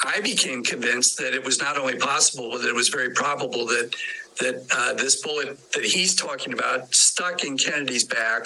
I 0.03 0.21
became 0.21 0.63
convinced 0.63 1.17
that 1.17 1.33
it 1.33 1.43
was 1.43 1.59
not 1.59 1.77
only 1.77 1.97
possible, 1.97 2.51
but 2.51 2.65
it 2.65 2.73
was 2.73 2.89
very 2.89 3.11
probable 3.11 3.65
that 3.67 3.95
that 4.39 4.65
uh, 4.71 4.93
this 4.93 5.21
bullet 5.21 5.57
that 5.73 5.83
he's 5.83 6.15
talking 6.15 6.53
about 6.53 6.93
stuck 6.95 7.43
in 7.43 7.57
Kennedy's 7.57 8.05
back 8.05 8.45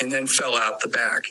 and 0.00 0.10
then 0.10 0.26
fell 0.26 0.56
out 0.56 0.80
the 0.80 0.88
back. 0.88 1.24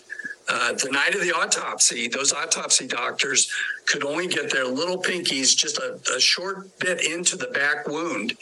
Uh, 0.47 0.73
the 0.73 0.89
night 0.91 1.15
of 1.15 1.21
the 1.21 1.31
autopsy, 1.31 2.07
those 2.07 2.33
autopsy 2.33 2.85
doctors 2.85 3.51
could 3.85 4.03
only 4.05 4.27
get 4.27 4.51
their 4.51 4.65
little 4.65 5.01
pinkies 5.01 5.55
just 5.55 5.77
a, 5.77 5.99
a 6.15 6.19
short 6.19 6.77
bit 6.79 7.05
into 7.05 7.35
the 7.35 7.47
back 7.47 7.87
wound. 7.87 8.33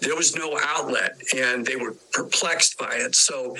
There 0.00 0.16
was 0.16 0.36
no 0.36 0.58
outlet, 0.62 1.16
and 1.34 1.64
they 1.64 1.76
were 1.76 1.94
perplexed 2.12 2.76
by 2.76 2.94
it. 2.96 3.14
So 3.14 3.56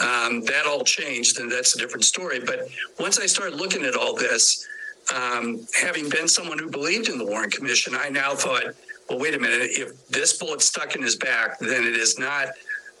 um, 0.00 0.42
that 0.42 0.64
all 0.68 0.84
changed, 0.84 1.38
and 1.38 1.50
that's 1.50 1.74
a 1.76 1.78
different 1.78 2.04
story. 2.04 2.40
But 2.40 2.68
once 2.98 3.18
I 3.18 3.26
started 3.26 3.56
looking 3.56 3.84
at 3.84 3.94
all 3.94 4.14
this, 4.14 4.66
um, 5.14 5.66
having 5.78 6.08
been 6.08 6.28
someone 6.28 6.58
who 6.58 6.70
believed 6.70 7.08
in 7.08 7.18
the 7.18 7.24
Warren 7.24 7.50
Commission, 7.50 7.94
I 7.94 8.08
now 8.08 8.34
thought, 8.34 8.74
well, 9.08 9.18
wait 9.18 9.34
a 9.34 9.38
minute. 9.38 9.70
If 9.70 10.08
this 10.08 10.36
bullet 10.36 10.62
stuck 10.62 10.96
in 10.96 11.02
his 11.02 11.16
back, 11.16 11.58
then 11.58 11.84
it 11.84 11.94
is 11.94 12.18
not 12.18 12.48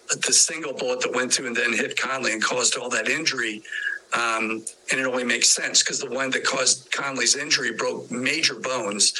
the 0.08 0.32
single 0.32 0.72
bullet 0.72 1.00
that 1.00 1.14
went 1.14 1.32
through 1.32 1.48
and 1.48 1.56
then 1.56 1.72
hit 1.72 1.96
Connally 1.96 2.32
and 2.32 2.42
caused 2.42 2.76
all 2.76 2.88
that 2.90 3.08
injury. 3.08 3.62
Um, 4.12 4.64
and 4.92 5.00
it 5.00 5.06
only 5.06 5.24
makes 5.24 5.48
sense 5.48 5.82
because 5.82 5.98
the 5.98 6.10
one 6.10 6.30
that 6.30 6.44
caused 6.44 6.92
Connally's 6.92 7.34
injury 7.34 7.72
broke 7.72 8.08
major 8.10 8.54
bones, 8.54 9.12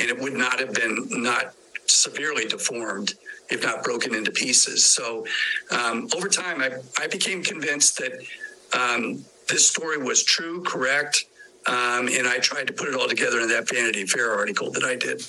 and 0.00 0.08
it 0.08 0.18
would 0.18 0.32
not 0.32 0.58
have 0.58 0.74
been 0.74 1.06
not 1.10 1.54
severely 1.86 2.46
deformed 2.46 3.14
if 3.50 3.62
not 3.62 3.84
broken 3.84 4.14
into 4.14 4.30
pieces. 4.30 4.84
So 4.84 5.26
um, 5.70 6.08
over 6.16 6.28
time, 6.28 6.60
I, 6.60 6.70
I 6.98 7.06
became 7.06 7.42
convinced 7.42 7.98
that 7.98 8.12
um, 8.76 9.24
this 9.48 9.68
story 9.68 9.98
was 9.98 10.24
true, 10.24 10.62
correct, 10.62 11.26
um, 11.66 12.08
and 12.08 12.26
I 12.26 12.38
tried 12.38 12.66
to 12.66 12.72
put 12.72 12.88
it 12.88 12.94
all 12.94 13.08
together 13.08 13.40
in 13.40 13.48
that 13.48 13.68
Vanity 13.68 14.04
Fair 14.06 14.32
article 14.32 14.70
that 14.72 14.84
I 14.84 14.96
did. 14.96 15.22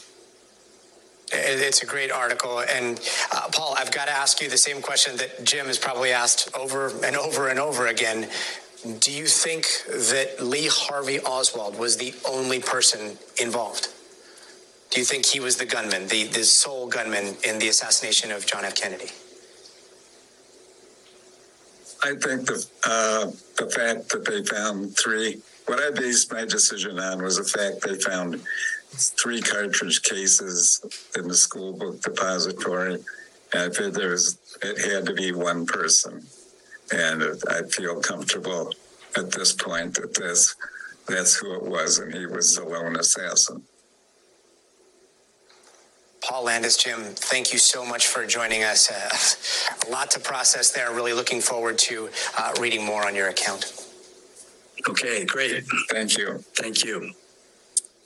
It's 1.31 1.81
a 1.81 1.85
great 1.85 2.11
article. 2.11 2.61
And 2.61 2.99
uh, 3.31 3.49
Paul, 3.51 3.75
I've 3.77 3.91
got 3.91 4.05
to 4.05 4.11
ask 4.11 4.41
you 4.41 4.49
the 4.49 4.57
same 4.57 4.81
question 4.81 5.17
that 5.17 5.43
Jim 5.43 5.65
has 5.67 5.77
probably 5.77 6.11
asked 6.11 6.55
over 6.55 6.91
and 7.03 7.15
over 7.15 7.49
and 7.49 7.59
over 7.59 7.87
again. 7.87 8.29
Do 8.99 9.11
you 9.11 9.25
think 9.25 9.65
that 9.87 10.37
Lee 10.41 10.67
Harvey 10.69 11.19
Oswald 11.21 11.79
was 11.79 11.97
the 11.97 12.13
only 12.29 12.59
person 12.59 13.17
involved? 13.41 13.87
Do 14.91 14.99
you 14.99 15.05
think 15.05 15.25
he 15.25 15.39
was 15.39 15.57
the 15.57 15.65
gunman, 15.65 16.07
the, 16.07 16.25
the 16.25 16.43
sole 16.43 16.87
gunman 16.87 17.35
in 17.43 17.57
the 17.57 17.69
assassination 17.69 18.31
of 18.31 18.45
John 18.45 18.65
F. 18.65 18.75
Kennedy? 18.75 19.09
I 22.03 22.15
think 22.15 22.47
the 22.47 22.65
uh, 22.85 23.31
the 23.57 23.71
fact 23.71 24.09
that 24.09 24.25
they 24.25 24.43
found 24.43 24.97
three 24.97 25.41
what 25.65 25.79
I 25.79 25.91
based 25.91 26.31
my 26.31 26.45
decision 26.45 26.99
on 26.99 27.21
was 27.21 27.37
the 27.37 27.43
fact 27.43 27.81
they 27.81 27.95
found 27.95 28.41
three 28.91 29.41
cartridge 29.41 30.01
cases 30.03 31.09
in 31.17 31.27
the 31.27 31.35
school 31.35 31.73
book 31.73 32.01
depository. 32.01 32.99
And 33.53 33.75
I 33.77 33.89
there 33.89 34.09
was, 34.09 34.37
it 34.61 34.91
had 34.91 35.05
to 35.05 35.13
be 35.13 35.31
one 35.31 35.65
person. 35.65 36.25
And 36.91 37.23
I 37.49 37.63
feel 37.63 37.99
comfortable 38.01 38.73
at 39.17 39.31
this 39.31 39.53
point 39.53 39.95
that 39.95 40.13
this, 40.13 40.55
that's 41.07 41.35
who 41.35 41.55
it 41.55 41.63
was, 41.63 41.99
and 41.99 42.13
he 42.13 42.25
was 42.25 42.55
the 42.55 42.63
lone 42.63 42.95
assassin. 42.95 43.63
Paul 46.23 46.45
Landis, 46.45 46.77
Jim, 46.77 47.01
thank 47.01 47.51
you 47.51 47.59
so 47.59 47.85
much 47.85 48.07
for 48.07 48.25
joining 48.25 48.63
us. 48.63 48.89
Uh, 48.89 49.87
a 49.87 49.91
lot 49.91 50.09
to 50.11 50.19
process 50.19 50.71
there. 50.71 50.93
Really 50.93 51.11
looking 51.11 51.41
forward 51.41 51.77
to 51.79 52.09
uh, 52.37 52.53
reading 52.61 52.85
more 52.85 53.05
on 53.05 53.13
your 53.13 53.27
account. 53.27 53.82
Okay, 54.89 55.25
great. 55.25 55.63
Thank 55.89 56.17
you. 56.17 56.43
Thank 56.55 56.83
you 56.83 57.13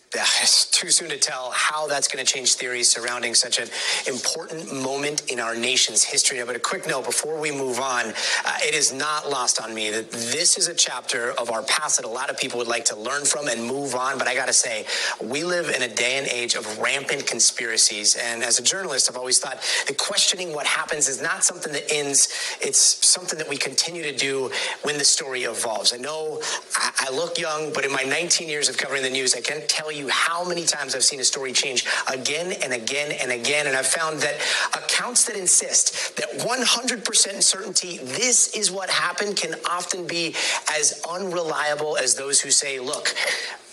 it's 0.41 0.66
too 0.66 0.89
soon 0.89 1.10
to 1.10 1.18
tell 1.18 1.51
how 1.51 1.88
that's 1.88 2.08
going 2.08 2.24
to 2.24 2.32
change 2.32 2.53
theories 2.55 2.89
surrounding 2.89 3.34
such 3.34 3.60
an 3.60 3.68
important 4.08 4.74
moment 4.74 5.30
in 5.32 5.39
our 5.39 5.55
nation's 5.55 6.03
history. 6.03 6.41
But 6.45 6.55
a 6.55 6.60
quick 6.60 6.88
note 6.88 7.05
before 7.05 7.39
we 7.39 7.51
move 7.51 7.80
on, 7.80 8.05
uh, 8.45 8.58
it 8.62 8.74
is 8.74 8.93
not 8.93 9.30
lost 9.30 9.62
on 9.62 9.74
me 9.74 9.89
that 9.91 10.12
this 10.12 10.58
is 10.58 10.68
a 10.68 10.74
chapter 10.74 11.32
of 11.32 11.51
our 11.51 11.64
past 11.64 11.97
that 11.97 12.05
a 12.05 12.10
lot 12.10 12.30
of 12.30 12.38
people 12.38 12.58
would 12.58 12.68
like 12.68 12.86
to 12.86 12.95
learn 12.95 13.26
from 13.26 13.47
and 13.47 13.62
move 13.64 13.95
on. 13.95 14.18
But 14.18 14.28
I 14.28 14.36
got 14.36 14.47
to 14.47 14.53
say, 14.53 14.86
we 15.22 15.43
live 15.43 15.70
in 15.76 15.82
a 15.82 15.88
day 15.88 16.18
and 16.18 16.28
age 16.28 16.55
of 16.55 16.80
rampant 16.80 17.28
conspiracies. 17.28 18.16
And 18.16 18.43
as 18.43 18.60
a 18.60 18.64
journalist, 18.64 19.10
I've 19.10 19.18
always 19.18 19.39
thought 19.39 19.62
that 19.88 19.97
questioning 19.97 20.53
what 20.53 20.66
happens 20.66 21.10
is 21.10 21.22
not 21.22 21.43
something 21.43 21.74
that 21.74 21.91
ends, 21.91 22.30
it's 22.62 23.05
something 23.05 23.38
that 23.39 23.49
we 23.49 23.58
continue 23.58 24.03
to 24.03 24.16
do 24.16 24.51
when 24.84 24.97
the 24.97 25.05
story 25.05 25.43
evolves. 25.43 25.93
I 25.93 25.97
know 25.97 26.41
I, 26.76 27.08
I 27.10 27.12
look 27.12 27.38
young, 27.38 27.74
but 27.74 27.84
in 27.84 27.91
my 27.91 28.03
19 28.03 28.47
years 28.47 28.70
of 28.70 28.78
covering 28.78 29.03
the 29.03 29.10
news, 29.10 29.36
I 29.36 29.41
can't 29.41 29.68
tell 29.68 29.91
you 29.91 29.97
how 30.08 30.43
many 30.43 30.66
times 30.66 30.93
I've 30.93 31.04
seen 31.04 31.20
a 31.20 31.24
story 31.24 31.52
change 31.52 31.86
again 32.12 32.54
and 32.62 32.74
again 32.74 33.12
and 33.22 33.32
again. 33.32 33.68
And 33.68 33.76
I've 33.76 33.88
found 33.88 34.20
that 34.22 34.36
accounts 34.76 35.26
that 35.26 35.36
insist 35.36 36.16
that 36.18 36.30
100% 36.39 37.41
certainty 37.41 37.98
this 37.98 38.56
is 38.56 38.72
what 38.72 38.89
happened 38.89 39.38
can 39.38 39.56
often 39.70 40.06
be 40.06 40.36
as 40.72 41.02
unreliable 41.10 41.98
as 41.98 42.16
those 42.16 42.41
who 42.41 42.52
say, 42.52 42.80
look, 42.80 43.16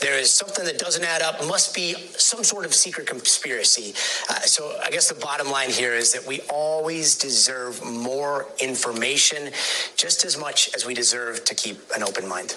there 0.00 0.18
is 0.18 0.32
something 0.32 0.64
that 0.66 0.78
doesn't 0.78 1.04
add 1.04 1.22
up, 1.22 1.46
must 1.46 1.74
be 1.74 1.94
some 2.16 2.44
sort 2.44 2.64
of 2.64 2.74
secret 2.74 3.06
conspiracy. 3.06 3.94
Uh, 4.28 4.40
so 4.40 4.78
I 4.84 4.90
guess 4.90 5.08
the 5.08 5.18
bottom 5.18 5.50
line 5.50 5.70
here 5.70 5.94
is 5.94 6.12
that 6.12 6.26
we 6.26 6.40
always 6.50 7.16
deserve 7.16 7.82
more 7.84 8.46
information 8.62 9.50
just 9.96 10.24
as 10.24 10.38
much 10.38 10.70
as 10.74 10.84
we 10.84 10.94
deserve 10.94 11.44
to 11.44 11.54
keep 11.54 11.78
an 11.96 12.02
open 12.02 12.28
mind. 12.28 12.56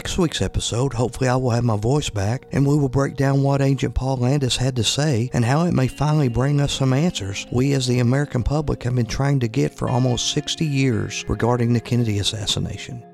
Next 0.00 0.16
week's 0.16 0.40
episode, 0.40 0.94
hopefully 0.94 1.28
I 1.28 1.36
will 1.36 1.50
have 1.50 1.62
my 1.62 1.76
voice 1.76 2.08
back 2.08 2.46
and 2.52 2.66
we 2.66 2.74
will 2.74 2.88
break 2.88 3.16
down 3.16 3.42
what 3.42 3.60
Agent 3.60 3.94
Paul 3.94 4.16
Landis 4.16 4.56
had 4.56 4.74
to 4.76 4.82
say 4.82 5.28
and 5.34 5.44
how 5.44 5.66
it 5.66 5.74
may 5.74 5.88
finally 5.88 6.28
bring 6.28 6.58
us 6.58 6.72
some 6.72 6.94
answers 6.94 7.46
we 7.52 7.74
as 7.74 7.86
the 7.86 7.98
American 7.98 8.42
public 8.42 8.82
have 8.84 8.94
been 8.94 9.04
trying 9.04 9.40
to 9.40 9.46
get 9.46 9.74
for 9.74 9.90
almost 9.90 10.32
60 10.32 10.64
years 10.64 11.26
regarding 11.28 11.74
the 11.74 11.80
Kennedy 11.80 12.18
assassination. 12.18 13.04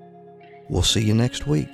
We'll 0.69 0.83
see 0.83 1.03
you 1.03 1.13
next 1.13 1.49
week. 1.49 1.71